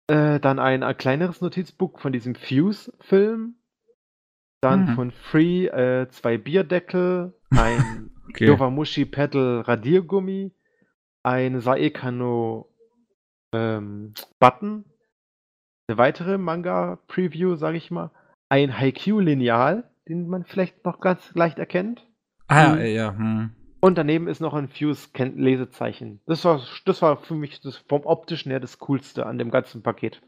[0.08, 3.56] Äh, dann ein, ein kleineres Notizbuch von diesem Fuse-Film.
[4.62, 4.96] Dann Mhm.
[4.96, 8.46] von Free äh, zwei Bierdeckel, ein Okay.
[8.48, 10.54] Yowamushi Pedal Radiergummi,
[11.24, 12.70] ein Saekano
[13.54, 14.86] ähm, Button,
[15.90, 18.12] eine weitere Manga-Preview, sage ich mal,
[18.50, 22.08] ein Haikyuu-Lineal, den man vielleicht noch ganz leicht erkennt.
[22.48, 22.80] Ah, Mhm.
[22.80, 23.16] ja, ja.
[23.18, 23.52] Hm.
[23.84, 26.22] Und daneben ist noch ein Fuse-Lesezeichen.
[26.26, 29.84] Das war, das war für mich das vom optischen her das Coolste an dem ganzen
[29.84, 30.22] Paket.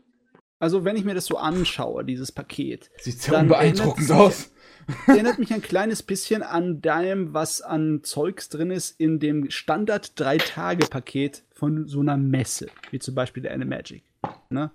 [0.59, 4.51] Also, wenn ich mir das so anschaue, dieses Paket, Sieht sehr Dann unbeeindruckend aus.
[5.07, 10.19] erinnert mich ein kleines bisschen an dem, was an Zeugs drin ist in dem Standard
[10.19, 14.03] drei Tage Paket von so einer Messe, wie zum Beispiel der Animagic.
[14.49, 14.69] Ne?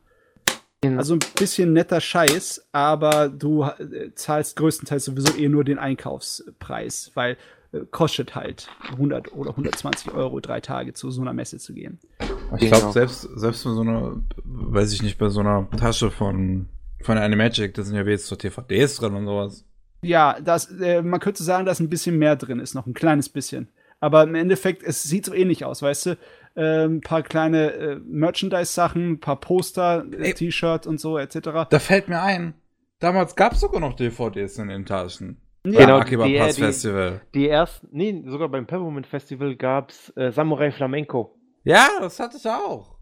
[0.83, 7.11] Also ein bisschen netter Scheiß, aber du äh, zahlst größtenteils sowieso eh nur den Einkaufspreis,
[7.13, 7.37] weil
[7.91, 11.99] kostet halt 100 oder 120 Euro drei Tage zu so einer Messe zu gehen.
[12.21, 12.27] Ich
[12.69, 12.93] glaube, Genau.
[12.93, 16.69] selbst, selbst bei so einer, weiß ich nicht, bei so einer Tasche von,
[17.03, 19.65] von Animagic, da sind ja jetzt so TVDs drin und sowas.
[20.03, 23.29] Ja, das, äh, man könnte sagen, dass ein bisschen mehr drin ist, noch ein kleines
[23.29, 23.69] bisschen.
[24.01, 26.17] Aber im Endeffekt, es sieht so ähnlich aus, weißt du?
[26.57, 30.33] Ein paar kleine äh, Merchandise-Sachen, ein paar Poster, äh.
[30.33, 31.69] T-Shirt und so, etc.
[31.71, 32.55] Da fällt mir ein,
[32.99, 35.37] damals gab es sogar noch DVDs in den Taschen.
[35.67, 37.21] Ja, Genau, Akiba die- Pass die- Festival.
[37.35, 41.37] Die ersten, nee, sogar beim Peppermint Festival gab es äh, Samurai Flamenco.
[41.65, 42.97] Ja, das hatte ich auch.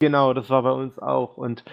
[0.00, 1.36] Genau, das war bei uns auch.
[1.36, 1.64] Und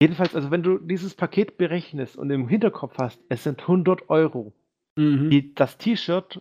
[0.00, 4.52] jedenfalls, also wenn du dieses Paket berechnest und im Hinterkopf hast, es sind 100 Euro.
[4.96, 5.30] Mhm.
[5.30, 6.40] Die, das T-Shirt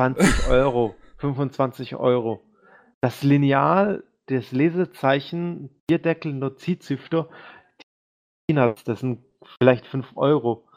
[0.00, 2.40] 20 Euro, 25 Euro.
[3.00, 7.28] Das Lineal, das Lesezeichen, Bierdeckel, Notizhüfter,
[8.46, 9.20] Peanuts, das sind
[9.60, 10.67] vielleicht 5 Euro.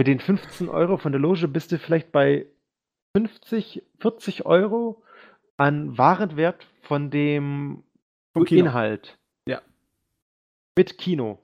[0.00, 2.46] Mit den 15 Euro von der Loge bist du vielleicht bei
[3.14, 5.02] 50, 40 Euro
[5.58, 7.82] an Warenwert von dem
[8.32, 8.46] Vom.
[8.46, 9.18] Inhalt.
[9.44, 9.60] Ja.
[10.74, 11.38] Mit Kino.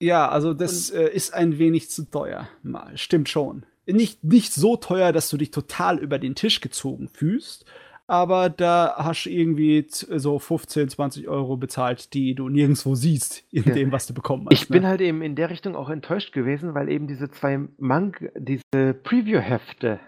[0.00, 2.48] Ja, also das äh, ist ein wenig zu teuer.
[2.64, 3.64] Mal, Stimmt schon.
[3.86, 7.64] Nicht, nicht so teuer, dass du dich total über den Tisch gezogen fühlst,
[8.06, 13.64] aber da hast du irgendwie so 15, 20 Euro bezahlt, die du nirgendwo siehst, in
[13.64, 13.72] Ja.
[13.74, 14.60] dem, was du bekommen hast.
[14.62, 14.88] Ich bin ne?
[14.88, 20.00] halt eben in der Richtung auch enttäuscht gewesen, weil eben diese zwei Mang diese Preview-Hefte,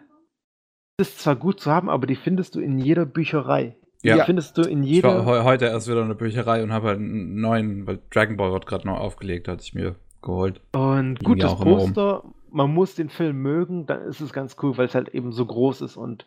[0.99, 3.77] das ist zwar gut zu haben, aber die findest du in jeder Bücherei.
[4.03, 4.17] Ja.
[4.17, 5.25] Die findest du in Ich war jeder.
[5.27, 8.53] heu heute erst wieder in der Bücherei und habe halt einen neuen, weil Dragon Ball
[8.53, 10.61] wird gerade noch aufgelegt, hatte ich mir geholt.
[10.73, 11.93] Und Liegen gut, ja das auch immer rum.
[11.95, 15.33] Poster, man muss den Film mögen, dann ist es ganz cool, weil es halt eben
[15.33, 16.27] so groß ist und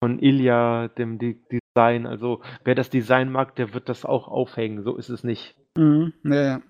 [0.00, 4.82] von Ilya, dem De Design, also wer das Design mag, der wird das auch aufhängen,
[4.82, 5.56] so ist es nicht.
[5.76, 6.12] Mhm.
[6.24, 6.62] Ja, ja.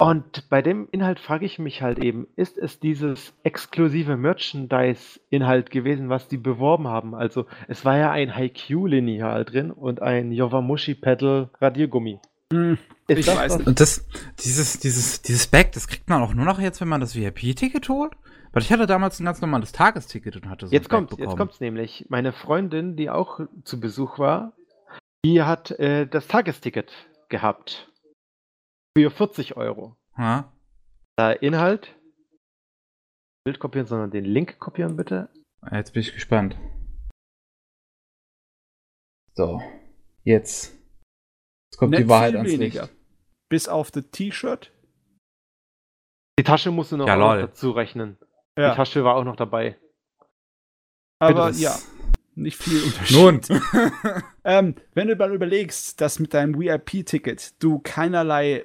[0.00, 6.08] Und bei dem Inhalt frage ich mich halt eben, ist es dieses exklusive Merchandise-Inhalt gewesen,
[6.08, 7.16] was die beworben haben?
[7.16, 12.20] Also es war ja ein Haikyuu-Lineal drin und ein Yowamushi-Pedal Radiergummi.
[12.52, 12.78] Hm,
[13.08, 13.66] Ist Ich das weiß was- nicht.
[13.66, 14.06] Und das,
[14.38, 17.88] dieses, dieses, dieses Bag, das kriegt man auch nur noch jetzt, wenn man das VIP-Ticket
[17.88, 18.12] holt?
[18.52, 21.60] Weil ich hatte damals ein ganz normales Tagesticket und hatte so Jetzt kommt, jetzt kommt's
[21.60, 22.06] nämlich.
[22.08, 24.52] Meine Freundin, die auch zu Besuch war,
[25.24, 26.92] die hat äh, das Tagesticket
[27.28, 27.92] gehabt.
[28.96, 29.96] Für 40 Euro.
[30.16, 30.52] Ja?
[31.16, 31.94] Da Inhalt.
[33.44, 35.28] Bild kopieren, sondern den Link kopieren bitte.
[35.70, 36.56] Jetzt bin ich gespannt.
[39.34, 39.62] So.
[40.24, 40.74] Jetzt.
[41.70, 42.82] Jetzt kommt Nicht die Wahrheit ans weniger.
[42.82, 42.94] Licht.
[43.48, 44.72] Bis auf das T-Shirt.
[46.38, 48.18] Die Tasche musst du noch, Ja, dazu rechnen.
[48.58, 49.76] Die Ja, Tasche war auch noch dabei.
[51.20, 51.76] aber Das- ja,
[52.34, 53.16] nicht viel Unterschied.
[53.16, 53.40] Nun.
[54.44, 58.64] Ähm, wenn du mal überlegst, dass mit deinem VIP-Ticket du keinerlei,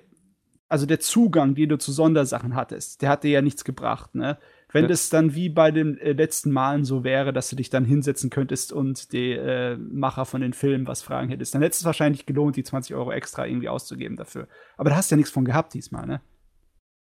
[0.70, 4.38] also der Zugang, den du zu Sondersachen hattest, der hat dir ja nichts gebracht, ne?
[4.72, 7.86] wenn das dann wie bei den äh, letzten Malen so wäre, dass du dich dann
[7.86, 11.84] hinsetzen könntest und die äh, Macher von den Filmen was fragen hättest, dann hätte es
[11.86, 14.48] wahrscheinlich gelohnt, die 20 Euro extra irgendwie auszugeben dafür.
[14.78, 16.22] Aber da hast du ja nichts von gehabt diesmal, ne?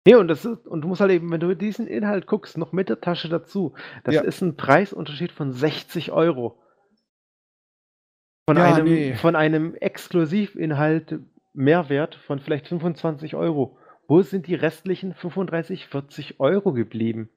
[0.06, 2.72] Nee, und, das ist, und du musst halt eben, wenn du diesen Inhalt guckst, noch
[2.72, 3.74] mit der Tasche dazu,
[4.04, 4.20] das Ja.
[4.22, 6.62] ist ein Preisunterschied von 60 Euro.
[8.46, 9.14] Von, Ja, einem, nee.
[9.14, 11.20] von einem Exklusivinhalt
[11.54, 13.78] Mehrwert von vielleicht 25 Euro.
[14.06, 17.30] Wo sind die restlichen 35, 40 Euro geblieben?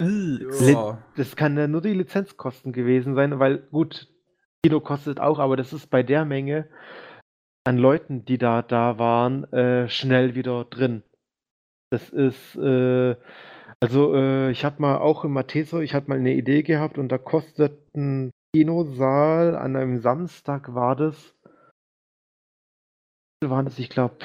[0.00, 1.02] Ja.
[1.16, 4.08] Das kann ja nur die Lizenzkosten gewesen sein, weil gut,
[4.62, 6.68] Kino kostet auch, aber das ist bei der Menge
[7.68, 11.02] an Leuten, die da da waren, äh, schnell wieder drin.
[11.90, 13.14] Das ist, äh,
[13.80, 17.10] also äh, ich habe mal auch im Matheso, ich hatte mal eine Idee gehabt und
[17.10, 21.34] da kostet ein Kinosaal an einem Samstag war das,
[23.44, 24.16] waren das, ich glaube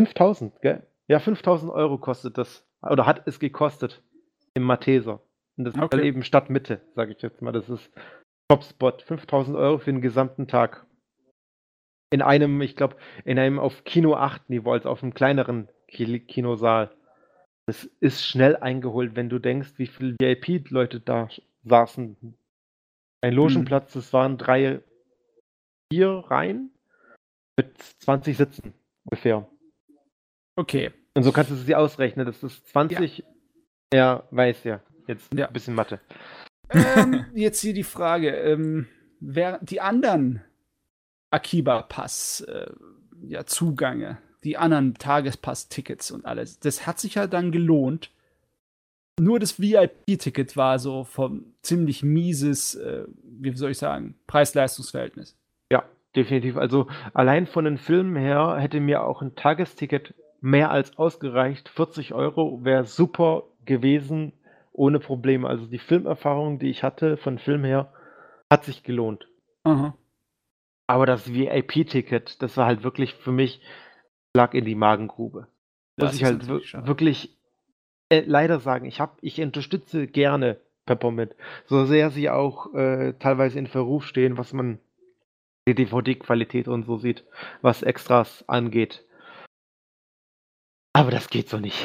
[0.00, 0.86] 5000, gell?
[1.06, 4.02] Ja, 5000 Euro kostet das, oder hat es gekostet
[4.54, 5.20] im Matheser.
[5.58, 5.96] Und das ist Okay.
[5.98, 7.52] halt eben Stadtmitte, sage ich jetzt mal.
[7.52, 7.90] Das ist
[8.48, 9.02] Topspot.
[9.02, 10.86] 5000 Euro für den gesamten Tag.
[12.14, 16.20] In einem, ich glaube, in einem auf Kino 8 Niveau, also auf einem kleineren Ki-
[16.20, 16.94] Kinosaal.
[17.66, 21.28] Das ist schnell eingeholt, wenn du denkst, wie viele VIP-Leute da
[21.64, 22.16] saßen.
[23.20, 24.80] Ein Logenplatz, das waren drei,
[25.92, 26.70] vier Reihen
[27.58, 28.74] mit 20 Sitzen
[29.06, 29.48] ungefähr.
[30.54, 30.92] Okay.
[31.16, 32.26] Und so kannst du dir ausrechnen.
[32.26, 33.24] Das ist 20.
[33.92, 34.80] Ja, weiß ja.
[35.08, 35.48] Jetzt Ja.
[35.48, 35.98] ein bisschen Mathe.
[36.70, 38.86] ähm, jetzt hier die Frage, ähm,
[39.18, 40.44] wer die anderen
[41.34, 42.70] Akiba-Pass äh,
[43.26, 48.10] ja, Zugange, die anderen Tagespass-Tickets und alles, das hat sich ja dann gelohnt.
[49.20, 55.36] Nur das VIP-Ticket war so vom ziemlich mieses, äh, wie soll ich sagen, Preis-Leistungs-Verhältnis.
[55.70, 55.84] Ja,
[56.16, 56.56] definitiv.
[56.56, 61.68] Also allein von den Filmen her hätte mir auch ein Tagesticket mehr als ausgereicht.
[61.68, 64.32] 40 Euro wäre super gewesen,
[64.72, 65.48] ohne Probleme.
[65.48, 67.92] Also die Filmerfahrung, die ich hatte von Film her,
[68.50, 69.28] hat sich gelohnt.
[69.62, 69.94] Aha.
[70.86, 73.60] Aber das VIP-Ticket, das war halt wirklich für mich,
[74.36, 75.48] lag in die Magengrube.
[75.96, 76.48] Das Muss ich halt
[76.86, 77.38] wirklich
[78.10, 81.34] äh, leider sagen, ich hab, ich unterstütze gerne Peppermint,
[81.66, 84.78] so sehr sie auch äh, teilweise in Verruf stehen, was man
[85.66, 87.24] die DVD-Qualität und so sieht,
[87.62, 89.04] was Extras angeht.
[90.96, 91.84] Aber das geht so nicht.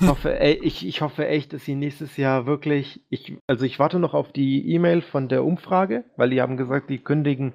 [0.00, 3.00] Ich hoffe, ey, ich, ich hoffe echt, dass sie nächstes Jahr wirklich.
[3.08, 6.90] Ich, also ich warte noch auf die E-Mail von der Umfrage, weil die haben gesagt,
[6.90, 7.54] die kündigen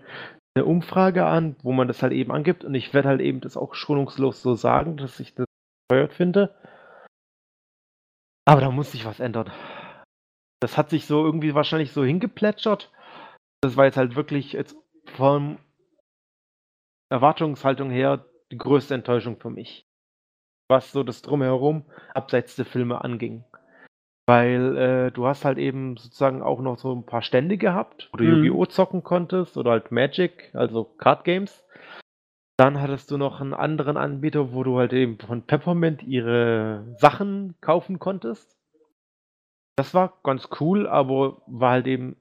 [0.57, 2.65] eine Umfrage an, wo man das halt eben angibt.
[2.65, 5.45] Und ich werde halt eben das auch schonungslos so sagen, dass ich das
[5.87, 6.55] bescheuert finde.
[8.45, 9.51] Aber da muss sich was ändern.
[10.59, 12.91] Das hat sich so irgendwie wahrscheinlich so hingeplätschert.
[13.61, 14.75] Das war jetzt halt wirklich jetzt
[15.15, 15.59] vom
[17.09, 19.85] Erwartungshaltung her die größte Enttäuschung für mich.
[20.69, 23.43] Was so das Drumherum abseits der Filme anging.
[24.27, 28.17] Weil äh, du hast halt eben sozusagen auch noch so ein paar Stände gehabt, wo
[28.17, 28.43] du Mhm.
[28.43, 28.65] Yu-Gi-Oh!
[28.65, 31.63] zocken konntest oder halt Magic, also Card Games.
[32.57, 37.55] Dann hattest du noch einen anderen Anbieter, wo du halt eben von Peppermint ihre Sachen
[37.61, 38.57] kaufen konntest.
[39.77, 42.17] Das war ganz cool, aber war halt eben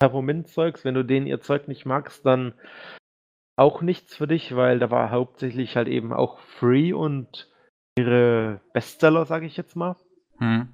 [0.00, 0.84] Peppermint-Zeugs.
[0.84, 2.52] Wenn du denen ihr Zeug nicht magst, dann
[3.56, 7.48] auch nichts für dich, weil da war hauptsächlich halt eben auch free und
[7.96, 9.96] ihre Bestseller, sage ich jetzt mal.
[10.38, 10.68] Hm.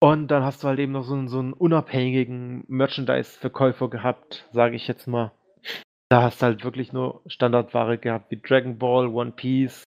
[0.00, 4.76] Und dann hast du halt eben noch so einen, so einen unabhängigen Merchandise-Verkäufer gehabt, sage
[4.76, 5.32] ich jetzt mal.
[6.08, 9.82] Da hast du halt wirklich nur Standardware gehabt, wie Dragon Ball, One Piece,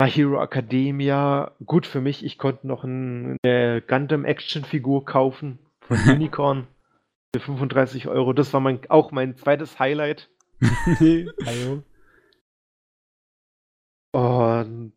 [0.00, 1.52] My Hero Academia.
[1.64, 6.66] Gut für mich, ich konnte noch ein, eine Gundam-Action-Figur kaufen von Unicorn
[7.34, 8.32] für 35 Euro.
[8.32, 10.28] Das war mein, auch mein zweites Highlight.
[14.12, 14.92] Und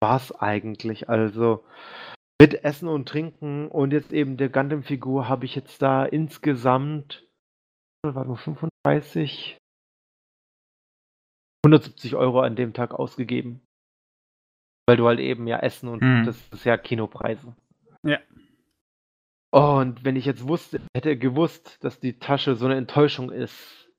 [0.00, 1.08] war's eigentlich.
[1.08, 1.64] Also
[2.40, 7.28] mit Essen und Trinken und jetzt eben der Gundam-Figur habe ich jetzt da insgesamt,
[8.02, 9.58] warte mal, 35,
[11.62, 13.60] 170 Euro an dem Tag ausgegeben.
[14.88, 16.24] Weil du halt eben ja Essen und Mhm.
[16.24, 17.54] das ist ja Kinopreise.
[18.02, 18.18] Ja.
[19.52, 23.90] Und wenn ich jetzt wusste, hätte gewusst, dass die Tasche so eine Enttäuschung ist,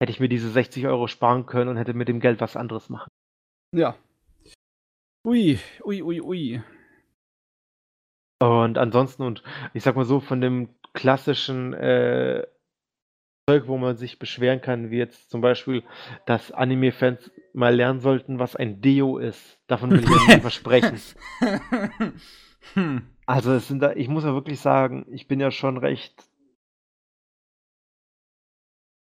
[0.00, 2.88] hätte ich mir diese 60 Euro sparen können und hätte mit dem Geld was anderes
[2.88, 3.08] machen.
[3.74, 3.96] Ja.
[5.26, 6.62] Ui, ui, ui, ui.
[8.40, 9.42] Und ansonsten, und
[9.74, 12.46] ich sag mal so, von dem klassischen äh,
[13.48, 15.82] Zeug, wo man sich beschweren kann, wie jetzt zum Beispiel,
[16.24, 19.58] dass Anime-Fans mal lernen sollten, was ein Deo ist.
[19.66, 21.00] Davon will ich ja nicht versprechen.
[22.74, 23.02] hm.
[23.26, 26.24] Also es sind da, ich muss ja wirklich sagen, ich bin ja schon recht,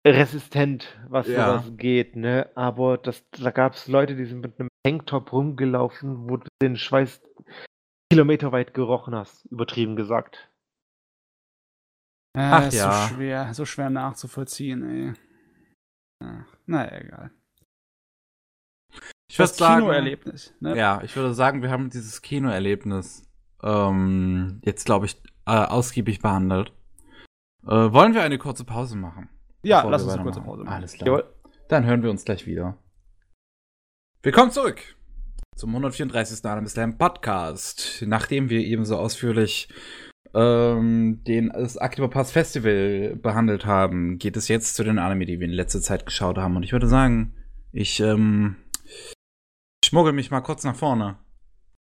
[0.05, 1.59] resistent, was Ja.
[1.59, 2.49] sowas geht, ne?
[2.55, 6.77] Aber das, da gab es Leute, die sind mit einem Tanktop rumgelaufen, wo du den
[6.77, 7.21] Schweiß
[8.09, 10.49] kilometerweit gerochen hast, übertrieben gesagt.
[12.35, 12.91] Ja, Ach ist ja.
[12.91, 15.13] so schwer, so schwer nachzuvollziehen, ey.
[16.23, 17.31] Ach, na egal.
[19.29, 20.77] Ich würde Das sagen, Kinoerlebnis, ne?
[20.77, 23.29] ja, ich würde sagen, wir haben dieses Kinoerlebnis
[23.61, 26.71] ähm, jetzt, glaube ich, äh, ausgiebig behandelt.
[27.63, 29.29] Äh, wollen wir eine kurze Pause machen?
[29.63, 30.41] Ja, lass wir uns eine kurze?
[30.41, 30.73] Pause machen.
[30.73, 31.07] Alles klar.
[31.07, 31.33] Jawohl.
[31.67, 32.77] Dann hören wir uns gleich wieder.
[34.23, 34.96] Willkommen zurück
[35.57, 36.45] zum 134.
[36.45, 38.03] Anime Slam Podcast.
[38.05, 39.69] Nachdem wir ebenso ausführlich
[40.35, 45.47] ähm, den, das Octopath Festival behandelt haben, geht es jetzt zu den Anime, die wir
[45.47, 46.55] in letzter Zeit geschaut haben.
[46.55, 47.33] Und ich würde sagen,
[47.71, 48.57] ich ähm,
[49.83, 51.17] schmuggel mich mal kurz nach vorne.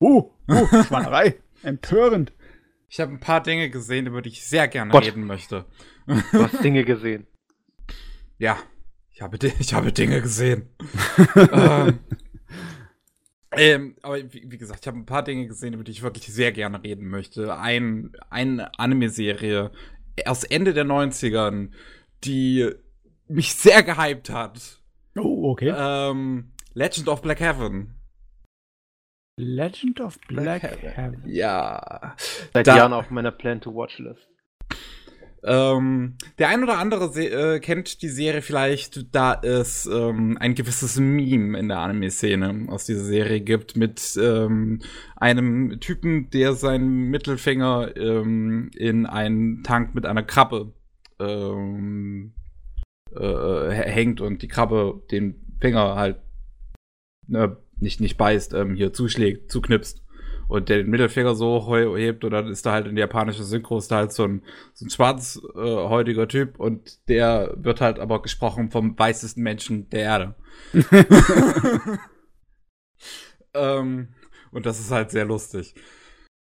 [0.01, 1.35] Uh, uh, Schweinerei.
[1.61, 2.33] Empörend.
[2.87, 5.05] Ich habe ein paar Dinge gesehen, über die ich sehr gerne Gott.
[5.05, 5.65] reden möchte.
[6.07, 7.27] Du hast Dinge gesehen.
[8.41, 8.57] Ja,
[9.11, 10.69] ich habe, ich habe Dinge gesehen.
[11.51, 11.99] ähm,
[13.51, 16.27] ähm, aber wie, wie gesagt, ich habe ein paar Dinge gesehen, über die ich wirklich
[16.27, 17.57] sehr gerne reden möchte.
[17.57, 19.71] Ein, eine Anime-Serie
[20.25, 21.69] aus Ende der 90ern,
[22.23, 22.69] die
[23.27, 24.81] mich sehr gehypt hat.
[25.17, 25.73] Oh, okay.
[25.75, 27.95] Ähm, Legend of Black Heaven.
[29.39, 31.23] Legend of Black, Black Heaven.
[31.25, 32.15] Ja.
[32.53, 34.28] Seit Da- Jahren auf meiner Plan-to-Watch-List.
[35.43, 40.99] Ähm, der ein oder andere äh, kennt die Serie vielleicht, da es ähm, ein gewisses
[40.99, 44.81] Meme in der Anime-Szene aus dieser Serie gibt mit ähm,
[45.15, 50.73] einem Typen, der seinen Mittelfinger ähm, in einen Tank mit einer Krabbe
[51.19, 52.33] ähm,
[53.15, 56.17] äh, hängt und die Krabbe den Finger halt
[57.27, 60.01] ne, nicht, nicht beißt, ähm, hier zuschlägt, zuknipst
[60.49, 63.45] und der den Mittelfinger so heu- hebt und dann ist da halt in der japanischen
[63.45, 64.43] Synchro ist da halt so ein,
[64.73, 70.35] so ein schwarzhäutiger Typ und der wird halt aber gesprochen vom weißesten Menschen der Erde.
[73.53, 74.09] ähm,
[74.51, 75.75] und das ist halt sehr lustig.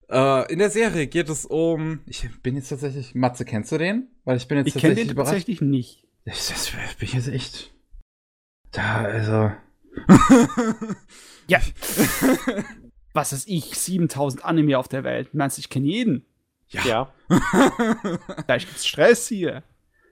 [0.10, 2.00] Äh, in der Serie geht es um.
[2.08, 3.14] Ich bin jetzt tatsächlich.
[3.16, 4.08] Matze, kennst du den?
[4.24, 5.32] Weil ich bin jetzt Ich kenne tatsächlich den überrascht.
[5.32, 6.04] tatsächlich nicht.
[6.26, 7.74] Das, das bin ich jetzt echt.
[8.72, 9.52] Da, also.
[11.48, 11.60] Ja.
[13.14, 13.76] Was ist ich?
[13.77, 15.34] 7000 Anime auf der Welt.
[15.34, 16.26] Meinst du, ich kenne jeden?
[16.69, 17.11] Ja.
[18.45, 19.64] Gleich gibt's Stress hier.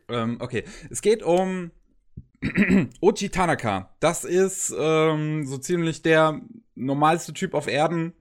[0.10, 0.64] ähm, okay.
[0.90, 1.72] Es geht um
[3.02, 3.90] Oji Tanaka.
[3.99, 6.41] Das ist ähm, so ziemlich der
[6.76, 8.14] normalste Typ auf Erden.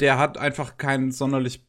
[0.00, 1.64] Der hat einfach kein sonderlich.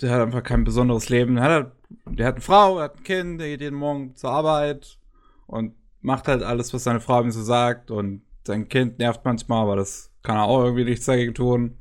[0.00, 1.34] Der hat einfach kein besonderes Leben.
[1.36, 1.72] Der hat, halt-
[2.06, 4.98] der hat eine Frau, er hat ein Kind, der geht jeden Morgen zur Arbeit
[5.46, 7.90] und macht halt alles, was seine Frau ihm so sagt.
[7.90, 11.76] Und sein Kind nervt manchmal, aber das kann er auch irgendwie nichts dagegen tun.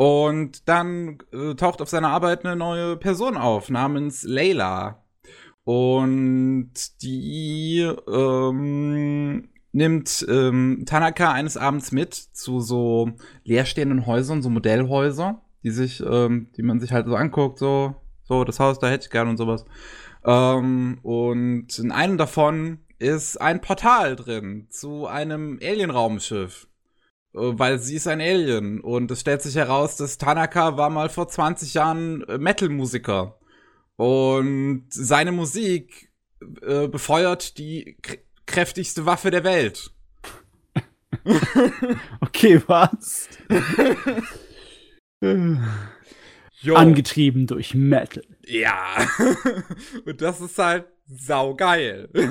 [0.00, 5.04] Und dann äh, taucht auf seiner Arbeit eine neue Person auf, namens Layla.
[5.64, 6.72] Und
[7.02, 13.10] die ähm, nimmt ähm, Tanaka eines Abends mit zu so
[13.44, 18.44] leerstehenden Häusern, so Modellhäuser, die sich, ähm, die man sich halt so anguckt, so, so,
[18.44, 19.66] das Haus, da hätte ich gern und sowas.
[20.24, 26.69] Ähm, und in einem davon ist ein Portal drin zu einem Alien-Raumschiff.
[27.34, 28.80] Äh, Weil sie ist ein Alien.
[28.80, 33.38] Und es stellt sich heraus, dass Tanaka war mal vor 20 Jahren äh, Metal-Musiker.
[33.96, 36.10] Und seine Musik
[36.62, 38.16] äh, befeuert die kr
[38.46, 39.92] kräftigste Waffe der Welt.
[42.20, 43.28] Okay, was?
[46.74, 48.24] Angetrieben durch Metal.
[48.46, 48.76] ja.
[50.06, 52.08] Und das ist halt saugeil.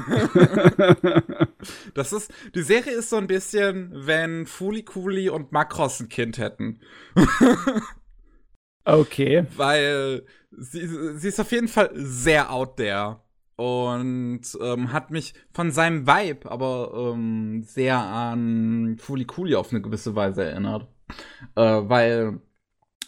[1.93, 6.37] das ist, die Serie ist so ein bisschen, wenn Fuli Kuli und Makros ein Kind
[6.37, 6.79] hätten.
[8.85, 9.45] Okay.
[9.55, 10.87] weil sie,
[11.17, 13.19] sie ist auf jeden Fall sehr out there
[13.55, 19.81] und ähm, hat mich von seinem Vibe aber ähm, sehr an Fuli Kuli auf eine
[19.81, 20.87] gewisse Weise erinnert.
[21.55, 22.39] Äh, weil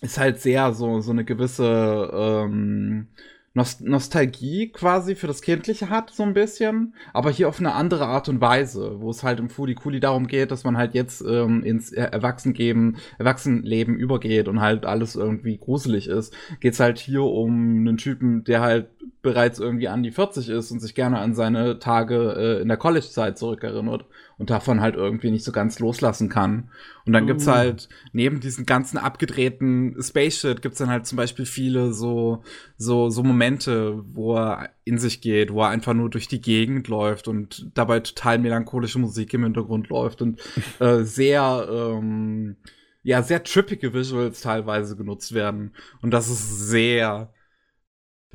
[0.02, 3.08] es halt sehr so, so eine gewisse ähm,
[3.54, 8.06] Nost Nostalgie quasi für das Kindliche hat, so ein bisschen, aber hier auf eine andere
[8.06, 11.22] Art und Weise, wo es halt im Fuli Kuli darum geht, dass man halt jetzt
[11.22, 17.24] ähm, ins Er- Erwachsengeben, Erwachsenenleben übergeht und halt alles irgendwie gruselig ist, geht's halt hier
[17.24, 18.88] um einen Typen, der halt
[19.22, 22.78] bereits irgendwie an die 40 ist und sich gerne an seine Tage äh, in der
[22.78, 24.06] College-Zeit zurückerinnert
[24.38, 26.70] und davon halt irgendwie nicht so ganz loslassen kann.
[27.06, 27.52] Und dann gibt's Uh.
[27.52, 32.44] halt neben diesen ganzen abgedrehten Space-Shit gibt's dann halt zum Beispiel viele so,
[32.78, 36.88] so, so Momente, wo er in sich geht, wo er einfach nur durch die Gegend
[36.88, 40.42] läuft und dabei total melancholische Musik im Hintergrund läuft und
[40.80, 42.56] äh, sehr, ähm,
[43.04, 45.74] ja, sehr trippige Visuals teilweise genutzt werden.
[46.02, 47.32] Und das ist sehr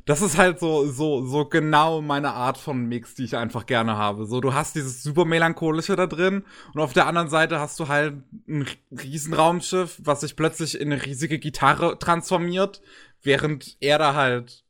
[0.07, 3.97] das ist halt so, so, so genau meine Art von Mix, die ich einfach gerne
[3.97, 4.25] habe.
[4.25, 7.89] So, du hast dieses super melancholische da drin und auf der anderen Seite hast du
[7.89, 8.15] halt
[8.47, 12.81] ein Riesenraumschiff, was sich plötzlich in eine riesige Gitarre transformiert,
[13.21, 14.63] während er da halt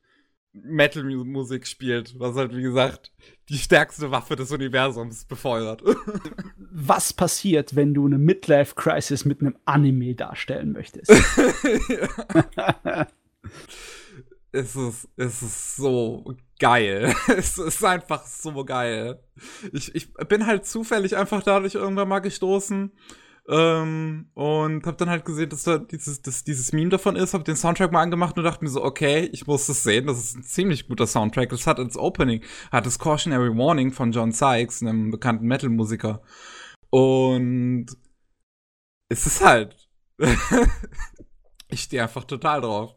[0.54, 3.12] Metal-Musik spielt, was halt, wie gesagt,
[3.50, 5.84] die stärkste Waffe des Universums befeuert.
[6.80, 11.12] Was passiert, wenn du eine Midlife-Crisis mit einem Anime darstellen möchtest?
[14.58, 17.14] es ist, es ist so geil.
[17.28, 19.22] es ist einfach so geil.
[19.72, 22.92] Ich, ich bin halt zufällig einfach dadurch irgendwann mal gestoßen
[23.50, 27.44] ähm, und habe dann halt gesehen, dass da dieses, dass dieses Meme davon ist, habe
[27.44, 30.36] den Soundtrack mal angemacht und dachte mir so, okay, ich muss das sehen, das ist
[30.36, 31.50] ein ziemlich guter Soundtrack.
[31.50, 36.22] Das hat als Opening, hat das Cautionary Warning von John Sykes, einem bekannten Metal-Musiker.
[36.90, 37.88] Und
[39.10, 39.76] es ist halt.
[41.70, 42.97] ich stehe einfach total drauf.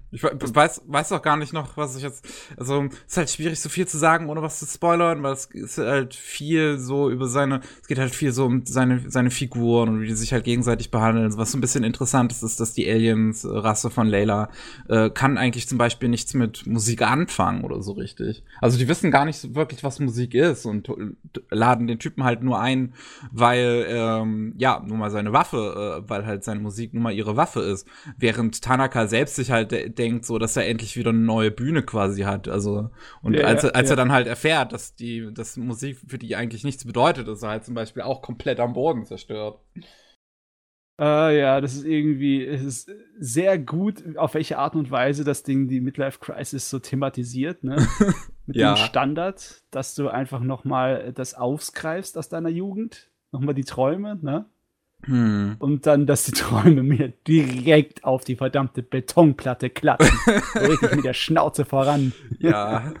[0.13, 2.27] Ich weiß, weiß auch gar nicht noch, was ich jetzt.
[2.57, 5.45] Also, es ist halt schwierig, so viel zu sagen, ohne was zu spoilern, weil es
[5.45, 7.61] ist halt viel so über seine.
[7.81, 10.91] Es geht halt viel so um seine, seine Figuren und wie die sich halt gegenseitig
[10.91, 11.37] behandeln.
[11.37, 14.49] Was so ein bisschen interessant ist, ist, dass die Aliens-Rasse von Layla
[14.89, 18.43] äh, kann eigentlich zum Beispiel nichts mit Musik anfangen oder so richtig.
[18.59, 20.91] Also, die wissen gar nicht wirklich, was Musik ist und
[21.49, 22.93] laden den Typen halt nur ein,
[23.31, 27.37] weil, ähm, ja, nur mal seine Waffe, äh, weil halt seine Musik nur mal ihre
[27.37, 27.87] Waffe ist.
[28.17, 29.71] Während Tanaka selbst sich halt
[30.01, 32.47] denkt, so, dass er endlich wieder eine neue Bühne quasi hat.
[32.47, 32.89] Also,
[33.21, 33.93] und ja, als, als ja.
[33.93, 37.49] er dann halt erfährt, dass die, dass Musik für die eigentlich nichts bedeutet, ist er
[37.49, 39.59] halt zum Beispiel auch komplett am Boden zerstört.
[40.99, 45.41] Uh, ja, das ist irgendwie, es ist sehr gut, auf welche Art und Weise das
[45.41, 47.75] Ding die Midlife Crisis so thematisiert, ne?
[48.45, 48.75] Mit ja.
[48.75, 53.63] dem Standard, dass du einfach noch mal das aufgreifst aus deiner Jugend, noch mal die
[53.63, 54.45] Träume, ne?
[55.05, 55.55] Hm.
[55.59, 60.17] Und dann, dass die Träume mir direkt auf die verdammte Betonplatte klatschen.
[60.53, 62.13] so richtig mit der Schnauze voran.
[62.39, 62.93] Ja.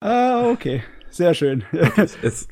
[0.00, 0.82] ah, okay.
[1.10, 1.64] Sehr schön.
[2.22, 2.48] es,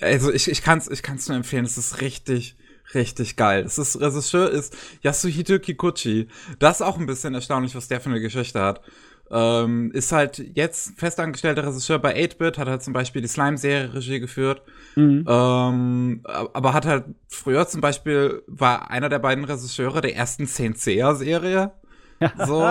[0.00, 1.64] also ich, ich kann es ich kann's nur empfehlen.
[1.64, 2.56] Es ist richtig,
[2.94, 3.64] richtig geil.
[3.64, 6.28] Es ist, Regisseur ist Yasuhito Kikuchi.
[6.58, 8.82] Das ist auch ein bisschen erstaunlich, was der für eine Geschichte hat.
[9.30, 14.20] Ähm, ist halt jetzt festangestellter Regisseur bei 8-Bit, hat halt zum Beispiel die Slime-Serie Regie
[14.20, 14.62] geführt.
[14.94, 15.24] Mhm.
[15.28, 21.72] Ähm, aber hat halt früher zum Beispiel, war einer der beiden Regisseure der ersten 10-Seher-Serie.
[22.46, 22.66] So.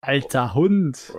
[0.00, 1.12] Alter Hund.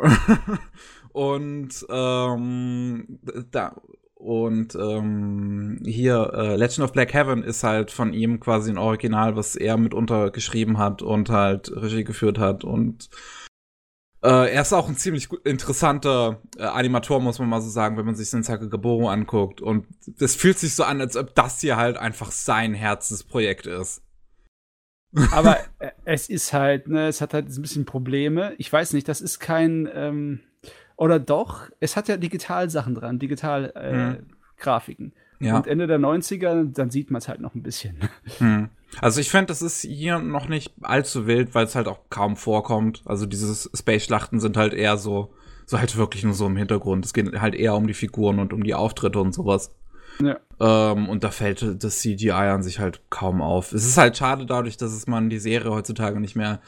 [1.12, 3.20] und ähm,
[3.52, 3.76] da
[4.20, 9.38] und ähm, hier äh, Legend of Black Heaven ist halt von ihm quasi ein Original,
[9.38, 13.10] was er mitunter geschrieben hat und halt Regie geführt hat und
[14.22, 18.06] äh, er ist auch ein ziemlich interessanter äh, Animator, muss man mal so sagen, wenn
[18.06, 19.62] man sich Sensake Gaboro anguckt.
[19.62, 19.86] Und
[20.20, 24.04] es fühlt sich so an, als ob das hier halt einfach sein Herzensprojekt ist.
[25.32, 28.54] Aber äh, es ist halt, ne, es hat halt ein bisschen Probleme.
[28.58, 30.42] Ich weiß nicht, das ist kein, ähm,
[30.98, 35.06] oder doch, es hat ja Digital-Sachen dran, Digital-Grafiken.
[35.06, 35.48] Äh, mhm.
[35.48, 35.56] Ja.
[35.56, 38.10] Und Ende der 90er, dann sieht man es halt noch ein bisschen.
[38.40, 38.70] Hm.
[39.02, 42.36] Also ich fände, das ist hier noch nicht allzu wild, weil es halt auch kaum
[42.36, 43.02] vorkommt.
[43.06, 45.34] Also diese Space-Schlachten sind halt eher so,
[45.66, 47.06] so halt wirklich nur so im Hintergrund.
[47.06, 49.72] Es geht halt eher um die Figuren und um die Auftritte und sowas.
[50.22, 50.38] Ja.
[50.60, 53.72] Ähm, und da fällt das CGI an sich halt kaum auf.
[53.72, 56.60] Es ist halt schade dadurch, dass es man die Serie heutzutage nicht mehr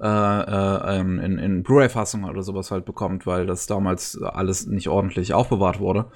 [0.00, 4.88] äh, äh, ähm, in, in Blu-ray-Fassung oder sowas halt bekommt, weil das damals alles nicht
[4.88, 6.06] ordentlich aufbewahrt wurde.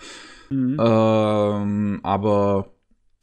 [0.51, 0.77] Mhm.
[0.79, 2.67] Ähm, aber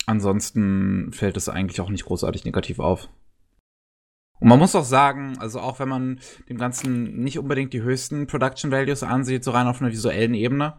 [0.09, 3.09] ansonsten fällt es eigentlich auch nicht großartig negativ auf.
[4.39, 8.25] Und man muss auch sagen, also auch wenn man dem Ganzen nicht unbedingt die höchsten
[8.27, 10.77] Production Values ansieht, so rein auf einer visuellen Ebene,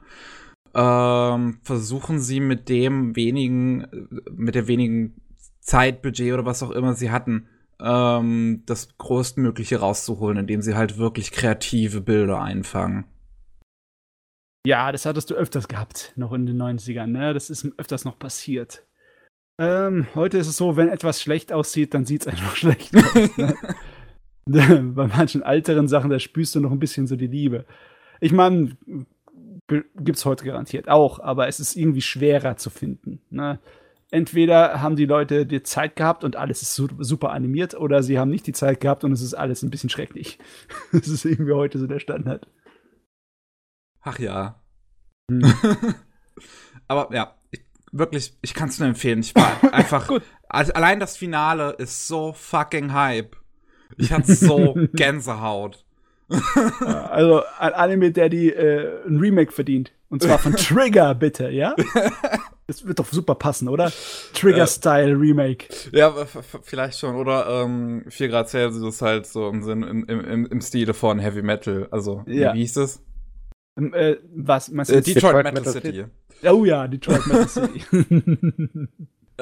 [0.75, 3.87] ähm, versuchen sie mit dem wenigen,
[4.33, 5.21] mit der wenigen
[5.61, 7.49] Zeitbudget oder was auch immer sie hatten,
[7.81, 13.05] ähm, das größtmögliche rauszuholen, indem sie halt wirklich kreative Bilder einfangen.
[14.67, 17.33] Ja, das hattest du öfters gehabt, noch in den 90ern, ne?
[17.33, 18.87] Das ist öfters noch passiert.
[19.61, 23.37] Ähm, heute ist es so, wenn etwas schlecht aussieht, dann sieht es einfach schlecht aus.
[23.37, 23.55] Ne?
[24.95, 27.67] Bei manchen älteren Sachen, da spürst du noch ein bisschen so die Liebe.
[28.21, 28.75] Ich meine,
[29.69, 33.21] gibt's heute garantiert auch, aber es ist irgendwie schwerer zu finden.
[33.29, 33.61] Ne?
[34.11, 38.31] Entweder haben die Leute die Zeit gehabt und alles ist super animiert, oder sie haben
[38.31, 40.39] nicht die Zeit gehabt und es ist alles ein bisschen schrecklich.
[40.93, 42.49] das ist irgendwie heute so der Standard.
[44.01, 44.59] Ach ja.
[45.31, 45.45] Hm.
[46.89, 47.35] Aber ja,
[47.93, 49.21] wirklich, ich kann es nur empfehlen.
[49.21, 50.09] Ich war einfach.
[50.09, 50.23] Gut.
[50.49, 53.37] Also, allein das Finale ist so fucking Hype.
[53.97, 55.85] Ich hatte so Gänsehaut.
[57.11, 59.93] also ein Anime, der die äh, ein Remake verdient.
[60.11, 61.75] Und zwar von Trigger, bitte, ja?
[62.67, 63.93] Das wird doch super passen, oder?
[64.35, 65.67] Trigger-Style-Remake.
[65.93, 66.13] Ja,
[66.63, 67.17] vielleicht schon.
[67.17, 71.43] Oder ähm, 4 Grad Celsius halt so im Sinn, im, im, im Stile von Heavy
[71.43, 71.89] Metal.
[71.91, 72.55] Also, Ja.
[72.55, 73.03] wie hieß das?
[73.79, 74.69] Ähm, äh, was?
[74.69, 76.05] Äh, Detroit, Detroit Metal, Metal City.
[76.45, 77.85] Oh ja, Detroit Metal City.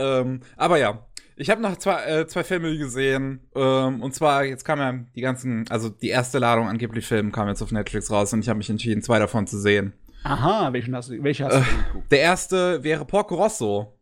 [0.00, 3.40] Ähm, aber ja, ich habe noch zwei, äh, zwei Filme gesehen.
[3.56, 7.48] Ähm, und zwar, jetzt kam ja die ganzen, also die erste Ladung angeblich Filme kam
[7.48, 9.92] jetzt auf Netflix raus und ich habe mich entschieden, zwei davon zu sehen.
[10.22, 12.12] Aha, welchen hast du, welche hast du Äh, geguckt?
[12.12, 13.98] Der erste wäre Porco Rosso.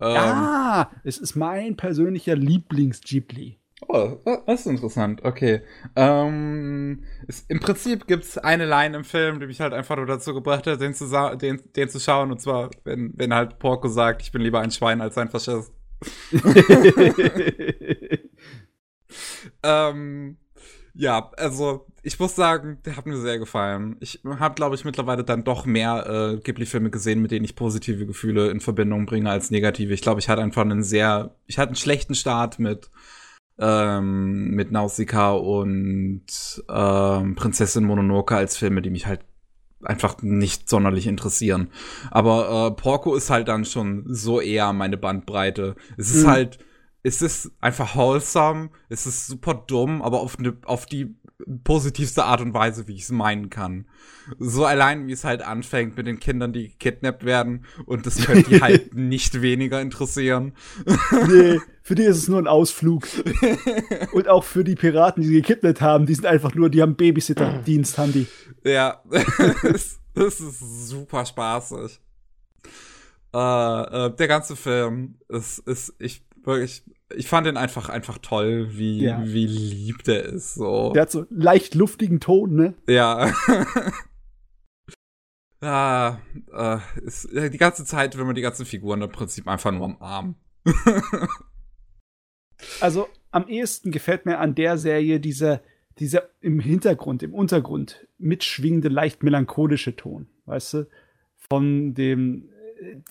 [0.00, 3.58] Ähm, ah, es ist mein persönlicher Lieblings-Ghibli.
[3.88, 4.16] Oh,
[4.46, 5.60] das ist interessant, okay.
[5.94, 10.32] Ähm, es, Im Prinzip gibt's eine Line im Film, die mich halt einfach nur dazu
[10.32, 12.30] gebracht hat, den zu, den, den zu schauen.
[12.32, 15.72] Und zwar, wenn, wenn halt Porco sagt, ich bin lieber ein Schwein als ein Faschist.
[19.62, 20.36] Ähm,
[20.94, 23.96] ja, also ich muss sagen, der hat mir sehr gefallen.
[24.00, 28.06] Ich habe, glaube ich, mittlerweile dann doch mehr äh, Ghibli-Filme gesehen, mit denen ich positive
[28.06, 29.92] Gefühle in Verbindung bringe als negative.
[29.92, 32.90] Ich glaube, ich hatte einfach einen sehr, ich hatte einen schlechten Start mit
[33.58, 36.24] ähm, mit Nausicaa und
[36.68, 39.20] ähm, Prinzessin Mononoke als Filme, die mich halt
[39.82, 41.68] einfach nicht sonderlich interessieren.
[42.10, 45.76] Aber äh, Porco ist halt dann schon so eher meine Bandbreite.
[45.96, 46.30] Es ist Mhm.
[46.30, 46.58] halt,
[47.06, 51.14] es ist einfach wholesome, es ist super dumm, aber auf, ne, auf die
[51.62, 53.86] positivste Art und Weise, wie ich es meinen kann.
[54.40, 58.50] So allein, wie es halt anfängt mit den Kindern, die gekidnappt werden und das könnte
[58.50, 60.54] die halt nicht weniger interessieren.
[61.28, 63.06] nee, für die ist es nur ein Ausflug.
[64.12, 66.96] Und auch für die Piraten, die sie gekidnappt haben, die sind einfach nur, die haben
[66.96, 68.26] Babysitter-Dienst, haben die.
[68.64, 69.00] Ja,
[69.62, 72.00] das, das ist super spaßig.
[73.32, 76.82] Äh, äh, der ganze Film ist, ist ich wirklich,
[77.14, 79.22] ich fand ihn einfach, einfach toll, wie, Ja.
[79.24, 80.92] wie lieb der ist, so.
[80.92, 82.74] Der hat so leicht luftigen Ton, ne?
[82.88, 83.32] Ja.
[85.62, 86.20] ja,
[86.52, 89.96] äh, ist, die ganze Zeit, wenn man die ganzen Figuren im Prinzip einfach nur am
[90.00, 90.34] Arm.
[92.80, 95.60] Also am ehesten gefällt mir an der Serie dieser,
[95.98, 100.88] dieser im Hintergrund, im Untergrund mitschwingende, leicht melancholische Ton, weißt du?
[101.36, 102.48] Von dem,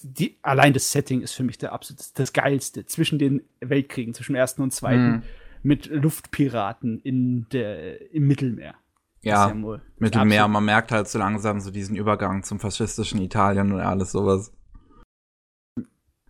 [0.03, 2.85] die, allein das Setting ist für mich der absolut das Geilste.
[2.85, 5.23] Zwischen den Weltkriegen, zwischen dem ersten und zweiten, Mhm.
[5.63, 8.75] mit Luftpiraten in der, im Mittelmeer.
[9.21, 13.71] Ja, wohl Mittelmeer, absolut- man merkt halt so langsam so diesen Übergang zum faschistischen Italien
[13.71, 14.51] und alles sowas.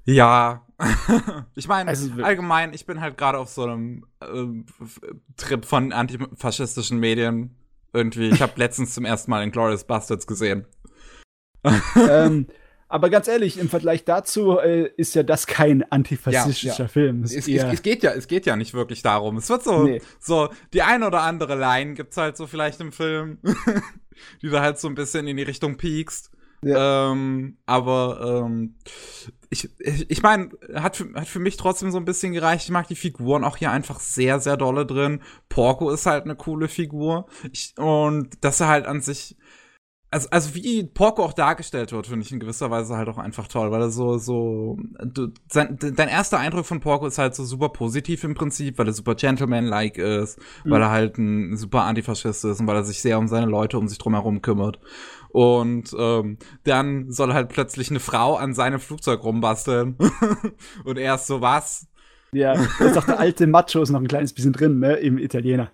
[0.05, 0.65] Ja.
[1.55, 4.99] ich meine, Also allgemein, ich bin halt gerade auf so einem f-
[5.37, 7.55] Trip von antifaschistischen Medien.
[7.93, 10.65] Irgendwie, ich habe letztens zum ersten Mal Inglourious Bastards gesehen.
[11.95, 12.47] ähm,
[12.95, 16.87] aber ganz ehrlich, im Vergleich dazu äh, ist ja das kein antifaschistischer Ja, ja.
[16.87, 17.23] Film.
[17.23, 19.35] Es, es, es geht ja, es geht ja nicht wirklich darum.
[19.37, 20.01] Es wird so, Nee.
[20.19, 23.39] so die ein oder andere Line gibt's halt so vielleicht im Film,
[24.41, 26.31] die da halt so ein bisschen in die Richtung piekst.
[26.63, 28.75] Ähm, aber ähm,
[29.51, 32.63] ich, ich, ich meine, hat für, hat für mich trotzdem so ein bisschen gereicht.
[32.63, 35.21] Ich mag die Figuren auch hier einfach sehr, sehr dolle drin.
[35.49, 37.27] Porco ist halt eine coole Figur.
[37.51, 39.37] Ich, und dass er halt an sich
[40.15, 43.49] also, also wie Porco auch dargestellt wird, finde ich in gewisser Weise halt auch einfach
[43.49, 47.43] toll, weil er so, so, du, sein, dein erster Eindruck von Porco ist halt so
[47.43, 50.71] super positiv im Prinzip, weil er super gentleman-like ist, Mhm.
[50.71, 53.77] weil er halt ein super Antifaschist ist und weil er sich sehr um seine Leute
[53.77, 54.79] um sich drumherum kümmert.
[55.31, 59.97] Und ähm, dann soll halt plötzlich eine Frau an seinem Flugzeug rumbasteln.
[60.85, 61.87] und er ist so, was?
[62.31, 65.17] ja, da ist auch der alte Macho ist noch ein kleines bisschen drin, ne, im
[65.17, 65.71] Italiener.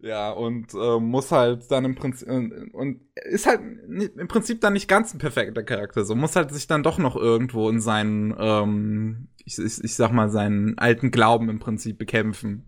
[0.00, 4.74] Ja, und äh, muss halt dann im Prinzip und, und ist halt im Prinzip dann
[4.74, 8.34] nicht ganz ein perfekter Charakter, so muss halt sich dann doch noch irgendwo in seinen,
[8.38, 12.66] ähm, ich, ich, ich sag mal, seinen alten Glauben im Prinzip bekämpfen.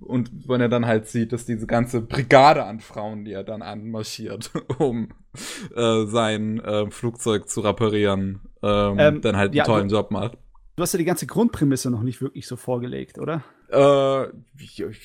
[0.00, 3.62] Und wenn er dann halt sieht, dass diese ganze Brigade an Frauen, die er dann
[3.62, 5.10] anmarschiert, um
[5.74, 10.38] äh, sein äh, Flugzeug zu reparieren, ähm, Ähm, dann halt einen ja, tollen Job macht.
[10.74, 13.44] Du hast ja die ganze Grundprämisse noch nicht wirklich so vorgelegt, oder?
[13.68, 14.26] Äh,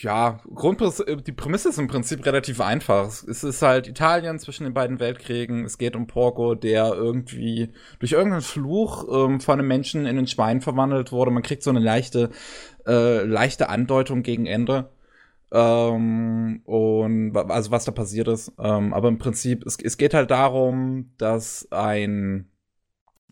[0.02, 3.08] ja, Grundprämisse, die Prämisse ist im Prinzip relativ einfach.
[3.08, 5.66] Es ist halt Italien zwischen den beiden Weltkriegen.
[5.66, 7.70] Es geht um Porco, der irgendwie
[8.00, 11.32] durch irgendeinen Fluch ähm, von einem Menschen in ein Schwein verwandelt wurde.
[11.32, 12.30] Man kriegt so eine leichte,
[12.86, 14.90] äh, leichte Andeutung gegen Ende.
[15.52, 18.54] Ähm, und also was da passiert ist.
[18.58, 22.50] Ähm, aber im Prinzip, es, es geht halt darum, dass ein,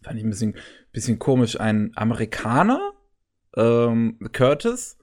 [0.01, 0.55] fand ich ein bisschen,
[0.95, 2.93] bisschen komisch, ein Amerikaner,
[3.55, 4.97] ähm, Curtis,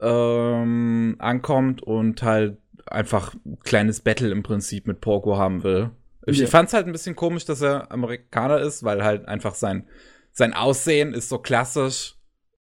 [0.00, 5.90] ähm, ankommt und halt einfach ein kleines Battle im Prinzip mit Porco haben will.
[6.26, 6.46] Ich Ja.
[6.46, 9.88] fand's halt ein bisschen komisch, dass er Amerikaner ist, weil halt einfach sein,
[10.32, 12.14] sein Aussehen ist so klassisch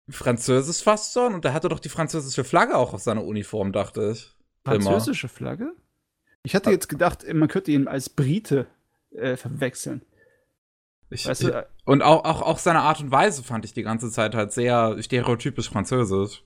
[0.09, 4.11] französisch fast schon und er hatte doch die französische Flagge auch auf seiner Uniform, dachte
[4.11, 4.35] ich.
[4.65, 4.81] Immer.
[4.81, 5.71] Französische Flagge?
[6.43, 8.67] Ich hatte jetzt gedacht, man könnte ihn als Brite
[9.11, 10.01] äh, verwechseln.
[11.13, 13.83] Ich, Weißt du, äh, und auch, auch, auch seine Art und Weise fand ich die
[13.83, 16.43] ganze Zeit halt sehr stereotypisch französisch.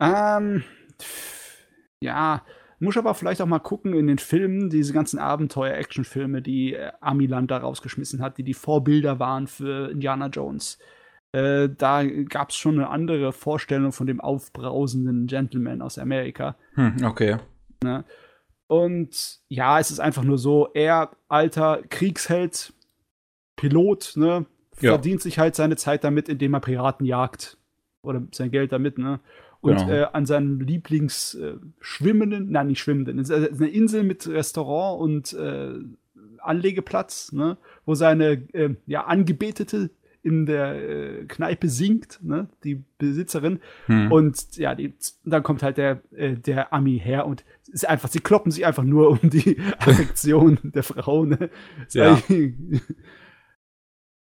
[0.00, 0.64] Ähm,
[2.02, 2.42] ja,
[2.78, 7.50] muss aber vielleicht auch mal gucken in den Filmen, diese ganzen Abenteuer-Action-Filme, die äh, Amiland
[7.50, 10.78] da rausgeschmissen hat, die die Vorbilder waren für Indiana Jones.
[11.32, 16.56] Äh, da gab es schon eine andere Vorstellung von dem aufbrausenden Gentleman aus Amerika.
[16.74, 17.36] Hm, okay.
[18.66, 22.72] Und ja, es ist einfach nur so, er, alter Kriegsheld,
[23.60, 24.46] Pilot, ne,
[24.80, 24.92] Ja.
[24.92, 27.56] verdient sich halt seine Zeit damit, indem er Piraten jagt.
[28.02, 29.20] Oder sein Geld damit, ne?
[29.60, 29.90] Und Genau.
[29.92, 31.56] äh, an seinem Lieblings äh,
[32.50, 35.74] nein, nicht schwimmenden, ist eine Insel mit Restaurant und äh,
[36.38, 37.58] Anlegeplatz, ne?
[37.84, 39.90] Wo seine äh, ja, Angebetete
[40.22, 40.74] in der
[41.20, 42.48] äh, Kneipe singt, ne?
[42.64, 43.60] Die Besitzerin.
[43.86, 44.10] Hm.
[44.10, 48.20] Und ja, die, dann kommt halt der, äh, der Ami her und ist einfach, sie
[48.20, 51.24] kloppen sich einfach nur um die Affektion der Frau.
[51.26, 51.50] Ne?
[51.90, 52.18] Ja.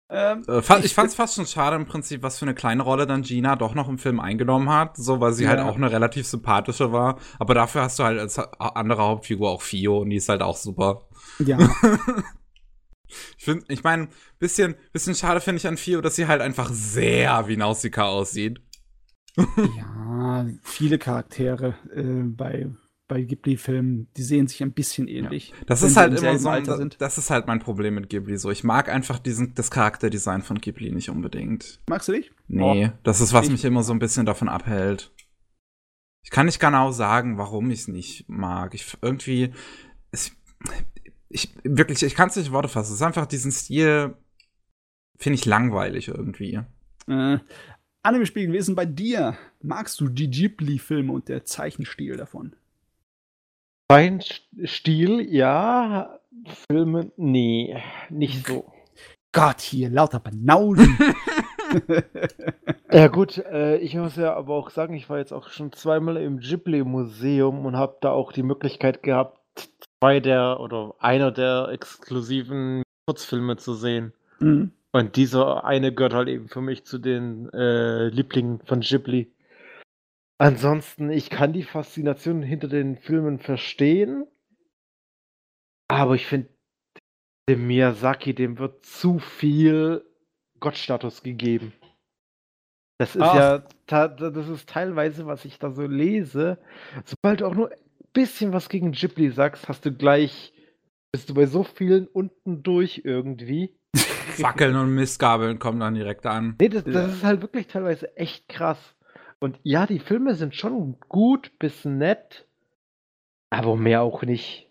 [0.09, 3.05] ähm, Äh, fand, ich fand's fast schon schade im Prinzip, was für eine kleine Rolle
[3.07, 5.51] dann Gina doch noch im Film eingenommen hat, so weil sie Ja.
[5.51, 7.19] halt auch eine relativ sympathische war.
[7.37, 10.57] Aber dafür hast du halt als andere Hauptfigur auch Fio und die ist halt auch
[10.57, 11.07] super.
[11.39, 11.57] ja,
[13.37, 14.07] Ich finde, ich meine,
[14.37, 18.61] bisschen, bisschen schade finde ich an Fio, dass sie halt einfach sehr wie Nausicaa aussieht.
[19.77, 22.67] ja, viele Charaktere äh, bei,
[23.09, 25.53] bei Ghibli-Filmen, die sehen sich ein bisschen ähnlich.
[25.67, 28.09] Das wenn ist halt im immer so, Alter das, das ist halt mein Problem mit
[28.09, 28.49] Ghibli so.
[28.51, 31.81] Ich mag einfach diesen, das Charakterdesign von Ghibli nicht unbedingt.
[31.89, 32.31] Magst du dich?
[32.47, 35.11] Nee, das ist, was ich- mich immer so ein bisschen davon abhält.
[36.23, 38.73] Ich kann nicht genau sagen, warum ich es nicht mag.
[38.75, 39.51] Ich irgendwie,
[40.11, 40.31] es,
[41.29, 42.91] ich wirklich, ich kann es nicht in Worte fassen.
[42.93, 44.15] Es ist einfach diesen Stil,
[45.17, 46.61] finde ich langweilig irgendwie.
[47.07, 47.39] Äh,
[48.59, 49.37] ist denn bei dir?
[49.61, 52.55] Magst du die Ghibli-Filme und der Zeichenstil davon?
[53.91, 54.21] Sein
[54.65, 56.19] Stil, ja.
[56.71, 57.75] Filme, nee,
[58.09, 58.71] nicht so.
[59.31, 60.97] Gott, hier, lauter Banausen.
[62.91, 66.17] Ja gut, äh, ich muss ja aber auch sagen, ich war jetzt auch schon zweimal
[66.17, 69.37] im Ghibli-Museum und habe da auch die Möglichkeit gehabt,
[69.99, 74.13] zwei der oder einer der exklusiven Kurzfilme zu sehen.
[74.39, 74.71] mhm.
[74.91, 79.31] Und dieser eine gehört halt eben für mich zu den äh, Lieblingen von Ghibli.
[80.41, 84.25] Ansonsten, ich kann die Faszination hinter den Filmen verstehen,
[85.89, 86.49] aber ich finde,
[87.49, 90.05] dem Miyazaki, dem wird zu viel
[90.59, 91.73] Gottstatus gegeben.
[92.99, 93.35] Das ist Ach.
[93.35, 96.57] ja, das ist teilweise, was ich da so lese.
[97.05, 97.77] Sobald du auch nur ein
[98.13, 100.53] bisschen was gegen Ghibli sagst, hast du gleich,
[101.13, 103.75] bist du bei so vielen unten durch irgendwie.
[103.95, 106.55] Fackeln und Mistgabeln kommen dann direkt an.
[106.61, 107.05] Nee, das, das Ja.
[107.07, 108.95] ist halt wirklich teilweise echt krass.
[109.39, 112.45] Und ja, die Filme sind schon gut bis nett,
[113.49, 114.67] aber mehr auch nicht.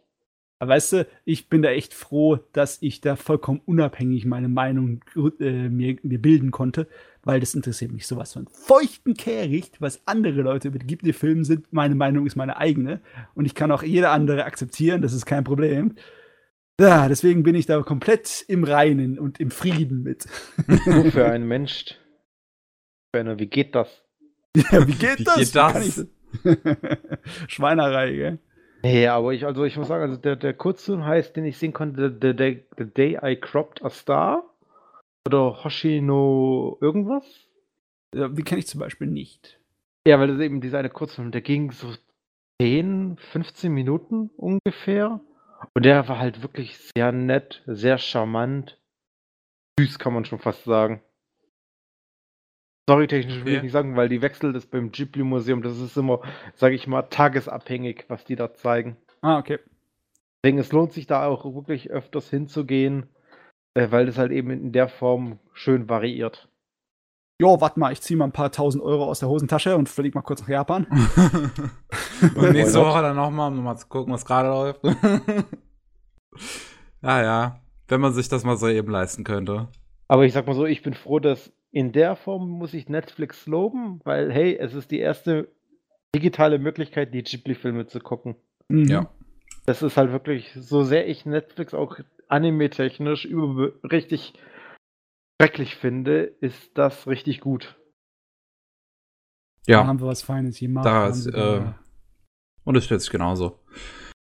[0.61, 5.05] Weißt du, ich bin da echt froh, dass ich da vollkommen unabhängig meine Meinung
[5.39, 6.89] äh, mir, mir bilden konnte,
[7.23, 11.73] weil das interessiert mich sowas von feuchten Kehricht, was andere Leute über die Ghibli-Filme sind.
[11.73, 13.01] Meine Meinung ist meine eigene
[13.35, 15.95] und ich kann auch jede andere akzeptieren, das ist kein Problem.
[16.81, 20.27] Ja, deswegen bin ich da komplett im Reinen und im Frieden mit.
[20.87, 21.97] Nur für einen Mensch.
[23.15, 24.08] Für eine, wie geht das?
[24.71, 25.37] Ja, wie geht Wie das?
[25.37, 25.87] geht Wie das?
[25.87, 26.07] ich das?
[27.49, 28.39] Schweinerei, gell?
[28.83, 31.73] Nee, aber ich, also ich muss sagen, also der, der Kurzfilm heißt, den ich sehen
[31.73, 34.45] konnte, The, the, the Day I Cropped a Star.
[35.27, 37.25] Oder Hoshino irgendwas.
[38.15, 39.59] Ja, Die kenne ich zum Beispiel nicht.
[40.07, 41.89] Ja, weil das eben dieser eine Kurzfilm, der ging so
[42.63, 45.21] 10, 15 Minuten ungefähr.
[45.75, 48.79] Und der war halt wirklich sehr nett, sehr charmant.
[49.79, 51.03] Süß kann man schon fast sagen.
[52.89, 53.57] Storytechnisch will Okay.
[53.57, 56.23] ich nicht sagen, weil die wechselt das beim Ghibli-Museum, das ist immer,
[56.55, 58.97] sage ich mal, tagesabhängig, was die da zeigen.
[59.21, 59.59] Ah, okay.
[60.43, 63.07] Deswegen, es lohnt sich da auch wirklich öfters hinzugehen,
[63.75, 66.49] äh, weil das halt eben in der Form schön variiert.
[67.43, 70.15] Jo, warte mal, ich ziehe mal ein paar tausend Euro aus der Hosentasche und flieg
[70.15, 70.87] mal kurz nach Japan.
[72.37, 72.81] und nächste?
[72.81, 74.83] Woche dann nochmal, um nochmal zu gucken, was gerade läuft.
[77.03, 77.61] ja, ja.
[77.87, 79.69] Wenn man sich das mal so eben leisten könnte.
[80.09, 83.47] Aber ich sag mal so, ich bin froh, dass in der Form muss ich Netflix
[83.47, 85.49] loben, weil hey, es ist die erste
[86.15, 88.37] digitale Möglichkeit, die Ghibli-Filme zu gucken.
[88.69, 88.85] Mhm.
[88.87, 89.11] Ja.
[89.67, 94.33] Das ist halt wirklich, so sehr ich Netflix auch anime-technisch über richtig
[95.41, 97.79] schrecklich finde, ist das richtig gut.
[99.67, 99.87] Da Ja.
[99.87, 100.87] haben wir was Feines gemacht.
[100.87, 101.79] Da ist, äh, da-
[102.65, 103.61] Unterstütze ich genauso.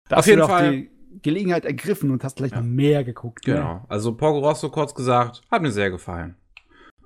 [0.08, 0.90] da auf jeden Fall- die
[1.22, 2.58] Gelegenheit ergriffen und hast gleich Ja.
[2.60, 3.46] noch mehr geguckt.
[3.46, 3.54] ne?
[3.54, 3.84] Genau.
[3.88, 6.36] Also Porco Rosso kurz gesagt, hat mir sehr gefallen.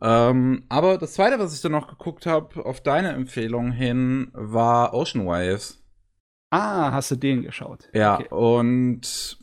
[0.04, 4.92] Ähm, aber das zweite, was ich dann noch geguckt habe, auf deine Empfehlung hin, war
[4.92, 5.82] Ocean Waves.
[6.50, 7.88] Ah, hast du den geschaut?
[7.94, 8.28] Ja, Okay.
[8.28, 9.38] und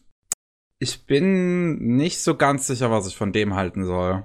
[0.79, 4.23] Ich bin nicht so ganz sicher, was ich von dem halten soll.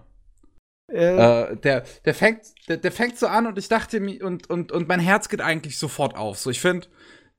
[0.93, 4.49] Äh, Äh, der, der fängt, der, der fängt so an und ich dachte mir, und,
[4.49, 6.39] und, und mein Herz geht eigentlich sofort auf.
[6.39, 6.87] So, ich finde,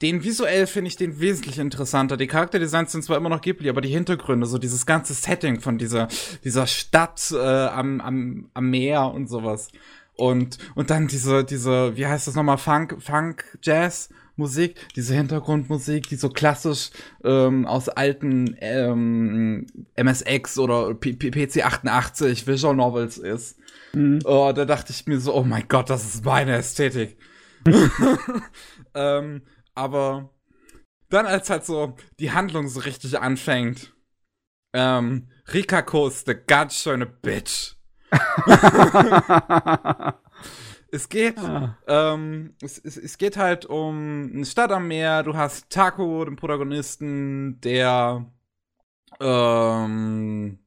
[0.02, 2.18] den visuell finde ich den wesentlich interessanter.
[2.18, 5.78] Die Charakterdesigns sind zwar immer noch Ghibli, aber die Hintergründe, so dieses ganze Setting von
[5.78, 6.08] dieser,
[6.44, 9.70] dieser Stadt äh, am, am, am Meer und sowas.
[10.16, 16.10] Und, und dann diese, diese, wie heißt das nochmal, Funk, Funk, Jazz, Musik, diese Hintergrundmusik,
[16.10, 16.92] die so klassisch
[17.24, 19.66] ähm, aus alten ähm,
[19.96, 23.58] MSX oder P P PC 88 Visual Novels ist.
[23.94, 24.20] mh.
[24.26, 27.18] Oh, da dachte ich mir so, oh mein Gott, das ist meine Ästhetik.
[28.94, 29.42] ähm,
[29.78, 30.30] aber
[31.10, 33.94] dann, als halt so die Handlung so richtig anfängt,
[34.74, 37.76] ähm, Rikako ist eine ganz schöne Bitch.
[40.90, 41.78] Es geht, Ah.
[41.86, 45.22] ähm, es, es, es geht halt um eine Stadt am Meer.
[45.24, 48.26] Du hast Taco, den Protagonisten, der
[49.20, 50.60] ähm,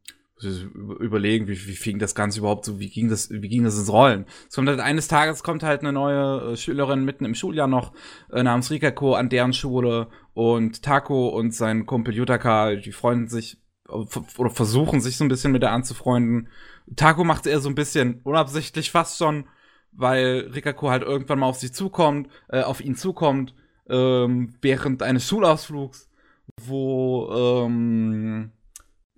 [0.43, 3.93] überlegen, wie, wie fing das Ganze überhaupt so, wie ging das, wie ging das ins
[3.93, 4.27] Rollen?
[4.49, 7.93] Es kommt halt eines Tages kommt halt eine neue äh, Schülerin mitten im Schuljahr noch
[8.31, 13.59] äh, namens Rikako an deren Schule und Taco und sein Kumpel Yutaka, die freunden sich
[13.89, 14.05] äh,
[14.39, 16.49] oder versuchen sich so ein bisschen mit der anzufreunden.
[16.97, 19.47] Taco macht eher so ein bisschen unabsichtlich fast schon,
[19.93, 23.55] weil Rikako halt irgendwann mal auf sie zukommt, äh, auf ihn zukommt,
[23.89, 26.09] ähm, während eines Schulausflugs,
[26.57, 27.31] wo
[27.67, 28.53] ähm,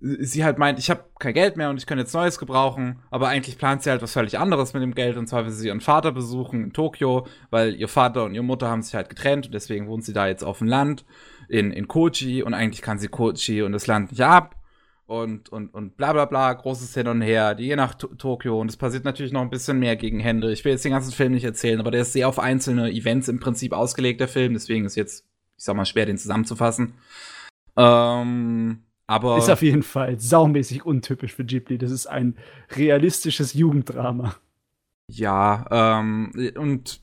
[0.05, 3.29] sie halt meint, ich habe kein Geld mehr und ich könnte jetzt Neues gebrauchen, aber
[3.29, 5.79] eigentlich plant sie halt was völlig anderes mit dem Geld und zwar will sie ihren
[5.79, 9.53] Vater besuchen in Tokio, weil ihr Vater und ihre Mutter haben sich halt getrennt und
[9.53, 11.05] deswegen wohnt sie da jetzt auf dem Land
[11.47, 14.57] in, in Kochi und eigentlich kann sie Kochi und das Land nicht ab
[15.05, 18.59] und, und, und bla bla bla, großes Hin und Her, die je nach To- Tokio
[18.59, 20.51] und es passiert natürlich noch ein bisschen mehr gegen Hände.
[20.51, 23.29] Ich will jetzt den ganzen Film nicht erzählen, aber der ist sehr auf einzelne Events
[23.29, 25.25] im Prinzip ausgelegt, der Film, deswegen ist jetzt,
[25.57, 26.95] ich sag mal, schwer, den zusammenzufassen.
[27.77, 28.83] Ähm,
[29.13, 29.37] aber.
[29.37, 31.77] Ist auf jeden Fall saumäßig untypisch für Ghibli.
[31.77, 32.35] Das ist ein
[32.75, 34.35] realistisches Jugenddrama.
[35.07, 35.65] Ja,
[35.99, 37.01] ähm, und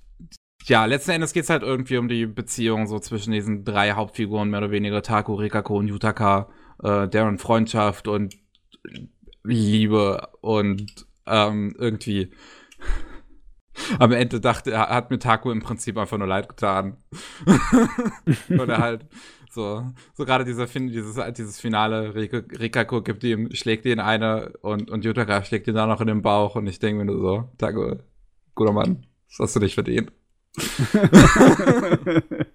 [0.65, 4.61] ja, letzten Endes geht's halt irgendwie um die Beziehung so zwischen diesen drei Hauptfiguren, mehr
[4.61, 6.51] oder weniger Taku, Rikako und Yutaka,
[6.83, 8.37] äh, deren Freundschaft und
[9.45, 12.31] Liebe und ähm, irgendwie
[13.99, 16.97] am Ende dachte er, hat mir Taku im Prinzip einfach nur leid getan.
[18.49, 19.07] Weil er halt
[19.53, 24.53] so, so gerade dieser fin dieses, dieses Finale, Rik- Rikako gibt ihm, schlägt ihn eine
[24.63, 27.21] und, und Yutaka schlägt ihn dann noch in den Bauch und ich denke mir nur
[27.21, 27.97] so, Taku,
[28.55, 30.13] guter Mann, das hast du nicht verdient.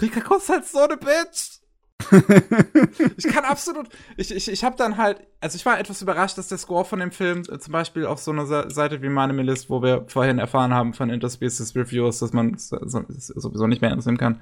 [0.00, 1.53] Rikako ist halt so eine Bitch.
[3.16, 6.48] ich kann absolut, ich, ich, ich habe dann halt, also ich war etwas überrascht, dass
[6.48, 9.70] der Score von dem Film äh, zum Beispiel auf so einer Se- Seite wie Manimalist,
[9.70, 12.76] wo wir vorhin erfahren haben von Interspecies Reviews, dass man es so,
[13.08, 14.40] es sowieso nicht mehr ernst nehmen kann.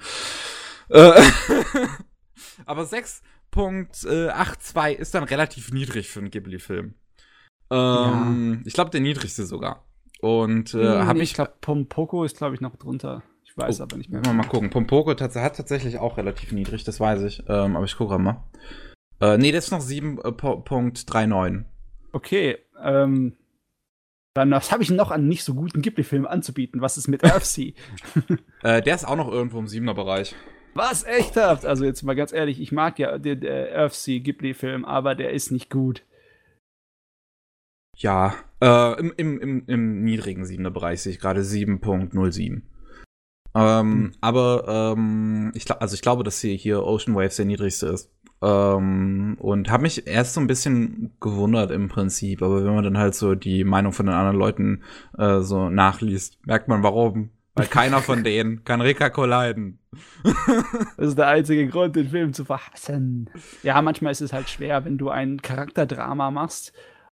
[0.89, 1.23] Äh,
[2.67, 6.95] aber 6.82 ist dann relativ niedrig für einen Ghibli-Film.
[7.71, 9.85] Ähm, Ich glaube, der niedrigste sogar.
[10.21, 13.23] Und äh, Hm, habe ich ich glaube, Pompoko ist, glaube ich, noch drunter.
[13.53, 14.23] Ich weiß Oh, aber nicht mehr.
[14.25, 14.71] Mal, mal gucken.
[14.71, 17.43] Pompoko hat tatsächlich auch relativ niedrig, das weiß ich.
[17.49, 18.45] Ähm, aber ich gucke mal.
[19.21, 21.65] Äh, nee, das ist noch 7.39.
[22.13, 23.37] Okay, ähm.
[24.35, 26.81] Dann, was habe ich noch an nicht so guten Ghibli-Filmen anzubieten?
[26.81, 27.73] Was ist mit Earthsea?
[28.63, 30.37] Äh, der ist auch noch irgendwo im 7er Bereich.
[30.73, 31.67] Was echthaft?
[31.67, 35.69] Also jetzt mal ganz ehrlich, ich mag ja den Earthsea Ghibli-Film, aber der ist nicht
[35.69, 36.05] gut.
[37.99, 42.63] Ja, äh, im, im, im, im niedrigen 7er Bereich sehe ich gerade 7.07.
[43.55, 44.13] Ähm, Hm.
[44.21, 48.11] aber ähm, ich glaube, also ich glaube, dass hier, hier Ocean Waves der niedrigste ist.
[48.41, 52.99] Ähm, und habe mich erst so ein bisschen gewundert im Prinzip, aber wenn man dann
[52.99, 54.83] halt so die Meinung von den anderen Leuten
[55.17, 57.31] äh, so nachliest, merkt man warum.
[57.55, 59.79] Weil keiner von denen kann Rikako leiden.
[60.97, 63.29] Das ist der einzige Grund, den Film zu verhassen.
[63.63, 66.73] Ja, manchmal ist es halt schwer, wenn du ein Charakterdrama machst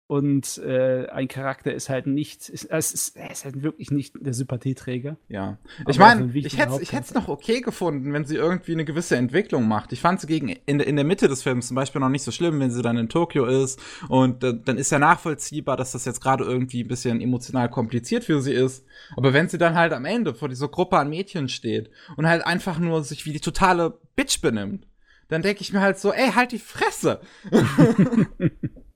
[0.07, 4.33] und äh, ein Charakter ist halt nicht, ist, es ist, ist halt wirklich nicht der
[4.33, 5.17] Sympathieträger.
[5.27, 5.57] Ja.
[5.81, 7.13] Aber Ich meine, ein ich hätte Hauptcharakter.
[7.15, 9.91] noch okay gefunden, wenn sie irgendwie eine gewisse Entwicklung macht.
[9.91, 12.23] Ich fand sie gegen in, der- in der Mitte des Films zum Beispiel noch nicht
[12.23, 13.81] so schlimm, wenn sie dann in Tokio ist.
[14.07, 18.23] Und äh, dann ist ja nachvollziehbar, dass das jetzt gerade irgendwie ein bisschen emotional kompliziert
[18.23, 18.85] für sie ist.
[19.17, 22.45] Aber wenn sie dann halt am Ende vor dieser Gruppe an Mädchen steht und halt
[22.47, 24.87] einfach nur sich wie die totale Bitch benimmt,
[25.27, 27.19] dann denke ich mir halt so, ey, halt die Fresse.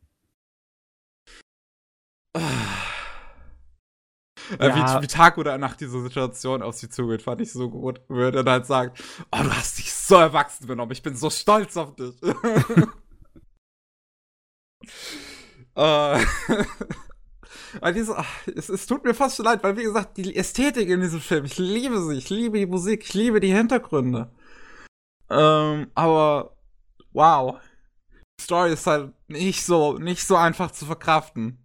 [2.33, 2.41] Äh,
[4.59, 4.99] Ja.
[4.99, 8.01] Wie, wie Taku da nach dieser Situation auf sie zugeht, fand ich so gut.
[8.09, 9.01] Würde dann halt sagt,
[9.31, 12.21] oh, du hast dich so erwachsen benommen, ich bin so stolz auf dich.
[15.75, 16.25] äh,
[17.93, 21.01] diese, ach, es, es tut mir fast schon leid, weil wie gesagt, die Ästhetik in
[21.01, 24.31] diesem Film, ich liebe sie, ich liebe die Musik, ich liebe die Hintergründe.
[25.29, 26.57] Ähm, aber
[27.13, 27.59] wow.
[28.39, 31.57] Die Story ist halt nicht so, nicht so einfach zu verkraften.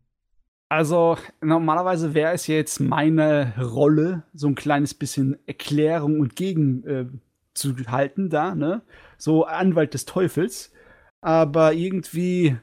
[0.68, 7.06] Also, normalerweise wäre es jetzt meine Rolle, so ein kleines bisschen Erklärung und Gegen äh,
[7.54, 8.82] zu halten da, ne?
[9.16, 10.72] So Anwalt des Teufels.
[11.20, 12.56] Aber irgendwie,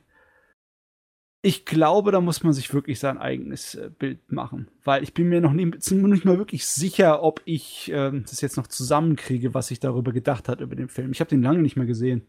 [1.41, 4.69] ich glaube, da muss man sich wirklich sein eigenes äh, Bild machen.
[4.83, 8.57] Weil ich bin mir noch nicht, nicht mal wirklich sicher, ob ich äh, das jetzt
[8.57, 11.11] noch zusammenkriege, was ich darüber gedacht hat über den Film.
[11.11, 12.27] Ich habe den lange nicht mehr gesehen.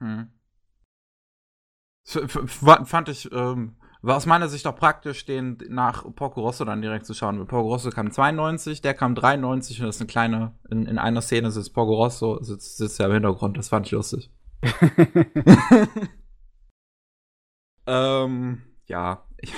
[0.00, 0.28] Hm.
[2.04, 7.06] Fand ich, ähm, war aus meiner Sicht auch praktisch, den nach Porco Rosso dann direkt
[7.06, 7.46] zu schauen.
[7.46, 11.22] Porco Rosso kam 92, der kam 93 und das ist eine kleine, in, in einer
[11.22, 14.30] Szene sitzt Porco Rosso, sitzt, sitzt ja im Hintergrund, das fand ich lustig.
[17.86, 19.52] ähm, ja, ich,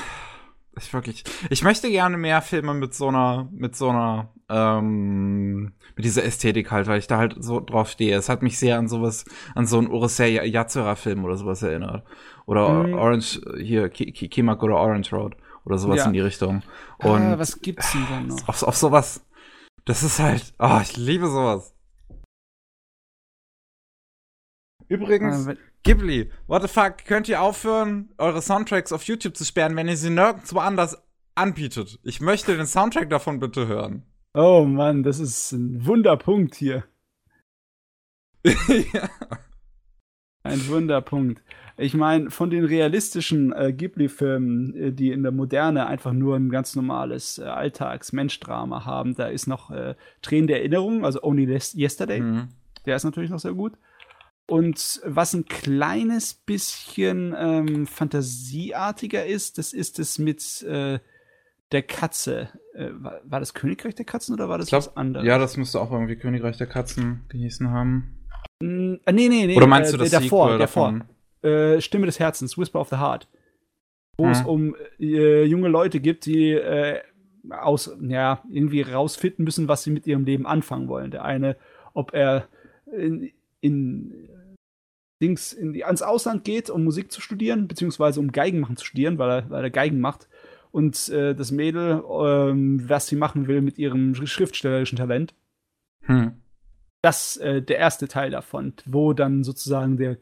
[0.76, 6.04] ich wirklich, ich möchte gerne mehr Filme mit so einer, mit so einer, ähm, mit
[6.04, 8.16] dieser Ästhetik halt, weil ich da halt so drauf stehe.
[8.16, 12.04] Es hat mich sehr an sowas, an so einen Urusei Yatsura Film oder sowas erinnert.
[12.51, 12.94] Oder mhm.
[12.94, 15.36] Orange, hier, Kimak oder Orange Road.
[15.64, 16.06] Oder sowas ja.
[16.06, 16.64] in die Richtung.
[16.98, 18.48] Ah, Und ah, was gibt's denn dann noch?
[18.48, 19.24] Auf, auf sowas.
[19.85, 21.72] Das ist halt, oh, ich liebe sowas.
[24.89, 25.55] Übrigens, ah,
[25.85, 29.97] Ghibli, what the fuck, könnt ihr aufhören, eure Soundtracks auf YouTube zu sperren, wenn ihr
[29.97, 31.01] sie nirgendwo anders
[31.36, 32.01] anbietet?
[32.02, 34.02] Ich möchte den Soundtrack davon bitte hören.
[34.35, 36.82] Oh Mann, das ist ein Wunderpunkt hier.
[38.44, 39.09] ja.
[40.42, 41.42] Ein Wunderpunkt.
[41.76, 46.50] Ich meine, von den realistischen äh, Ghibli-Filmen, äh, die in der Moderne einfach nur ein
[46.50, 52.20] ganz normales äh, Alltags-Mensch-Drama haben, da ist noch äh, Tränen der Erinnerung, also Only Yesterday.
[52.20, 52.48] Mhm.
[52.86, 53.74] Der ist natürlich noch sehr gut.
[54.46, 60.98] Und was ein kleines bisschen ähm, fantasieartiger ist, das ist es mit äh,
[61.70, 62.48] der Katze.
[62.74, 65.26] Äh, war, war, das Königreich der Katzen oder war das glaub, was anderes?
[65.26, 68.19] Ja, das müsste auch irgendwie Königreich der Katzen gehießen haben.
[68.62, 69.56] Mm, äh, nee, nee, nee.
[69.56, 71.00] Oder meinst du das davor, Sequel davor.
[71.42, 73.28] Äh, Stimme des Herzens, Whisper of the Heart.
[74.18, 74.30] Wo hm.
[74.30, 77.00] es um äh, junge Leute gibt, die äh,
[77.48, 81.10] aus, ja, irgendwie rausfinden müssen, was sie mit ihrem Leben anfangen wollen.
[81.10, 81.56] Der eine,
[81.94, 82.48] ob er
[82.92, 83.30] in,
[83.60, 84.28] in
[85.22, 88.84] Dings in die, ans Ausland geht, um Musik zu studieren, beziehungsweise um Geigen machen zu
[88.84, 90.28] studieren, weil er, weil er Geigen macht.
[90.70, 95.34] Und äh, das Mädel, ähm, was sie machen will mit ihrem schriftstellerischen Talent.
[96.02, 96.39] Hm.
[97.02, 100.18] Das äh, der erste Teil davon, wo dann sozusagen der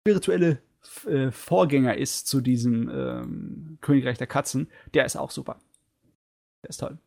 [0.00, 0.58] spirituelle
[1.06, 5.60] äh, Vorgänger ist zu diesem ähm, Königreich der Katzen, der ist auch super.
[6.62, 6.98] Der ist toll.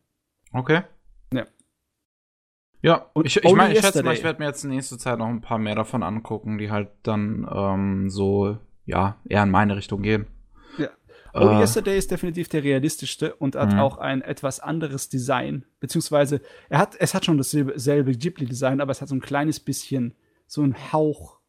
[0.52, 0.82] Okay.
[1.32, 1.46] Ja.
[2.82, 5.18] Ja, und ich, ich meine, ich schätze mal, ich werde mir jetzt in nächster Zeit
[5.18, 9.76] noch ein paar mehr davon angucken, die halt dann ähm, so, ja, eher in meine
[9.76, 10.26] Richtung gehen.
[11.34, 13.82] Only äh, Yesterday ist definitiv der realistischste und hat mh.
[13.82, 15.64] auch ein etwas anderes Design.
[15.80, 20.14] Beziehungsweise, er hat, es hat schon dasselbe Ghibli-Design, aber es hat so ein kleines bisschen,
[20.46, 21.40] so ein Hauch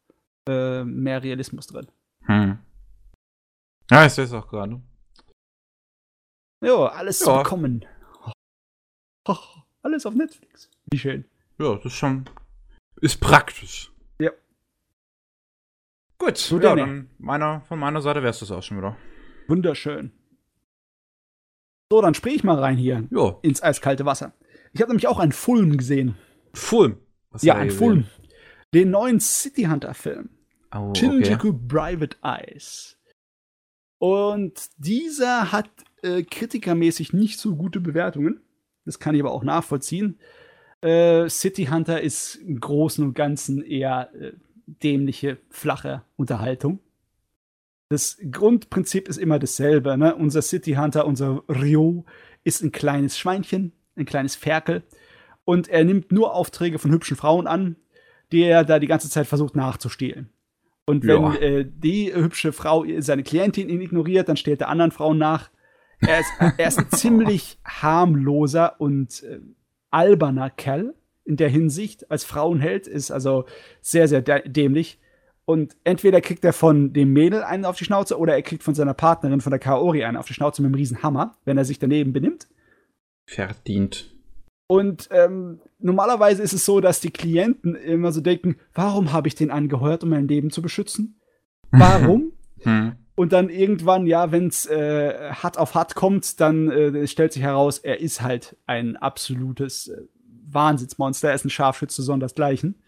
[0.48, 1.86] äh, mehr Realismus drin.
[2.22, 2.58] Hm.
[3.90, 4.80] Ja, ich sehe es auch gerade.
[6.62, 7.26] Jo, alles ja.
[7.26, 7.84] zu bekommen.
[9.26, 9.36] Oh,
[9.82, 10.70] alles auf Netflix.
[10.90, 11.26] Wie schön.
[11.58, 12.24] Ja, das ist schon.
[13.00, 13.92] Ist praktisch.
[14.18, 14.30] Ja.
[16.18, 18.96] Gut, so ja, dann meiner, von meiner Seite wäre es das auch schon wieder.
[19.48, 20.12] Wunderschön.
[21.90, 23.06] So, dann spring ich mal rein hier.
[23.10, 23.38] Jo.
[23.42, 24.32] Ins eiskalte Wasser.
[24.72, 26.16] Ich habe nämlich auch einen Fulm gesehen.
[26.52, 26.98] Fulm?
[27.30, 28.06] Was ja, ein Fulm.
[28.72, 30.30] Den neuen City Hunter Film.
[30.74, 31.58] Oh, Shinjuku okay.
[31.68, 32.98] Private Eyes.
[33.98, 35.70] Und dieser hat
[36.02, 38.40] äh, kritikermäßig nicht so gute Bewertungen.
[38.84, 40.18] Das kann ich aber auch nachvollziehen.
[40.80, 44.32] Äh, City Hunter ist im Großen und Ganzen eher äh,
[44.66, 46.80] dämliche, flache Unterhaltung.
[47.94, 49.96] Das Grundprinzip ist immer dasselbe.
[49.96, 50.16] Ne?
[50.16, 52.04] Unser City Hunter, unser Ryo,
[52.42, 54.82] ist ein kleines Schweinchen, ein kleines Ferkel.
[55.44, 57.76] Und er nimmt nur Aufträge von hübschen Frauen an,
[58.32, 60.28] die er da die ganze Zeit versucht nachzustehlen.
[60.86, 61.34] Und wenn ja.
[61.36, 65.50] äh, die hübsche Frau seine Klientin ihn ignoriert, dann steht er anderen Frauen nach.
[66.00, 69.38] Er ist, er ist ein ziemlich harmloser und äh,
[69.92, 70.94] alberner Kerl
[71.24, 72.10] in der Hinsicht.
[72.10, 73.44] Als Frauenheld ist also
[73.80, 74.98] sehr, sehr dämlich.
[75.46, 78.74] Und entweder kriegt er von dem Mädel einen auf die Schnauze oder er kriegt von
[78.74, 81.64] seiner Partnerin, von der Kaori, einen auf die Schnauze mit einem riesen Hammer, wenn er
[81.64, 82.48] sich daneben benimmt.
[83.26, 84.14] Verdient.
[84.66, 89.34] Und ähm, normalerweise ist es so, dass die Klienten immer so denken, warum habe ich
[89.34, 91.20] den angeheuert, um mein Leben zu beschützen?
[91.70, 92.32] Warum?
[92.60, 92.96] hm.
[93.16, 97.42] Und dann irgendwann, ja, wenn es äh, hart auf hart kommt, dann äh, stellt sich
[97.42, 100.02] heraus, er ist halt ein absolutes äh,
[100.50, 101.28] Wahnsinnsmonster.
[101.28, 102.82] Er ist ein Scharfschütze, sondersgleichen.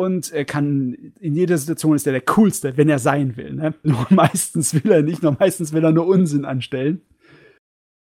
[0.00, 3.52] Und er kann, in jeder Situation ist er der Coolste, wenn er sein will.
[3.52, 3.74] Ne?
[3.82, 7.02] Nur meistens will er nicht, nur meistens will er nur Unsinn anstellen.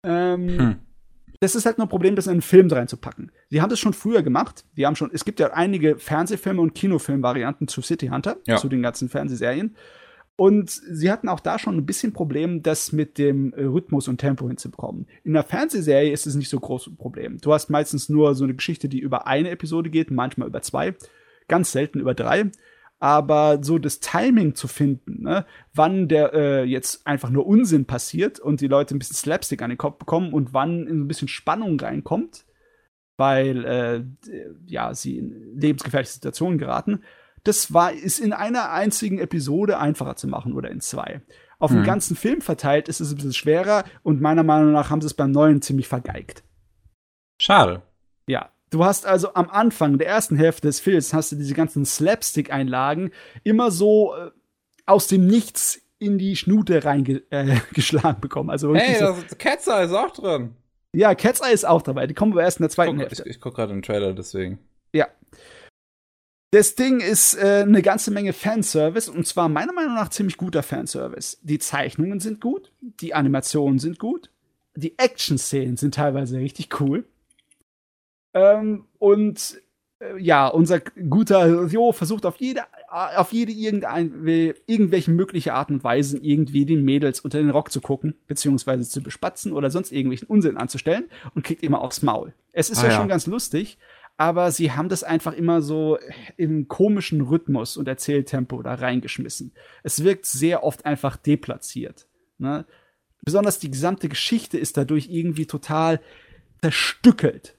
[0.05, 0.77] Ähm, hm.
[1.41, 3.33] das ist halt nur ein Problem, das in einen Film reinzupacken.
[3.51, 4.67] Die haben das schon früher gemacht.
[4.77, 8.59] Die haben schon, es gibt ja einige Fernsehfilme und Kinofilmvarianten zu City Hunter, ja.
[8.59, 9.75] zu den ganzen Fernsehserien.
[10.37, 14.47] Und sie hatten auch da schon ein bisschen Problem, das mit dem Rhythmus und Tempo
[14.47, 15.07] hinzubekommen.
[15.25, 17.39] In einer Fernsehserie ist es nicht so groß ein Problem.
[17.39, 20.95] Du hast meistens nur so eine Geschichte, die über eine Episode geht, manchmal über zwei,
[21.49, 22.51] ganz selten über drei.
[23.01, 28.41] Aber so das Timing zu finden, ne, wann der äh, jetzt einfach nur Unsinn passiert
[28.41, 31.29] und die Leute ein bisschen Slapstick an den Kopf bekommen und wann in ein bisschen
[31.29, 32.45] Spannung reinkommt,
[33.17, 34.05] weil äh,
[34.67, 37.03] ja sie in lebensgefährliche Situationen geraten,
[37.45, 41.23] das war, ist in einer einzigen Episode einfacher zu machen oder in zwei.
[41.59, 41.77] Auf mhm.
[41.77, 45.07] den ganzen Film verteilt ist es ein bisschen schwerer und meiner Meinung nach haben sie
[45.07, 46.43] es beim neuen ziemlich vergeigt.
[47.41, 47.83] Schade.
[48.27, 48.51] Ja.
[48.71, 53.13] Du hast also am Anfang der ersten Hälfte des Films hast du diese ganzen Slapstick-Einlagen
[53.45, 54.31] immer so äh,
[54.87, 58.51] aus dem Nichts in die Schnute reingeschlagen äh, bekommen.
[58.51, 60.55] Also hey, so, das Cat's Eye ist auch drin.
[60.93, 62.07] Ja, Cat's Eye ist auch dabei.
[62.07, 63.23] Die kommen aber erst in der zweiten ich guck, Hälfte.
[63.25, 64.59] Ich, ich gucke gerade den Trailer, deswegen.
[64.93, 65.09] Ja.
[66.51, 70.63] Das Ding ist äh, eine ganze Menge Fanservice und zwar meiner Meinung nach ziemlich guter
[70.63, 71.39] Fanservice.
[71.43, 74.31] Die Zeichnungen sind gut, die Animationen sind gut,
[74.75, 77.05] die Action-Szenen sind teilweise richtig cool.
[78.35, 79.61] Ähm, und
[80.01, 84.25] äh, ja, unser guter Jo versucht auf jede, auf jede irgendein,
[84.67, 89.03] irgendwelche mögliche Art und Weise irgendwie den Mädels unter den Rock zu gucken, beziehungsweise zu
[89.03, 92.35] bespatzen oder sonst irgendwelchen Unsinn anzustellen und kriegt immer aufs Maul.
[92.53, 93.79] Es ist ah, ja, ja schon ganz lustig,
[94.17, 95.99] aber sie haben das einfach immer so
[96.37, 99.53] im komischen Rhythmus und Erzähltempo da reingeschmissen.
[99.83, 102.09] Es wirkt sehr oft einfach deplatziert.
[102.39, 102.67] Ne?
[103.23, 106.01] Besonders die gesamte Geschichte ist dadurch irgendwie total
[106.61, 107.58] zerstückelt.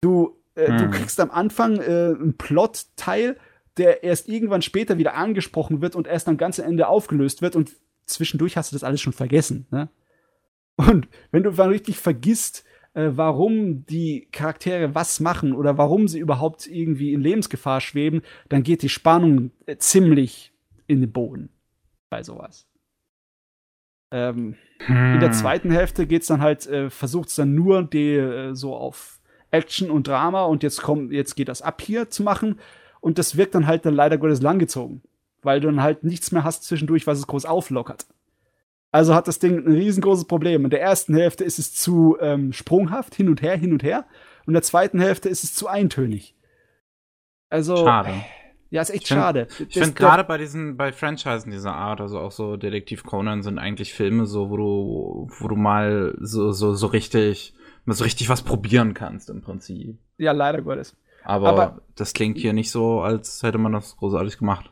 [0.00, 0.78] Du, äh, hm.
[0.78, 3.36] du kriegst am Anfang äh, einen Plotteil,
[3.76, 7.72] der erst irgendwann später wieder angesprochen wird und erst am ganzen Ende aufgelöst wird und
[8.04, 9.66] zwischendurch hast du das alles schon vergessen.
[9.70, 9.88] Ne?
[10.76, 12.64] Und wenn du mal richtig vergisst,
[12.94, 18.62] äh, warum die Charaktere was machen oder warum sie überhaupt irgendwie in Lebensgefahr schweben, dann
[18.62, 20.52] geht die Spannung äh, ziemlich
[20.86, 21.50] in den Boden
[22.10, 22.66] bei sowas.
[24.10, 25.14] Ähm, hm.
[25.14, 25.34] In der hm.
[25.34, 29.17] zweiten Hälfte geht's dann halt, äh, versucht es dann nur die, äh, so auf
[29.50, 32.58] Action und Drama und jetzt kommt, jetzt geht das ab hier zu machen
[33.00, 35.02] und das wirkt dann halt dann leider Gottes langgezogen,
[35.42, 38.06] weil du dann halt nichts mehr hast zwischendurch, was es groß auflockert.
[38.90, 40.64] Also hat das Ding ein riesengroßes Problem.
[40.64, 44.06] In der ersten Hälfte ist es zu ähm, sprunghaft, hin und her, hin und her.
[44.40, 46.34] Und in der zweiten Hälfte ist es zu eintönig.
[47.50, 47.76] Also.
[47.76, 48.14] Schade.
[48.70, 49.46] Ja, ist echt ich find, schade.
[49.68, 53.58] Ich finde gerade bei diesen, bei Franchisen dieser Art, also auch so Detektiv Conan sind
[53.58, 57.54] eigentlich Filme so, wo du, wo du mal so, so, so richtig,
[57.88, 59.98] mal so richtig was probieren kannst im Prinzip.
[60.18, 60.94] Ja, leider Gottes.
[61.24, 64.70] Aber, Aber das klingt hier nicht so, als hätte man das großartig gemacht.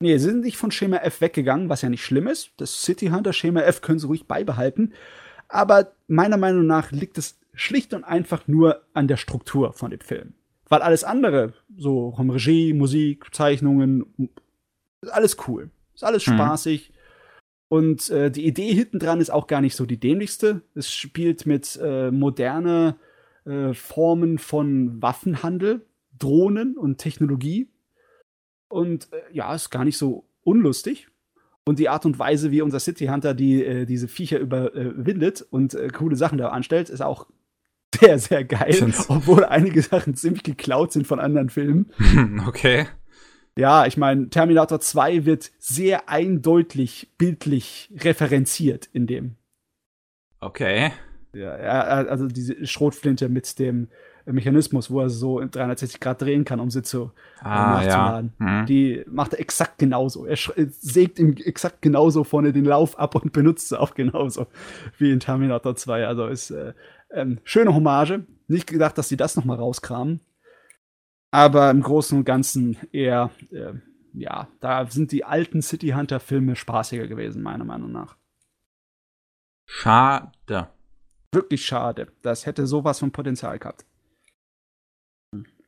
[0.00, 2.50] Nee, sie sind nicht von Schema F weggegangen, was ja nicht schlimm ist.
[2.56, 4.92] Das City Hunter Schema F können sie ruhig beibehalten.
[5.48, 10.00] Aber meiner Meinung nach liegt es schlicht und einfach nur an der Struktur von dem
[10.00, 10.34] Film.
[10.68, 14.06] Weil alles andere, so vom Regie, Musik, Zeichnungen,
[15.02, 15.70] ist alles cool.
[15.94, 16.32] Ist alles mhm.
[17.68, 20.62] Und äh, die Idee hinten dran ist auch gar nicht so die dämlichste.
[20.74, 22.96] Es spielt mit äh, moderne
[23.44, 25.86] äh, Formen von Waffenhandel,
[26.18, 27.68] Drohnen und Technologie.
[28.68, 31.08] Und äh, ja, ist gar nicht so unlustig.
[31.66, 35.74] Und die Art und Weise, wie unser City Hunter die, äh, diese Viecher überwindet und
[35.74, 37.26] äh, coole Sachen da anstellt, ist auch
[37.98, 38.92] sehr, sehr geil.
[39.08, 41.90] Obwohl einige Sachen ziemlich geklaut sind von anderen Filmen.
[42.46, 42.86] Okay.
[43.56, 49.36] Ja, ich meine, Terminator 2 wird sehr eindeutig bildlich referenziert in dem.
[50.40, 50.92] Okay.
[51.32, 53.88] Ja, also diese Schrotflinte mit dem
[54.26, 57.10] Mechanismus, wo er so 360 Grad drehen kann, um sie zu
[57.40, 58.32] äh, ah, nachzuladen.
[58.40, 58.46] Ja.
[58.46, 58.66] Mhm.
[58.66, 60.24] Die macht er exakt genauso.
[60.26, 64.46] Er sägt ihm exakt genauso vorne den Lauf ab und benutzt sie auch genauso
[64.98, 66.06] wie in Terminator 2.
[66.06, 66.72] Also ist äh,
[67.10, 68.24] ähm, schöne Hommage.
[68.48, 70.20] Nicht gedacht, dass sie das noch mal rauskramen.
[71.34, 73.72] Aber im Großen und Ganzen eher, äh,
[74.12, 78.16] ja, da sind die alten City Hunter Filme spaßiger gewesen, meiner Meinung nach.
[79.66, 80.68] Schade.
[81.32, 82.06] Wirklich schade.
[82.22, 83.84] Das hätte sowas von Potenzial gehabt.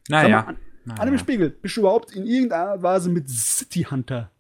[0.09, 0.43] Naja.
[0.43, 1.01] An, naja.
[1.01, 4.30] Anime Spiegel, bist du überhaupt in irgendeiner Weise mit City Hunter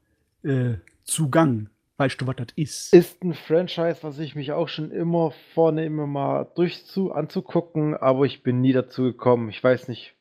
[0.44, 1.70] äh, zugang?
[1.96, 2.94] Weißt du, was das ist?
[2.94, 8.44] Ist ein Franchise, was ich mich auch schon immer vornehme, mal durchzu anzugucken, aber ich
[8.44, 9.48] bin nie dazu gekommen.
[9.48, 10.15] Ich weiß nicht.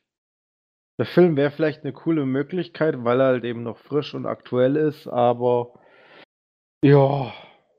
[0.98, 4.76] Der Film wäre vielleicht eine coole Möglichkeit, weil er halt eben noch frisch und aktuell
[4.76, 5.74] ist, aber
[6.82, 7.32] ja.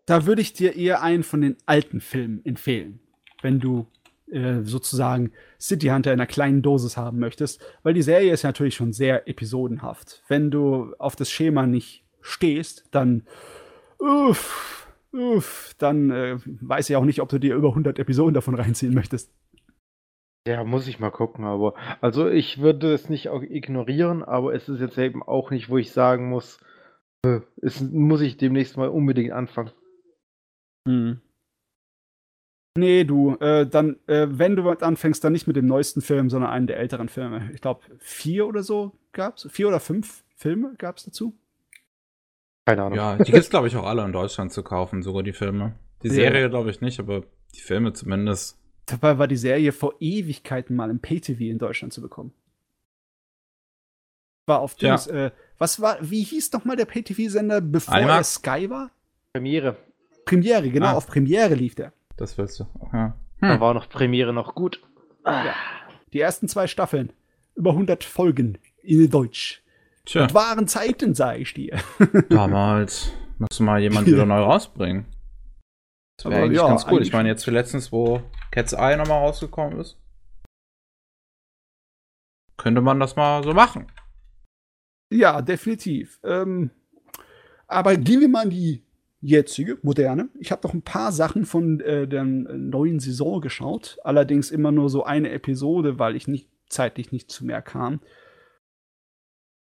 [0.06, 3.00] Da würde ich dir eher einen von den alten Filmen empfehlen,
[3.42, 3.88] wenn du
[4.32, 8.76] äh, sozusagen City Hunter in einer kleinen Dosis haben möchtest, weil die Serie ist natürlich
[8.76, 10.24] schon sehr episodenhaft.
[10.28, 13.24] Wenn du auf das Schema nicht stehst, dann
[14.00, 18.56] uff, uff, dann äh, weiß ich auch nicht, ob du dir über 100 Episoden davon
[18.56, 19.32] reinziehen möchtest.
[20.48, 24.70] Ja, muss ich mal gucken, aber also ich würde es nicht auch ignorieren, aber es
[24.70, 26.60] ist jetzt eben auch nicht, wo ich sagen muss,
[27.26, 29.72] äh, es muss ich demnächst mal unbedingt anfangen.
[30.88, 31.20] Hm.
[32.78, 36.52] Nee, du, äh, dann, äh, wenn du anfängst, dann nicht mit dem neuesten Film, sondern
[36.52, 37.50] einen der älteren Filme.
[37.54, 39.48] Ich glaube, vier oder so gab's.
[39.52, 41.36] Vier oder fünf Filme gab's dazu.
[42.68, 42.98] Keine Ahnung.
[42.98, 45.74] Ja, die gibt's, glaube ich, auch alle in Deutschland zu kaufen, sogar die Filme.
[46.04, 46.14] Die Ja.
[46.14, 47.24] Serie, glaube ich, nicht, aber
[47.56, 48.57] die Filme zumindest.
[48.88, 52.34] Dabei war die Serie vor Ewigkeiten mal im Pay-TV in Deutschland zu bekommen.
[54.48, 54.92] War auf Ja.
[54.96, 58.18] Dings, äh, was war, wie hieß noch mal der Pay-TV-Sender, bevor Animax?
[58.18, 58.24] er
[58.56, 58.92] Sky war?
[59.34, 59.76] Premiere.
[60.26, 60.94] Premiere, genau, Ah.
[60.94, 61.92] auf Premiere lief der.
[62.16, 62.66] Das willst du.
[62.94, 63.16] Ja.
[63.42, 63.60] Da Hm.
[63.60, 64.82] war noch Premiere noch gut.
[65.26, 65.54] Ja.
[66.14, 67.12] Die ersten zwei Staffeln.
[67.56, 69.62] Über 100 Folgen in Deutsch.
[70.06, 71.78] Tja, Und waren Zeiten, sag ich dir.
[72.30, 75.06] damals müsste mal jemand wieder neu rausbringen.
[76.18, 76.94] Das wäre eigentlich ja, ganz cool.
[76.94, 78.22] eigentlich Ich meine, jetzt für letztens, wo
[78.52, 79.98] Cat's Eye nochmal rausgekommen ist,
[82.58, 83.92] könnte man das mal so machen.
[85.12, 86.20] Ja, definitiv.
[86.24, 86.72] Ähm,
[87.68, 88.84] aber gehen wir mal in die
[89.22, 90.30] jetzige, moderne.
[90.40, 93.98] Ich habe noch ein paar Sachen von äh, der neuen Saison geschaut.
[94.04, 98.02] Allerdings immer nur so eine Episode, weil ich nicht zeitlich nicht zu mehr kam.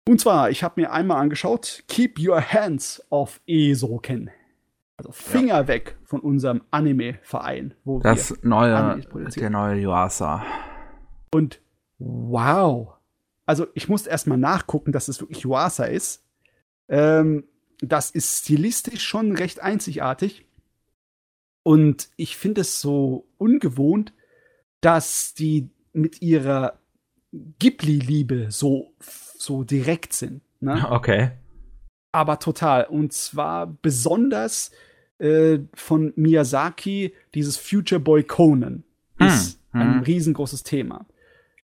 [0.08, 4.30] Und zwar, ich habe mir einmal angeschaut, Keep Your Hands Off Esoken.
[5.00, 9.40] Also Finger weg von unserem Anime-Verein, wo Das wir neue, Animes produzieren.
[9.40, 10.44] der neue Yuasa.
[11.32, 11.60] Und
[11.98, 12.94] wow.
[13.46, 16.22] Also ich musste erstmal nachgucken, dass es wirklich Yuasa ist.
[16.88, 17.44] Ähm,
[17.80, 20.44] das ist stilistisch schon recht einzigartig.
[21.62, 24.12] Und ich finde es so ungewohnt,
[24.82, 26.78] dass die mit ihrer
[27.32, 30.42] Ghibli-Liebe so, so direkt sind.
[30.60, 30.86] Ne?
[30.90, 31.30] Okay.
[32.12, 32.84] aber total.
[32.84, 34.72] Und zwar besonders
[35.20, 38.84] äh, von Miyazaki, dieses Future Boy Conan
[39.20, 40.02] Hm, ist ein hm.
[40.02, 41.06] riesengroßes Thema.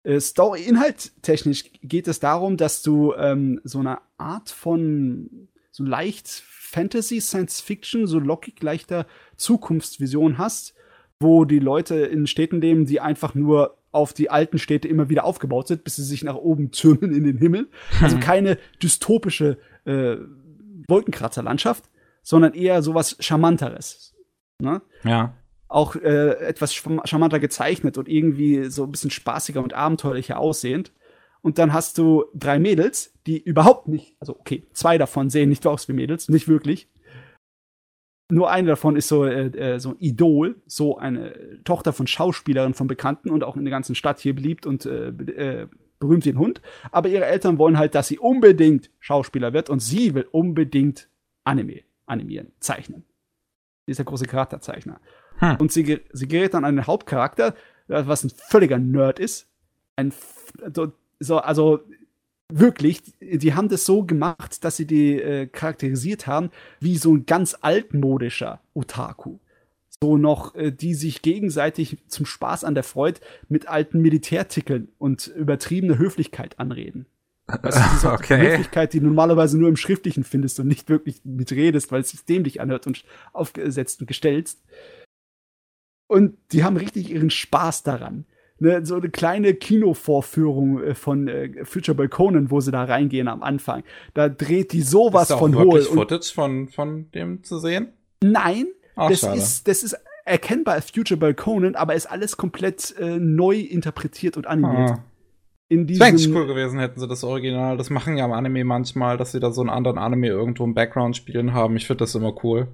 [0.03, 6.29] Äh, Story, inhalttechnisch geht es darum, dass du ähm, so eine Art von so leicht
[6.29, 9.07] Fantasy, Science Fiction, so lockig leichter
[9.37, 10.75] Zukunftsvision hast,
[11.21, 15.25] wo die Leute in Städten leben, die einfach nur auf die alten Städte immer wieder
[15.25, 17.69] aufgebaut sind, bis sie sich nach oben türmen in den Himmel.
[18.03, 20.17] Also keine dystopische äh,
[20.89, 21.89] Wolkenkratzerlandschaft,
[22.25, 24.17] sondern eher sowas Charmanteres.
[24.59, 24.83] Ne?
[25.05, 25.35] Ja.
[25.69, 30.93] Auch äh, etwas charmanter gezeichnet und irgendwie so ein bisschen spaßiger und abenteuerlicher aussehend.
[31.43, 35.67] Und dann hast du drei Mädels, die überhaupt nicht, also okay, zwei davon sehen nicht
[35.67, 36.89] aus wie Mädels, nicht wirklich.
[38.31, 42.73] Nur eine davon ist so, äh, äh, so ein Idol, so eine Tochter von Schauspielerin
[42.73, 45.67] von Bekannten und auch in der ganzen Stadt hier beliebt und äh, äh,
[45.99, 46.63] berühmt wie ein Hund.
[46.91, 51.11] Aber ihre Eltern wollen halt, dass sie unbedingt Schauspieler wird und sie will unbedingt
[51.45, 53.05] Anime animieren, zeichnen.
[53.87, 55.01] Sie ist der große Charakterzeichner.
[55.39, 55.57] Hm.
[55.57, 57.55] Und sie, sie gerät dann an den Hauptcharakter,
[57.89, 59.47] äh, was ein völliger Nerd ist.
[59.97, 60.13] Ein,
[60.75, 61.81] so- so, also
[62.53, 66.51] wirklich, die die haben das so gemacht, dass sie die äh, charakterisiert haben
[66.81, 69.39] wie so ein ganz altmodischer Otaku.
[70.03, 75.29] So noch, äh, die sich gegenseitig zum Spaß an der Freude mit alten Militärtickeln und
[75.29, 77.07] übertriebener Höflichkeit anreden.
[77.47, 78.53] Weißt du, diese Okay.
[78.53, 82.25] Höflichkeit, die du normalerweise nur im Schriftlichen findest und nicht wirklich mitredest, weil es sich
[82.25, 84.57] dämlich anhört und aufgesetzt und gestellt.
[86.07, 88.27] Und die haben richtig ihren Spaß daran.
[88.61, 93.27] Ne, so eine kleine Kinovorführung äh, von äh, Future Boy Conan, wo sie da reingehen
[93.27, 93.83] am Anfang.
[94.15, 95.81] Da dreht die sowas ist da auch von hohl.
[95.81, 97.89] Und Footage von, von dem zu sehen?
[98.23, 99.39] nein, Ach, das schade.
[99.39, 104.37] ist, das ist erkennbar als Future Boy Conan, aber ist alles komplett äh, neu interpretiert
[104.37, 104.91] und animiert.
[104.93, 105.05] Ah.
[105.75, 107.77] In Das wäre eigentlich diesem, cool gewesen, hätten sie das Original.
[107.77, 110.75] Das machen ja im Anime manchmal, dass sie da so einen anderen Anime irgendwo im
[110.75, 111.77] Background spielen haben.
[111.77, 112.69] Ich finde das immer cool.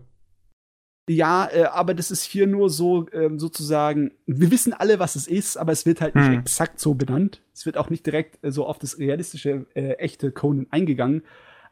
[1.09, 5.27] Ja, äh, aber das ist hier nur so ähm, sozusagen, wir wissen alle, was es
[5.27, 6.39] ist, aber es wird halt nicht Hm.
[6.41, 7.43] exakt so benannt.
[7.53, 11.23] Es wird auch nicht direkt äh, so auf das realistische, äh, echte Conan eingegangen,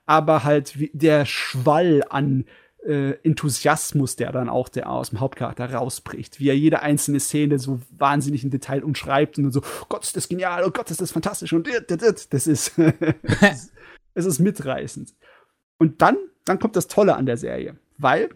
[0.06, 2.46] aber halt wie der Schwall an
[2.88, 7.58] äh, Enthusiasmus, der dann auch der aus dem Hauptcharakter rausbricht, wie er jede einzelne Szene
[7.58, 11.00] so wahnsinnig im Detail umschreibt und dann so, Gott, ist das genial, oh Gott, ist
[11.00, 12.72] das fantastisch und das ist,
[14.14, 15.14] es ist mitreißend.
[15.78, 18.30] Und dann, dann kommt das Tolle an der Serie, weil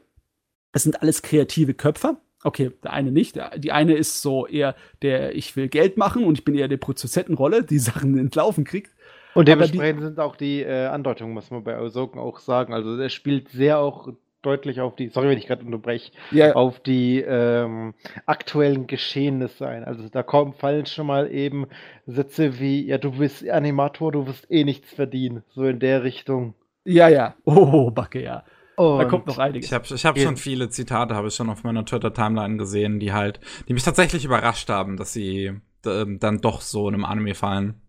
[0.73, 2.17] es sind alles kreative Köpfe.
[2.45, 3.37] Okay, der eine nicht.
[3.37, 6.69] Der, die eine ist so eher der, ich will Geld machen und ich bin eher
[6.69, 8.93] der Produzentenrolle, die Sachen entlaufen kriegt.
[9.35, 12.75] Und Aber die- dementsprechend sind auch die äh, Andeutungen, muss man bei Osoken auch sagen.
[12.75, 14.13] Also er spielt sehr auch
[14.43, 17.95] deutlich auf die, sorry, wenn ich gerade unterbreche, Ja, auf die ähm,
[18.27, 19.85] aktuellen Geschehnisse ein.
[19.85, 21.67] Also da kommen, fallen schon mal eben
[22.07, 25.43] Sätze wie, ja, du bist Animator, du wirst eh nichts verdienen.
[25.55, 26.55] So in der Richtung.
[26.85, 27.35] ja, ja.
[27.45, 28.45] Oh, Backe, ja.
[28.77, 29.67] Da Und kommt noch einiges.
[29.67, 33.13] Ich habe ich hab schon viele Zitate, habe ich schon auf meiner Twitter-Timeline gesehen, die
[33.13, 33.39] halt,
[33.69, 35.53] die mich tatsächlich überrascht haben, dass sie
[35.85, 37.81] äh, dann doch so in einem Anime fallen.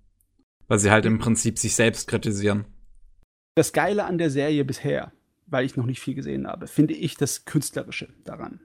[0.67, 2.65] Weil sie halt im Prinzip sich selbst kritisieren.
[3.55, 5.11] Das Geile an der Serie bisher,
[5.53, 8.59] weil ich noch nicht viel gesehen habe, finde ich das Künstlerische daran.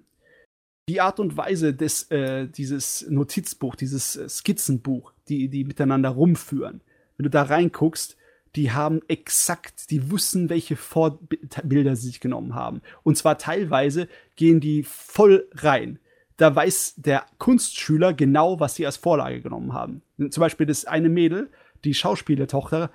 [0.89, 6.81] Die Art und Weise des, äh, dieses Notizbuch, dieses äh, Skizzenbuch, die, die miteinander rumführen.
[7.17, 8.17] Wenn du da reinguckst,
[8.57, 12.81] die haben exakt, die wussten, welche Vorbilder sie sich genommen haben.
[13.03, 15.99] Und zwar teilweise gehen die voll rein.
[16.39, 20.03] Da weiß der Kunstschüler genau, was sie als Vorlage genommen haben.
[20.31, 21.51] Zum Beispiel das eine Mädel,
[21.85, 22.91] die Schauspielertochter,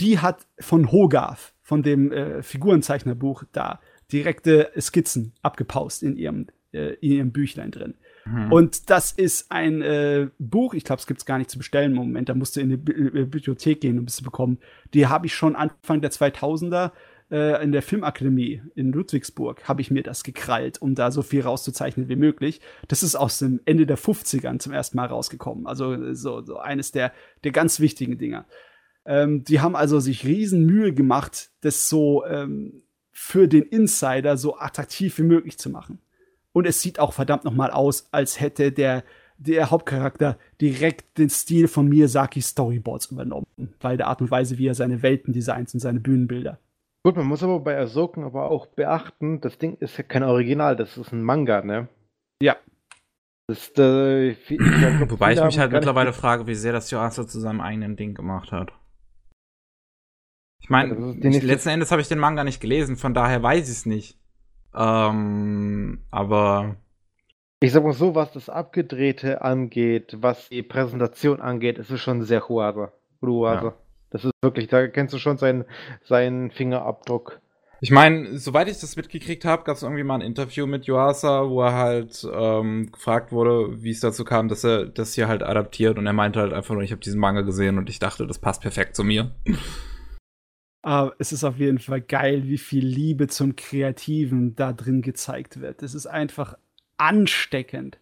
[0.00, 3.78] die hat von Hogarth, von dem äh, Figurenzeichnerbuch da,
[4.10, 7.92] direkte Skizzen abgepaust in ihrem, äh, in ihrem Büchlein drin.
[8.24, 8.50] Mhm.
[8.50, 11.90] Und das ist ein äh, Buch, ich glaube, es gibt es gar nicht zu bestellen
[11.90, 14.56] im Moment, da musst du in die Bi äh, Bibliothek gehen, um es zu bekommen.
[14.94, 16.92] Die habe ich schon Anfang der 2000er
[17.30, 21.42] äh, in der Filmakademie in Ludwigsburg, habe ich mir das gekrallt, um da so viel
[21.42, 22.62] rauszuzeichnen wie möglich.
[22.88, 25.66] Das ist aus dem Ende der 50ern zum ersten Mal rausgekommen.
[25.66, 27.12] Also so, so eines der,
[27.44, 28.46] der ganz wichtigen Dinger.
[29.08, 34.58] Ähm, die haben also sich riesen Mühe gemacht, das so ähm, für den Insider so
[34.58, 35.98] attraktiv wie möglich zu machen.
[36.52, 39.02] Und es sieht auch verdammt nochmal aus, als hätte der,
[39.38, 43.46] der Hauptcharakter direkt den Stil von Miyazakis Storyboards übernommen.
[43.80, 46.58] Weil der Art und Weise, wie er seine Welten designt und seine Bühnenbilder.
[47.02, 50.76] Gut, man muss aber bei Ahsoken aber auch beachten, das Ding ist ja kein Original,
[50.76, 51.88] das ist ein Manga, ne?
[52.42, 52.56] Ja.
[53.46, 57.40] Das, äh, ich glaub, Wobei ich mich halt mittlerweile frage, wie sehr das Yuasa zu
[57.40, 58.72] seinem eigenen Ding gemacht hat.
[60.60, 63.76] Ich meine, ja, letzten Endes habe ich den Manga nicht gelesen, von daher weiß ich
[63.76, 64.18] es nicht.
[64.74, 66.76] Ähm, aber.
[67.60, 72.22] Ich sag mal so, was das Abgedrehte angeht, was die Präsentation angeht, ist es schon
[72.22, 72.92] sehr Huasa.
[73.22, 73.74] Ja.
[74.10, 75.64] Das ist wirklich, da kennst du schon seinen,
[76.04, 77.40] seinen Fingerabdruck.
[77.80, 81.48] Ich meine, soweit ich das mitgekriegt habe, gab es irgendwie mal ein Interview mit Yuasa,
[81.48, 85.44] wo er halt ähm, gefragt wurde, wie es dazu kam, dass er das hier halt
[85.44, 88.26] adaptiert und er meinte halt einfach nur, ich habe diesen Manga gesehen und ich dachte,
[88.26, 89.30] das passt perfekt zu mir.
[90.82, 95.60] Aber es ist auf jeden Fall geil, wie viel Liebe zum Kreativen da drin gezeigt
[95.60, 95.82] wird.
[95.82, 96.56] Es ist einfach
[96.96, 97.98] ansteckend.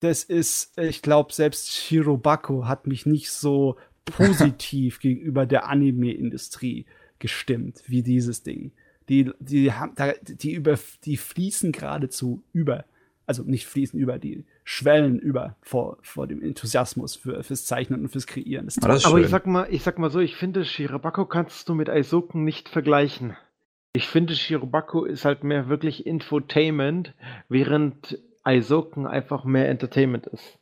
[0.00, 6.86] Das ist, ich glaube, selbst Shirobako hat mich nicht so positiv gegenüber der Anime-Industrie
[7.18, 8.72] gestimmt wie dieses Ding.
[9.08, 12.84] Die, die, haben, die, über, die fließen geradezu über
[13.30, 18.08] also nicht fließen über, die schwellen über vor, vor dem Enthusiasmus für, fürs Zeichnen und
[18.08, 18.66] fürs Kreieren.
[18.66, 21.74] Das das Aber ich sag mal, ich sag mal so, ich finde, Shirobako kannst du
[21.74, 23.36] mit Aizoken nicht vergleichen.
[23.94, 27.14] Ich finde, Shirobako ist halt mehr wirklich Infotainment,
[27.48, 30.60] während Aizoken einfach mehr Entertainment ist.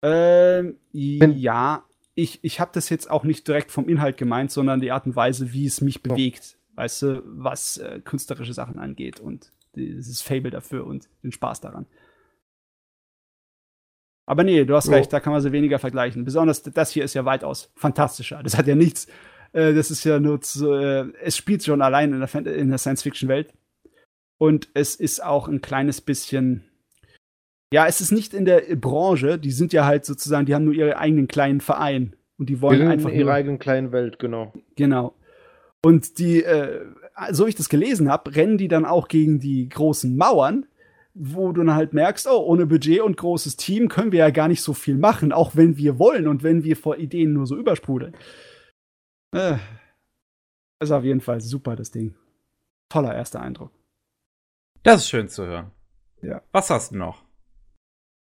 [0.00, 1.84] Ähm, ja,
[2.14, 5.16] ich, ich habe das jetzt auch nicht direkt vom Inhalt gemeint, sondern die Art und
[5.16, 6.56] Weise, wie es mich bewegt.
[6.76, 11.84] Weißt du, was äh, künstlerische Sachen angeht und dieses Fable dafür und den Spaß daran.
[14.28, 14.92] Aber nee, du hast oh.
[14.92, 16.26] recht, da kann man sie weniger vergleichen.
[16.26, 18.42] Besonders das hier ist ja weitaus fantastischer.
[18.42, 19.06] Das hat ja nichts,
[19.54, 22.76] äh, das ist ja nur zu, äh, es spielt schon allein in der, in der
[22.76, 23.54] Science-Fiction-Welt.
[24.36, 26.64] Und es ist auch ein kleines bisschen,
[27.72, 30.74] ja, es ist nicht in der Branche, die sind ja halt sozusagen, die haben nur
[30.74, 32.14] ihren eigenen kleinen Verein.
[32.36, 33.08] Und die wollen einfach.
[33.08, 34.52] In ihrer eigenen kleinen Welt, genau.
[34.76, 35.14] Genau.
[35.82, 36.84] Und die, äh,
[37.30, 40.66] so ich das gelesen habe, rennen die dann auch gegen die großen Mauern,
[41.18, 44.48] wo du dann halt merkst, oh, ohne Budget und großes Team können wir ja gar
[44.48, 47.56] nicht so viel machen, auch wenn wir wollen und wenn wir vor Ideen nur so
[47.56, 48.16] übersprudeln.
[49.34, 49.56] Äh,
[50.80, 52.14] ist auf jeden Fall super, das Ding.
[52.88, 53.72] Toller erster Eindruck.
[54.82, 55.72] Das ist schön zu hören.
[56.22, 56.42] Ja.
[56.52, 57.24] Was hast du noch?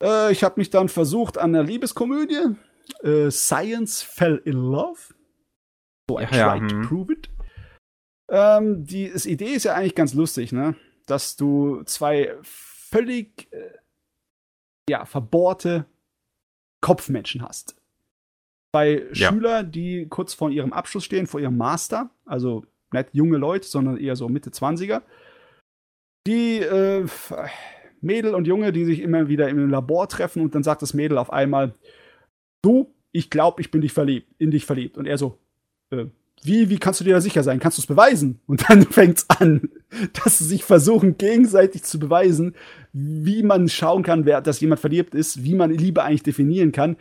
[0.03, 2.57] Äh, ich habe mich dann versucht an der Liebeskomödie.
[3.03, 5.15] Äh, Science Fell in Love.
[6.09, 6.83] So I ja, tried hm.
[6.83, 7.31] to prove it.
[8.31, 10.77] Ähm, die Idee ist ja eigentlich ganz lustig, ne?
[11.07, 12.37] Dass du zwei
[12.91, 13.79] völlig äh,
[14.89, 15.87] ja, verbohrte
[16.81, 17.77] Kopfmenschen hast.
[18.75, 19.31] Zwei ja.
[19.31, 23.97] Schüler, die kurz vor ihrem Abschluss stehen, vor ihrem Master, also nicht junge Leute, sondern
[23.97, 25.03] eher so Mitte 20er.
[26.27, 27.07] Die äh,
[28.01, 31.19] Mädel und Junge, die sich immer wieder im Labor treffen und dann sagt das Mädel
[31.19, 31.75] auf einmal,
[32.63, 34.97] du, ich glaube, ich bin dich verliebt, in dich verliebt.
[34.97, 35.39] Und er so,
[35.91, 36.07] äh,
[36.43, 37.61] wie, wie kannst du dir da sicher sein?
[37.61, 38.41] Kannst du es beweisen?
[38.47, 39.69] Und dann fängt's an,
[40.25, 42.55] dass sie sich versuchen, gegenseitig zu beweisen,
[42.93, 46.97] wie man schauen kann, wer, dass jemand verliebt ist, wie man Liebe eigentlich definieren kann.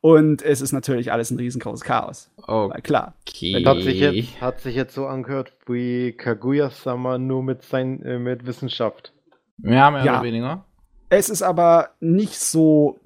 [0.00, 2.30] Und es ist natürlich alles ein riesengroßes Chaos.
[2.48, 3.14] Oh, Weil klar.
[3.28, 3.64] Okay.
[3.64, 8.44] Hat sich, jetzt, hat sich jetzt so angehört wie Kaguya-sama nur mit, sein, äh, mit
[8.44, 9.12] Wissenschaft.
[9.58, 10.14] Ja, mehr ja.
[10.14, 10.64] oder weniger.
[11.08, 12.98] Es ist aber nicht so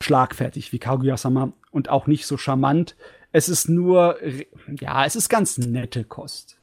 [0.00, 2.94] schlagfertig wie Kaguya-sama und auch nicht so charmant.
[3.32, 4.16] Es ist nur,
[4.78, 6.57] ja, es ist ganz nette Kost.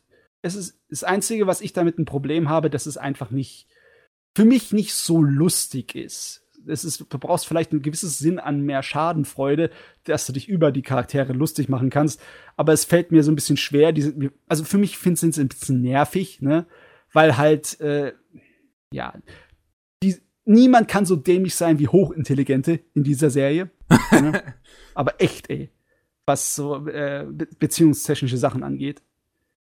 [0.45, 3.67] Es ist das Einzige, was ich damit ein Problem habe, dass es einfach nicht,
[4.35, 6.45] für mich nicht so lustig ist.
[6.67, 9.71] es ist, du brauchst vielleicht ein gewisses Sinn an mehr Schadenfreude,
[10.03, 12.21] dass du dich über die Charaktere lustig machen kannst.
[12.57, 13.91] Aber es fällt mir so ein bisschen schwer.
[13.91, 14.13] Diese,
[14.47, 16.67] also für mich finde ich es ein bisschen nervig, ne?
[17.11, 18.13] Weil halt, äh,
[18.91, 19.15] ja,
[20.03, 23.71] die, niemand kann so dämlich sein wie Hochintelligente in dieser Serie.
[24.11, 24.43] ne?
[24.93, 25.71] Aber echt, ey.
[26.27, 29.01] Was so äh, be beziehungstechnische Sachen angeht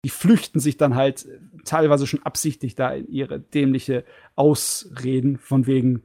[0.04, 1.28] die flüchten sich dann halt
[1.66, 4.04] teilweise schon absichtlich da in ihre dämliche
[4.36, 6.04] Ausreden von wegen,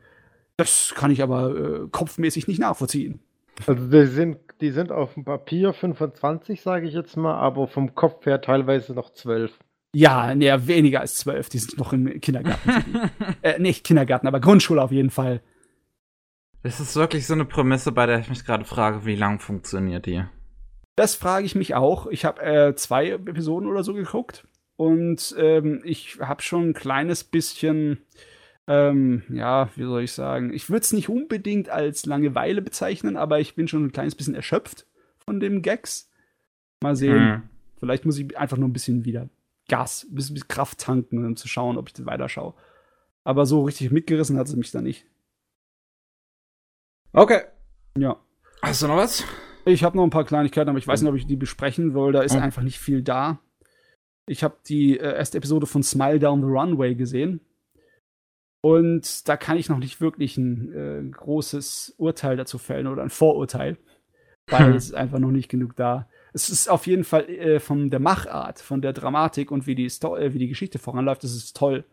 [0.57, 3.21] das kann ich aber äh, kopfmäßig nicht nachvollziehen.
[3.67, 7.95] Also die sind, die sind auf dem Papier 25, sage ich jetzt mal, aber vom
[7.95, 9.53] Kopf her teilweise noch 12.
[9.95, 11.51] Ja, nee, weniger als 12.
[11.51, 13.11] Die sind noch im Kindergarten.
[13.43, 15.43] äh, nicht Kindergarten, aber Grundschule auf jeden Fall.
[16.63, 20.07] Das ist wirklich so eine Prämisse, bei der ich mich gerade frage, wie lang funktioniert
[20.07, 20.25] die?
[20.97, 22.07] Das frage ich mich auch.
[22.07, 24.47] Ich habe äh, zwei Episoden oder so geguckt
[24.77, 28.05] und ähm, ich habe schon ein kleines bisschen,
[28.67, 33.41] ähm, ja, wie soll ich sagen, ich würde es nicht unbedingt als Langeweile bezeichnen, aber
[33.41, 34.87] ich bin schon ein kleines bisschen erschöpft
[35.19, 36.11] von dem Gags.
[36.83, 37.35] Mal sehen.
[37.35, 37.43] Hm.
[37.79, 39.29] Vielleicht muss ich einfach nur ein bisschen wieder
[39.69, 42.55] Gas, ein bisschen Kraft tanken, um zu schauen, ob ich das weiterschaue.
[43.25, 45.07] Aber so richtig mitgerissen hat sie mich da nicht.
[47.13, 47.43] Okay.
[47.97, 48.21] Ja.
[48.63, 49.25] Hast du noch was?
[49.65, 52.13] Ich habe noch ein paar Kleinigkeiten, aber ich weiß nicht, ob ich die besprechen will.
[52.13, 53.41] Da ist einfach nicht viel da.
[54.27, 57.41] Ich habe die äh, erste Episode von Smile Down the Runway gesehen.
[58.61, 63.11] Und da kann ich noch nicht wirklich ein äh, großes Urteil dazu fällen oder ein
[63.11, 63.77] Vorurteil,
[64.47, 64.77] weil hm.
[64.77, 66.09] es ist einfach noch nicht genug da.
[66.33, 69.91] Es ist auf jeden Fall äh, von der Machart, von der Dramatik und wie die,
[69.91, 71.85] Sto äh, wie die Geschichte voranläuft, das ist toll.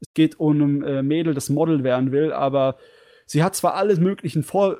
[0.00, 2.78] Es geht um ein äh, Mädel, das Model werden will, aber
[3.26, 4.78] sie hat zwar alles möglichen Vor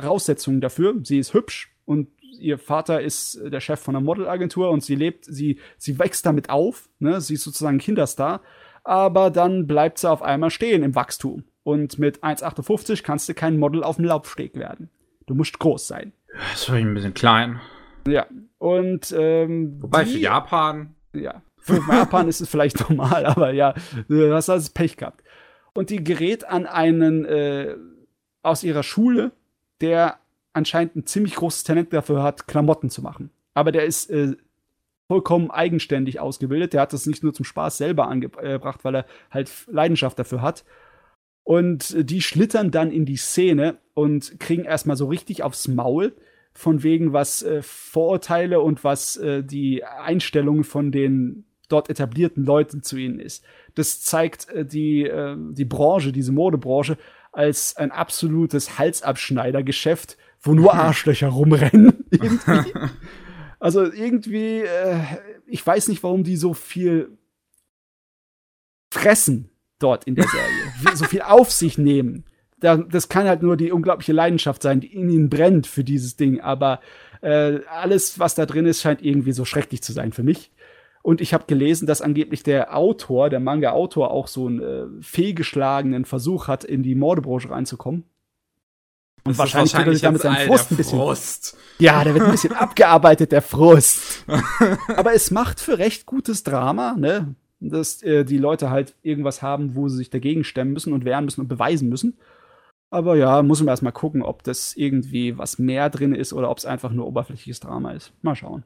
[0.00, 0.94] Voraussetzungen dafür.
[1.02, 2.08] Sie ist hübsch und
[2.38, 6.50] ihr Vater ist der Chef von einer Modelagentur und sie lebt, sie, sie wächst damit
[6.50, 7.20] auf, ne?
[7.20, 8.42] Sie ist sozusagen Kinderstar,
[8.84, 11.44] aber dann bleibt sie auf einmal stehen im Wachstum.
[11.62, 14.88] Und mit 1,58 kannst du kein Model auf dem Laufsteg werden.
[15.26, 16.12] Du musst groß sein.
[16.52, 17.60] Das ist ein bisschen klein.
[18.06, 18.26] Ja.
[18.58, 20.94] Und ähm, Wobei die, für Japan.
[21.12, 21.42] Ja.
[21.58, 23.74] Für Japan ist es vielleicht normal, aber ja,
[24.08, 25.24] du hast also Pech gehabt.
[25.74, 27.74] Und die gerät an einen äh,
[28.42, 29.32] aus ihrer Schule
[29.80, 30.18] der
[30.52, 33.30] anscheinend ein ziemlich großes Talent dafür hat, Klamotten zu machen.
[33.54, 34.36] Aber der ist äh,
[35.08, 36.72] vollkommen eigenständig ausgebildet.
[36.72, 40.64] Der hat das nicht nur zum Spaß selber angebracht, weil er halt Leidenschaft dafür hat.
[41.44, 46.16] Und die schlittern dann in die Szene und kriegen erstmal so richtig aufs Maul,
[46.52, 52.82] von wegen was äh, Vorurteile und was äh, die Einstellung von den dort etablierten Leuten
[52.82, 53.44] zu ihnen ist.
[53.74, 56.96] Das zeigt äh, die, äh, die Branche, diese Modebranche,
[57.36, 62.06] als ein absolutes Halsabschneidergeschäft, wo nur Arschlöcher rumrennen.
[62.10, 62.72] Irgendwie.
[63.58, 65.00] Also irgendwie, äh,
[65.46, 67.16] ich weiß nicht, warum die so viel
[68.90, 72.24] fressen dort in der Serie, so viel auf sich nehmen.
[72.58, 76.40] das kann halt nur die unglaubliche Leidenschaft sein, die in ihnen brennt für dieses Ding.
[76.40, 76.80] Aber
[77.20, 80.52] äh, alles, was da drin ist, scheint irgendwie so schrecklich zu sein für mich.
[81.06, 86.04] Und ich habe gelesen, dass angeblich der Autor, der Manga-Autor, auch so einen äh, fehlgeschlagenen
[86.04, 88.02] Versuch hat, in die Modebranche reinzukommen.
[89.22, 90.98] Und das wahrscheinlich, er sich damit seinen Frust ein bisschen.
[90.98, 91.56] Frust.
[91.78, 94.24] Ja, der wird ein bisschen abgearbeitet, der Frust.
[94.96, 97.36] Aber es macht für recht gutes Drama, ne?
[97.60, 101.24] Dass äh, die Leute halt irgendwas haben, wo sie sich dagegen stemmen müssen und wehren
[101.24, 102.18] müssen und beweisen müssen.
[102.90, 106.58] Aber ja, muss man erstmal gucken, ob das irgendwie was mehr drin ist oder ob
[106.58, 108.12] es einfach nur oberflächliches Drama ist.
[108.22, 108.64] Mal schauen.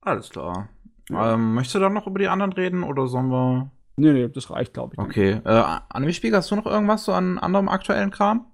[0.00, 0.70] Alles klar.
[1.10, 3.70] Ähm, möchtest du dann noch über die anderen reden oder sollen wir.
[3.96, 4.98] Nee, nee, das reicht, glaube ich.
[4.98, 5.40] Okay.
[5.44, 8.46] Äh, Anime-Spiegel, hast du noch irgendwas so an anderem aktuellen Kram?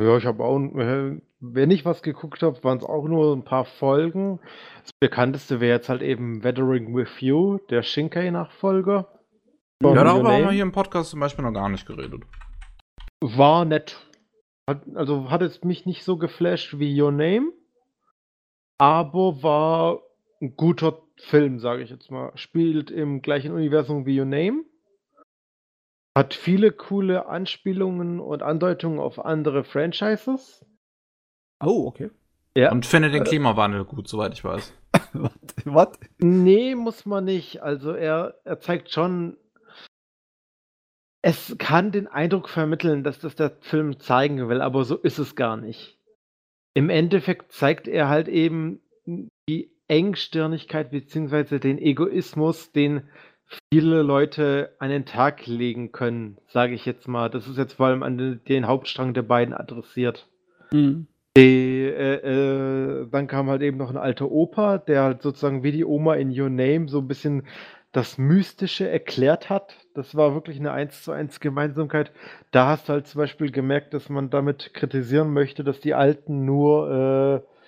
[0.00, 3.44] Ja, ich habe auch, äh, wenn ich was geguckt habe, waren es auch nur ein
[3.44, 4.40] paar Folgen.
[4.82, 9.08] Das bekannteste wäre jetzt halt eben Weathering with You, der Shinkai-Nachfolger.
[9.82, 12.22] Ja, darüber haben wir hier im Podcast zum Beispiel noch gar nicht geredet.
[13.20, 14.06] War nett.
[14.68, 17.52] Hat, also hat es mich nicht so geflasht wie Your Name,
[18.78, 20.00] aber war
[20.40, 22.32] ein guter Film, sage ich jetzt mal.
[22.36, 24.64] Spielt im gleichen Universum wie Your Name.
[26.16, 30.64] Hat viele coole Anspielungen und Andeutungen auf andere Franchises.
[31.62, 32.10] Oh, okay.
[32.56, 32.72] Ja.
[32.72, 33.24] Und findet den äh.
[33.24, 34.74] Klimawandel gut, soweit ich weiß.
[35.64, 35.90] Was?
[36.18, 37.62] Nee, muss man nicht.
[37.62, 39.36] Also er, er zeigt schon,
[41.22, 45.36] es kann den Eindruck vermitteln, dass das der Film zeigen will, aber so ist es
[45.36, 45.98] gar nicht.
[46.74, 48.80] Im Endeffekt zeigt er halt eben
[49.48, 53.02] die Engstirnigkeit beziehungsweise den Egoismus, den
[53.72, 57.28] viele Leute an den Tag legen können, sage ich jetzt mal.
[57.28, 60.28] Das ist jetzt vor allem an den, den Hauptstrang der beiden adressiert.
[60.72, 61.08] Mhm.
[61.36, 65.72] Die, äh, äh, dann kam halt eben noch ein alter Opa, der halt sozusagen wie
[65.72, 67.46] die Oma in Your Name so ein bisschen
[67.92, 69.76] das Mystische erklärt hat.
[69.94, 72.12] Das war wirklich eine 1 zu 1 Gemeinsamkeit.
[72.52, 76.44] Da hast du halt zum Beispiel gemerkt, dass man damit kritisieren möchte, dass die Alten
[76.44, 77.59] nur, äh,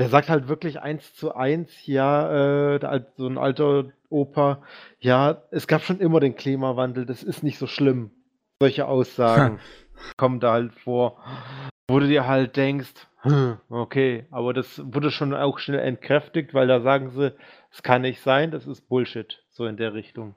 [0.00, 4.62] der sagt halt wirklich 1 zu 1, ja, äh, so ein alter Opa,
[4.98, 8.10] ja, es gab schon immer den Klimawandel, das ist nicht so schlimm.
[8.60, 9.60] Solche Aussagen
[10.16, 11.22] kommen da halt vor,
[11.88, 16.66] wo du dir halt denkst, hm, okay, aber das wurde schon auch schnell entkräftigt, weil
[16.66, 17.34] da sagen sie,
[17.70, 20.34] es kann nicht sein, das ist Bullshit, so in der Richtung.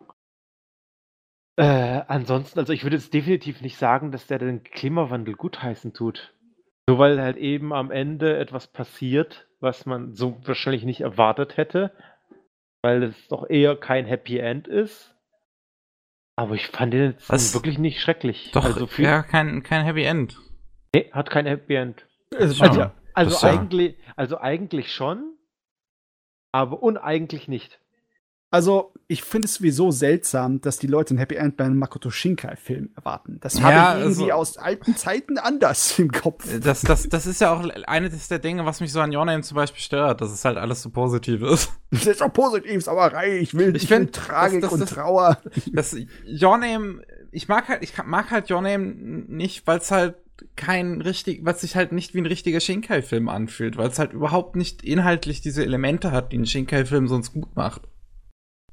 [1.56, 6.34] Äh, ansonsten, also ich würde jetzt definitiv nicht sagen, dass der den Klimawandel gutheißen tut.
[6.88, 11.92] Nur weil halt eben am Ende etwas passiert, was man so wahrscheinlich nicht erwartet hätte,
[12.84, 15.16] weil es doch eher kein Happy End ist.
[16.36, 17.54] Aber ich fand den jetzt Was?
[17.54, 18.52] wirklich nicht schrecklich.
[18.52, 20.38] Doch, also für, ja, kein, kein Happy End.
[20.94, 22.06] nee, hat kein Happy End.
[22.36, 22.64] Also.
[23.16, 23.52] Also ja.
[23.54, 25.38] eigentlich, also eigentlich schon,
[26.52, 27.80] aber uneigentlich nicht.
[28.54, 32.12] Also, ich finde es sowieso seltsam, dass die Leute ein Happy End bei einem Makoto
[32.12, 33.40] Shinkai-Film erwarten.
[33.42, 36.46] Das Ja, habe ich irgendwie also- aus alten Zeiten anders im Kopf.
[36.62, 39.42] Das, das, das ist ja auch eines der Dinge, was mich so an Your Name
[39.42, 41.72] zum Beispiel stört, dass es halt alles so positiv ist.
[41.90, 43.40] Das ist doch positiv, Sauerei.
[43.40, 45.40] Ich will, Ich ich will Tragik das- das- und Trauer.
[45.72, 47.02] Das Your Name,
[47.32, 50.16] ich mag halt, ich mag halt Your Name nicht, weil es halt
[50.56, 54.14] kein richtig, weil es sich halt nicht wie ein richtiger Shinkai-Film anfühlt, weil es halt
[54.14, 57.82] überhaupt nicht inhaltlich diese Elemente hat, die ein Shinkai-Film sonst gut macht.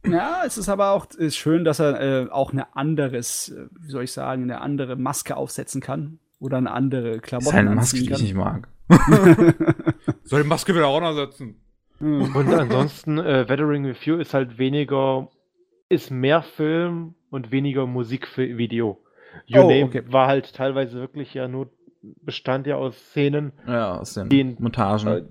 [0.07, 3.91] Ja, es ist aber auch ist schön, dass er äh, auch eine anderes, äh, wie
[3.91, 6.19] soll ich sagen, eine andere Maske aufsetzen kann.
[6.39, 8.35] Oder eine andere Das Klamotten ist halt eine Maske, anziehen die ich kann.
[8.35, 8.69] nicht mag.
[10.25, 11.57] Soll die Maske wieder auch noch setzen?
[11.99, 12.35] Hm.
[12.35, 15.29] Und ansonsten, äh, Weathering with You ist halt weniger,
[15.91, 18.99] ist mehr Film und weniger Musikvideo.
[19.47, 20.03] You Oh, Name okay.
[20.09, 21.69] war halt teilweise wirklich ja nur,
[22.23, 25.09] bestand ja aus Szenen, Ja, aus den Die in- Montagen.
[25.09, 25.23] äh,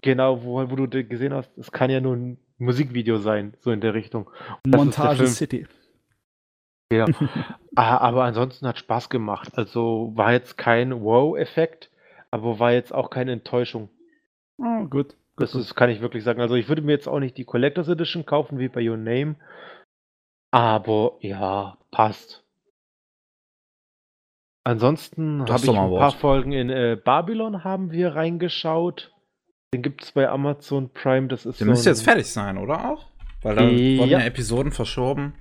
[0.00, 3.80] genau, wo, wo du gesehen hast, es kann ja nur ein Musikvideo sein, so in
[3.80, 4.30] der Richtung.
[4.64, 5.28] Und der Montage Film.
[5.28, 5.66] City.
[6.92, 7.06] Ja.
[7.76, 9.58] Ah, aber ansonsten hat Spaß gemacht.
[9.58, 11.90] Also war jetzt kein Wow-Effekt,
[12.30, 13.88] aber war jetzt auch keine Enttäuschung.
[14.58, 15.16] Oh, gut.
[15.36, 16.40] Das ist, kann ich wirklich sagen.
[16.40, 19.34] Also ich würde mir jetzt auch nicht die Collectors Edition kaufen, wie bei Your Name.
[20.52, 22.44] Aber ja, passt.
[24.62, 26.12] Ansonsten habe ich ein paar.
[26.12, 29.13] Folgen in äh, Babylon haben wir reingeschaut.
[29.74, 31.26] Den gibt es bei Amazon Prime.
[31.26, 33.08] Das ist Der so müsste jetzt fertig sein, oder auch?
[33.42, 33.98] Weil da Ja.
[33.98, 35.34] wurden ja Episoden verschoben.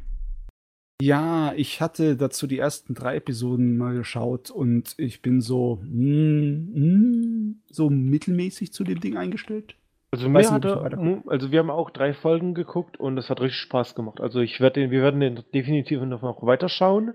[0.99, 6.71] Ja, ich hatte dazu die ersten drei Episoden mal geschaut und ich bin so, mm,
[6.73, 9.75] mm, so mittelmäßig zu dem Ding eingestellt.
[10.11, 10.79] Also mir hatte,
[11.27, 14.19] also wir haben auch drei Folgen geguckt und es hat richtig Spaß gemacht.
[14.19, 17.13] Also ich werde den, wir werden den definitiv noch weiterschauen.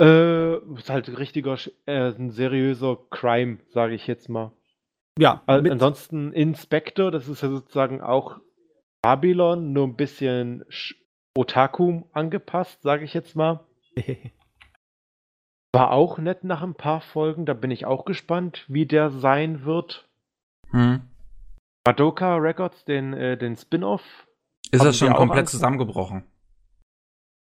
[0.00, 4.52] Äh, ist halt ein richtiger, äh, ein seriöser Crime, sage ich jetzt mal.
[5.18, 8.38] Ja, Al- mit, Ansonsten Inspector, das ist ja sozusagen auch
[9.02, 10.94] Babylon, nur ein bisschen Sch-
[11.36, 13.60] Otaku angepasst, sage ich jetzt mal.
[15.72, 19.64] War auch nett nach ein paar Folgen, da bin ich auch gespannt, wie der sein
[19.64, 20.08] wird.
[20.70, 21.02] Hm.
[21.86, 24.02] Madoka Records, den, äh, den Spin-off.
[24.70, 25.52] Ist er schon komplett Angst?
[25.52, 26.24] zusammengebrochen?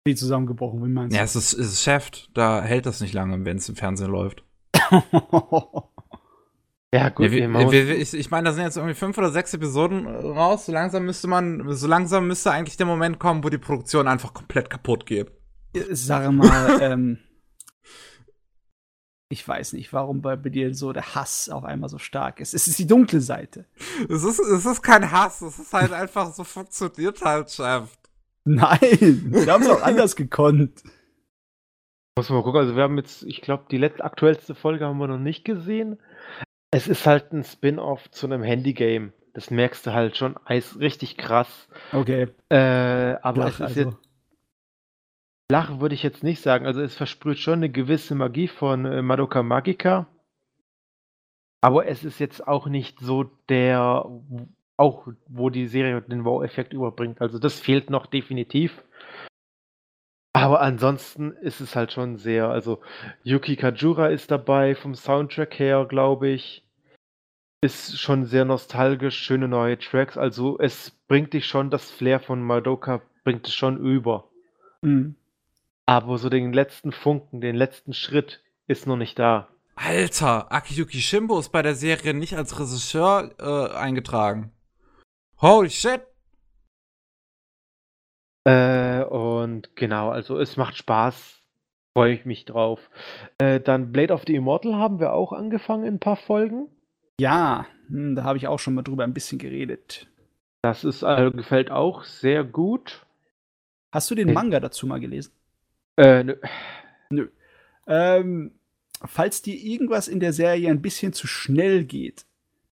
[0.08, 3.46] wie zusammengebrochen, wie meinst Ja, es ist, es ist Chef, da hält das nicht lange,
[3.46, 4.44] wenn es im Fernsehen läuft.
[6.94, 9.32] Ja, gut, Ja, wir, wir, wir, ich, ich meine, da sind jetzt irgendwie fünf oder
[9.32, 10.66] sechs Episoden raus.
[10.66, 14.34] So langsam müsste man, so langsam müsste eigentlich der Moment kommen, wo die Produktion einfach
[14.34, 15.32] komplett kaputt geht.
[15.92, 17.20] Sag mal, ähm,
[19.30, 22.54] ich weiß nicht, warum bei, bei dir so der Hass auf einmal so stark ist.
[22.54, 23.66] Es ist die dunkle Seite.
[24.10, 27.90] Es ist, es ist kein Hass, es ist halt einfach so funktioniert halt, Chef.
[28.44, 30.84] Nein, wir haben es auch anders gekonnt.
[32.18, 32.60] Muss man mal gucken.
[32.60, 35.98] Also wir haben jetzt, ich glaube, die letzte aktuellste Folge haben wir noch nicht gesehen.
[36.72, 39.12] Es ist halt ein Spin-off zu einem Handygame.
[39.34, 41.68] Das merkst du halt schon Eis richtig krass.
[41.92, 42.56] Okay, Äh,
[43.22, 43.80] aber flach es ist also.
[43.82, 43.98] jetzt
[45.52, 46.66] flach würde ich jetzt nicht sagen.
[46.66, 50.08] Also es versprüht schon eine gewisse Magie von äh, Madoka Magica.
[51.62, 54.06] Aber es ist jetzt auch nicht so der,
[54.78, 57.22] auch wo die Serie den Wow-Effekt überbringt.
[57.22, 58.82] Also das fehlt noch definitiv.
[60.34, 62.82] Aber ansonsten ist es halt schon sehr, also
[63.24, 66.64] Yuki Kajura ist dabei vom Soundtrack her, glaube ich.
[67.64, 70.18] Ist schon sehr nostalgisch, schöne neue Tracks.
[70.18, 74.30] Also es bringt dich schon, das Flair von Madoka bringt es schon über.
[74.82, 75.16] Hm.
[75.86, 79.48] Aber so den letzten Funken, den letzten Schritt ist noch nicht da.
[79.76, 84.52] Alter, Akiyuki Shimbo ist bei der Serie nicht als Regisseur äh, eingetragen.
[85.40, 86.02] Holy shit!
[88.46, 91.40] Äh, und genau, also es macht Spaß.
[91.96, 92.90] Freue ich mich drauf.
[93.38, 96.70] Äh, dann Blade of the Immortal haben wir auch angefangen in ein paar Folgen.
[97.20, 100.08] Ja, hm, da habe ich auch schon mal drüber ein bisschen geredet.
[100.64, 103.06] Das ist, äh, gefällt auch sehr gut.
[103.92, 104.34] Hast du den Nee.
[104.34, 105.34] Manga dazu mal gelesen?
[105.98, 106.24] Äh,
[107.10, 107.28] nö.
[107.88, 108.54] Ähm,
[109.06, 112.26] falls dir irgendwas in der Serie ein bisschen zu schnell geht,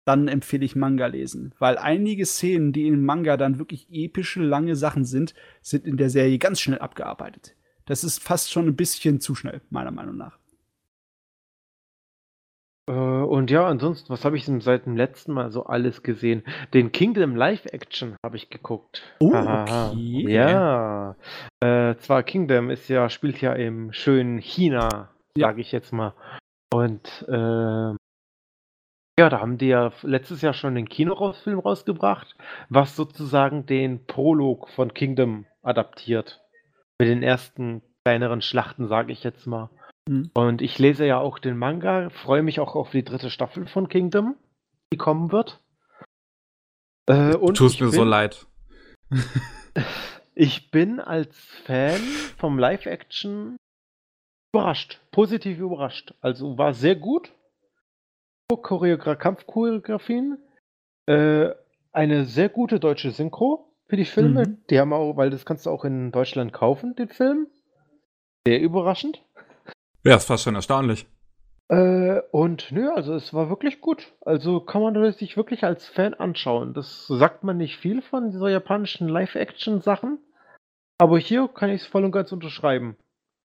[0.05, 1.53] dann empfehle ich Manga lesen.
[1.59, 6.09] Weil einige Szenen, die im Manga dann wirklich epische, lange Sachen sind, sind in der
[6.09, 7.55] Serie ganz schnell abgearbeitet.
[7.85, 10.37] Das ist fast schon ein bisschen zu schnell, meiner Meinung nach.
[12.89, 16.43] Äh, und ja, ansonsten, was habe ich denn seit dem letzten Mal so alles gesehen?
[16.73, 19.01] Den Kingdom Live-Action habe ich geguckt.
[19.19, 20.25] Oh, okay.
[20.31, 21.15] Ja.
[21.61, 25.47] Äh, zwar Kingdom ist ja, spielt ja im schönen China, Ja.
[25.47, 26.13] sage ich jetzt mal.
[26.73, 27.97] Und ähm,
[29.19, 32.35] ja, da haben die ja letztes Jahr schon den Kinofilm rausgebracht,
[32.69, 36.41] was sozusagen den Prolog von Kingdom adaptiert.
[36.99, 39.69] Mit den ersten kleineren Schlachten, sage ich jetzt mal.
[40.07, 40.31] Mhm.
[40.33, 43.87] Und ich lese ja auch den Manga, freue mich auch auf die dritte Staffel von
[43.87, 44.35] Kingdom,
[44.91, 45.61] die kommen wird.
[47.07, 48.47] Äh, und Tust mir bin, so leid.
[50.35, 52.01] Ich bin als Fan
[52.37, 53.57] vom Live-Action
[54.51, 56.15] überrascht, positiv überrascht.
[56.21, 57.33] Also war sehr gut.
[58.57, 60.37] Choreogra Kampfchoreografien.
[61.05, 61.49] Äh,
[61.91, 64.47] eine sehr gute deutsche Synchro für die Filme.
[64.47, 64.57] Mhm.
[64.69, 67.47] Die haben auch, weil das kannst du auch in Deutschland kaufen, den Film.
[68.47, 69.23] Sehr überraschend.
[70.03, 71.05] Ja, ist fast schon erstaunlich.
[71.69, 74.13] Äh, und nö, also es war wirklich gut.
[74.21, 76.73] Also kann man das sich wirklich als Fan anschauen.
[76.73, 80.19] Das sagt man nicht viel von dieser japanischen Live-Action-Sachen.
[80.97, 82.97] Aber hier kann ich es voll und ganz unterschreiben.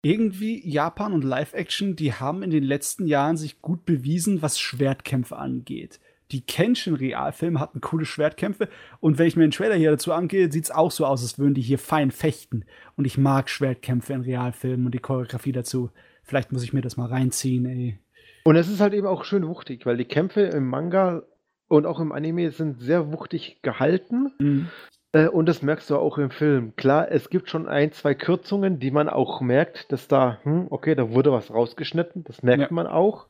[0.04, 5.36] Irgendwie Japan und Live-Action, die haben in den letzten Jahren sich gut bewiesen, was Schwertkämpfe
[5.36, 6.00] angeht.
[6.30, 8.68] Die Kenshin-Realfilme hatten coole Schwertkämpfe
[9.00, 11.38] und wenn ich mir den Trailer hier dazu angehe, sieht es auch so aus, als
[11.38, 12.64] würden die hier fein fechten.
[12.96, 15.90] Und ich mag Schwertkämpfe in Realfilmen und die Choreografie dazu.
[16.22, 17.98] Vielleicht muss ich mir das mal reinziehen, ey.
[18.44, 21.22] Und es ist halt eben auch schön wuchtig, weil die Kämpfe im Manga
[21.68, 24.32] und auch im Anime sind sehr wuchtig gehalten.
[24.38, 24.68] Mhm.
[25.14, 26.74] Äh, und das merkst du auch im Film.
[26.76, 30.94] Klar, es gibt schon ein, zwei Kürzungen, die man auch merkt, dass da, hm, okay,
[30.96, 32.24] da wurde was rausgeschnitten.
[32.24, 32.68] Das merkt Ja.
[32.72, 33.28] man auch.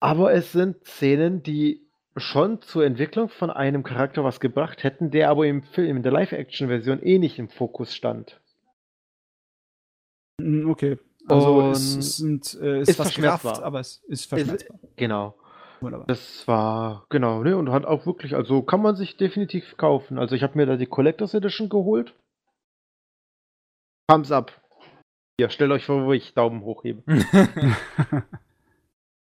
[0.00, 1.86] Aber es sind Szenen, die
[2.16, 6.12] schon zur Entwicklung von einem Charakter was gebracht hätten, der aber im Film, in der
[6.12, 8.40] Live-Action-Version eh nicht im Fokus stand.
[10.40, 10.98] Mm, Okay.
[11.28, 13.14] Also Und es, es sind, äh, ist ist.
[13.16, 14.78] Kraft, aber es ist verschmerzbar.
[14.94, 15.34] Genau.
[15.80, 16.06] Wunderbar.
[16.06, 20.18] Das war, genau, ne, und hat auch wirklich, also kann man sich definitiv kaufen.
[20.18, 22.14] Also ich habe mir da die Collectors Edition geholt.
[24.08, 24.52] Thumbs up.
[25.40, 27.02] Ja, stellt euch vor, wo ich Daumen hochhebe.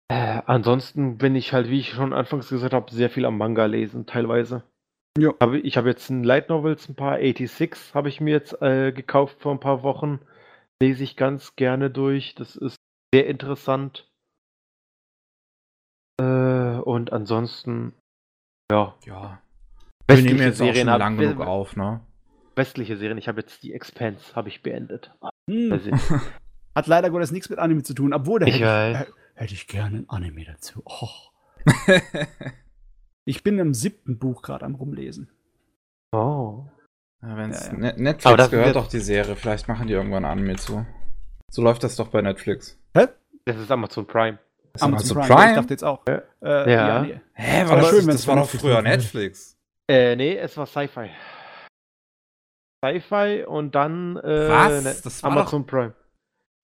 [0.08, 3.66] Äh, ansonsten bin ich halt, wie ich schon anfangs gesagt habe, sehr viel am Manga
[3.66, 4.64] lesen, teilweise.
[5.18, 5.34] Ja.
[5.64, 9.38] Ich habe jetzt ein Light Novels, ein paar 86 habe ich mir jetzt äh, gekauft
[9.40, 10.20] vor ein paar Wochen.
[10.82, 12.36] Lese ich ganz gerne durch.
[12.36, 12.76] Das ist
[13.14, 14.08] sehr interessant.
[16.20, 17.94] Äh, und ansonsten,
[18.72, 19.42] ja, ja.
[20.08, 22.02] Wir nehmen jetzt auch schon Serien, hab- lang genug auf, ne?
[22.56, 23.18] westliche Serien.
[23.18, 25.12] Ich habe jetzt die Expanse, habe ich beendet.
[25.50, 25.72] Hm.
[25.74, 25.92] Also,
[26.76, 29.68] Hat leider Gottes nichts mit Anime zu tun, obwohl da Ich hätte, ich, hätte ich
[29.68, 30.82] gerne ein Anime dazu.
[30.86, 31.10] Oh.
[33.28, 35.32] Ich bin im siebten Buch gerade am rumlesen.
[36.14, 36.66] oh.
[37.24, 37.78] Ja, wenn's Ja, ja.
[37.80, 39.36] Ne- Netflix Aber das gehört doch die Serie.
[39.36, 40.86] Vielleicht machen die irgendwann Anime zu.
[41.52, 42.78] So läuft das doch bei Netflix.
[42.96, 43.08] Hä?
[43.46, 44.38] Das ist Amazon Prime.
[44.82, 45.36] Amazon Amazon Prime.
[45.36, 45.50] Prime?
[45.52, 46.04] Ich dachte jetzt auch.
[46.08, 46.22] Ja.
[46.42, 47.02] Äh, Ja.
[47.02, 47.20] nee.
[47.34, 48.82] Hä, Aber war das, schön, das, wenn's das war doch früher.
[48.82, 49.58] Netflix.
[49.90, 51.10] Äh, nee, es war Sci-Fi.
[52.84, 54.84] Sci-Fi und dann äh, Was?
[54.84, 55.94] ne- Das war Amazon Prime.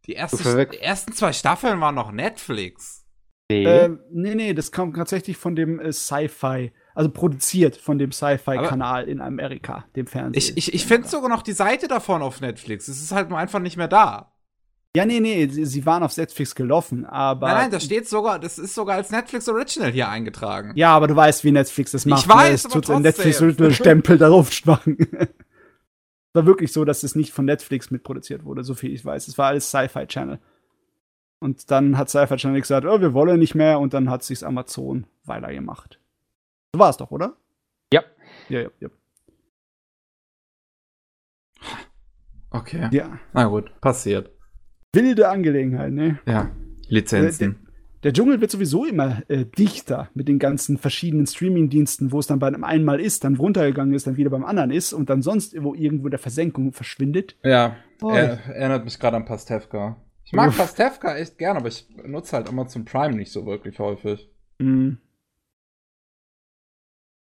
[0.05, 3.05] Die, erste, die ersten zwei Staffeln waren noch Netflix.
[3.51, 3.65] Nee.
[3.65, 9.07] Ähm, nee, nee, das kam tatsächlich von dem äh, Sci-Fi, also produziert von dem Sci-Fi-Kanal
[9.09, 10.37] in Amerika, dem Fernsehen.
[10.37, 12.87] Ich, ich, ich finde sogar noch die Seite davon auf Netflix.
[12.87, 14.30] Es ist halt nur einfach nicht mehr da.
[14.95, 17.47] Ja, nee, nee, sie, waren auf Netflix gelaufen, aber.
[17.47, 20.73] nein, nein, da steht sogar, das ist sogar als Netflix Original hier eingetragen.
[20.75, 22.27] Ja, aber du weißt, wie Netflix das Ich macht.
[22.27, 22.55] weiß, ne?
[22.55, 23.01] Es aber tut trotzdem.
[23.03, 24.97] Netflix Original Stempel darauf machen.
[26.33, 29.27] Es war wirklich so, dass es nicht von Netflix mitproduziert wurde, so viel ich weiß.
[29.27, 30.39] Es war alles Sci-Fi Channel.
[31.39, 34.41] Und dann hat Sci-Fi Channel gesagt, oh, wir wollen nicht mehr, und dann hat sich's
[34.41, 35.99] Amazon weiter gemacht.
[36.73, 37.35] So war es doch, oder?
[37.91, 38.03] Ja.
[38.47, 38.89] Ja, ja, ja.
[42.51, 42.87] Okay.
[42.93, 43.19] Ja.
[43.33, 44.31] Na gut, passiert.
[44.93, 46.19] Wilde Angelegenheit, ne?
[46.25, 46.51] Ja.
[46.87, 47.67] Lizenzen.
[48.03, 52.39] Der Dschungel wird sowieso immer äh, dichter mit den ganzen verschiedenen Streaming-Diensten, wo es dann
[52.39, 55.55] bei einem einmal ist, dann runtergegangen ist, dann wieder beim anderen ist und dann sonst
[55.61, 57.37] wo irgendwo der Versenkung verschwindet.
[57.43, 58.09] Ja, Oh.
[58.09, 60.01] er, erinnert mich gerade an Pastewka.
[60.25, 60.57] Ich mag Uff.
[60.57, 64.27] Pastewka echt gern, aber ich nutze halt Amazon Prime nicht so wirklich häufig.
[64.57, 64.97] Mhm.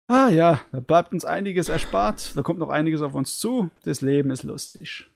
[0.06, 2.36] Ah ja, da bleibt uns einiges erspart.
[2.36, 3.70] Da kommt noch einiges auf uns zu.
[3.84, 5.10] Das Leben ist lustig.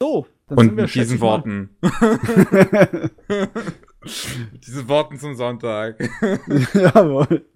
[0.00, 1.76] So, dann Und sind wir mit diesen Worten.
[4.52, 5.98] mit diesen Worten zum Sonntag.
[6.74, 7.46] Jawohl.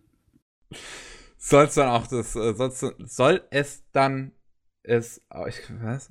[1.37, 4.33] Soll's dann auch das, äh, soll's, soll es dann
[4.83, 5.23] ist.
[5.31, 6.09] Oh, ich, was?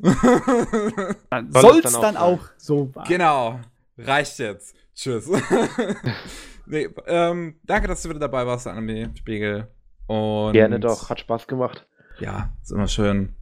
[1.30, 3.06] Dann Soll soll's es dann, dann auch auch so sein.
[3.08, 3.59] genau.
[3.98, 4.75] Reicht jetzt.
[4.95, 5.30] Tschüss.
[6.66, 9.67] nee, ähm, danke, dass du wieder dabei warst, Anime Spiegel.
[10.08, 11.88] Und Gerne doch, hat Spaß gemacht.
[12.19, 13.35] Ja, ist immer schön.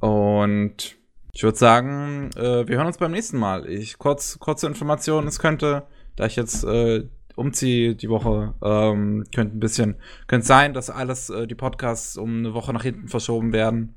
[0.00, 0.99] Und
[1.32, 3.68] ich würde sagen, äh, wir hören uns beim nächsten Mal.
[3.68, 5.86] Ich kurz kurze Information, es könnte,
[6.16, 11.30] da ich jetzt äh, umziehe die Woche, ähm, könnte ein bisschen, könnte sein, dass alles
[11.30, 13.96] äh, die Podcasts um eine Woche nach hinten verschoben werden.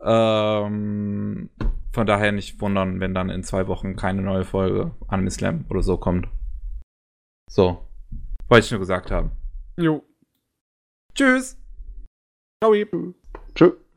[0.00, 1.50] Ähm,
[1.92, 5.82] von daher nicht wundern, wenn dann in zwei Wochen keine neue Folge Anime Slam oder
[5.82, 6.28] so kommt.
[7.50, 7.88] So,
[8.48, 9.32] wollte ich nur gesagt haben.
[9.76, 10.04] Jo.
[11.14, 11.56] Tschüss.
[12.62, 12.74] Ciao.
[13.54, 13.87] Tschüss.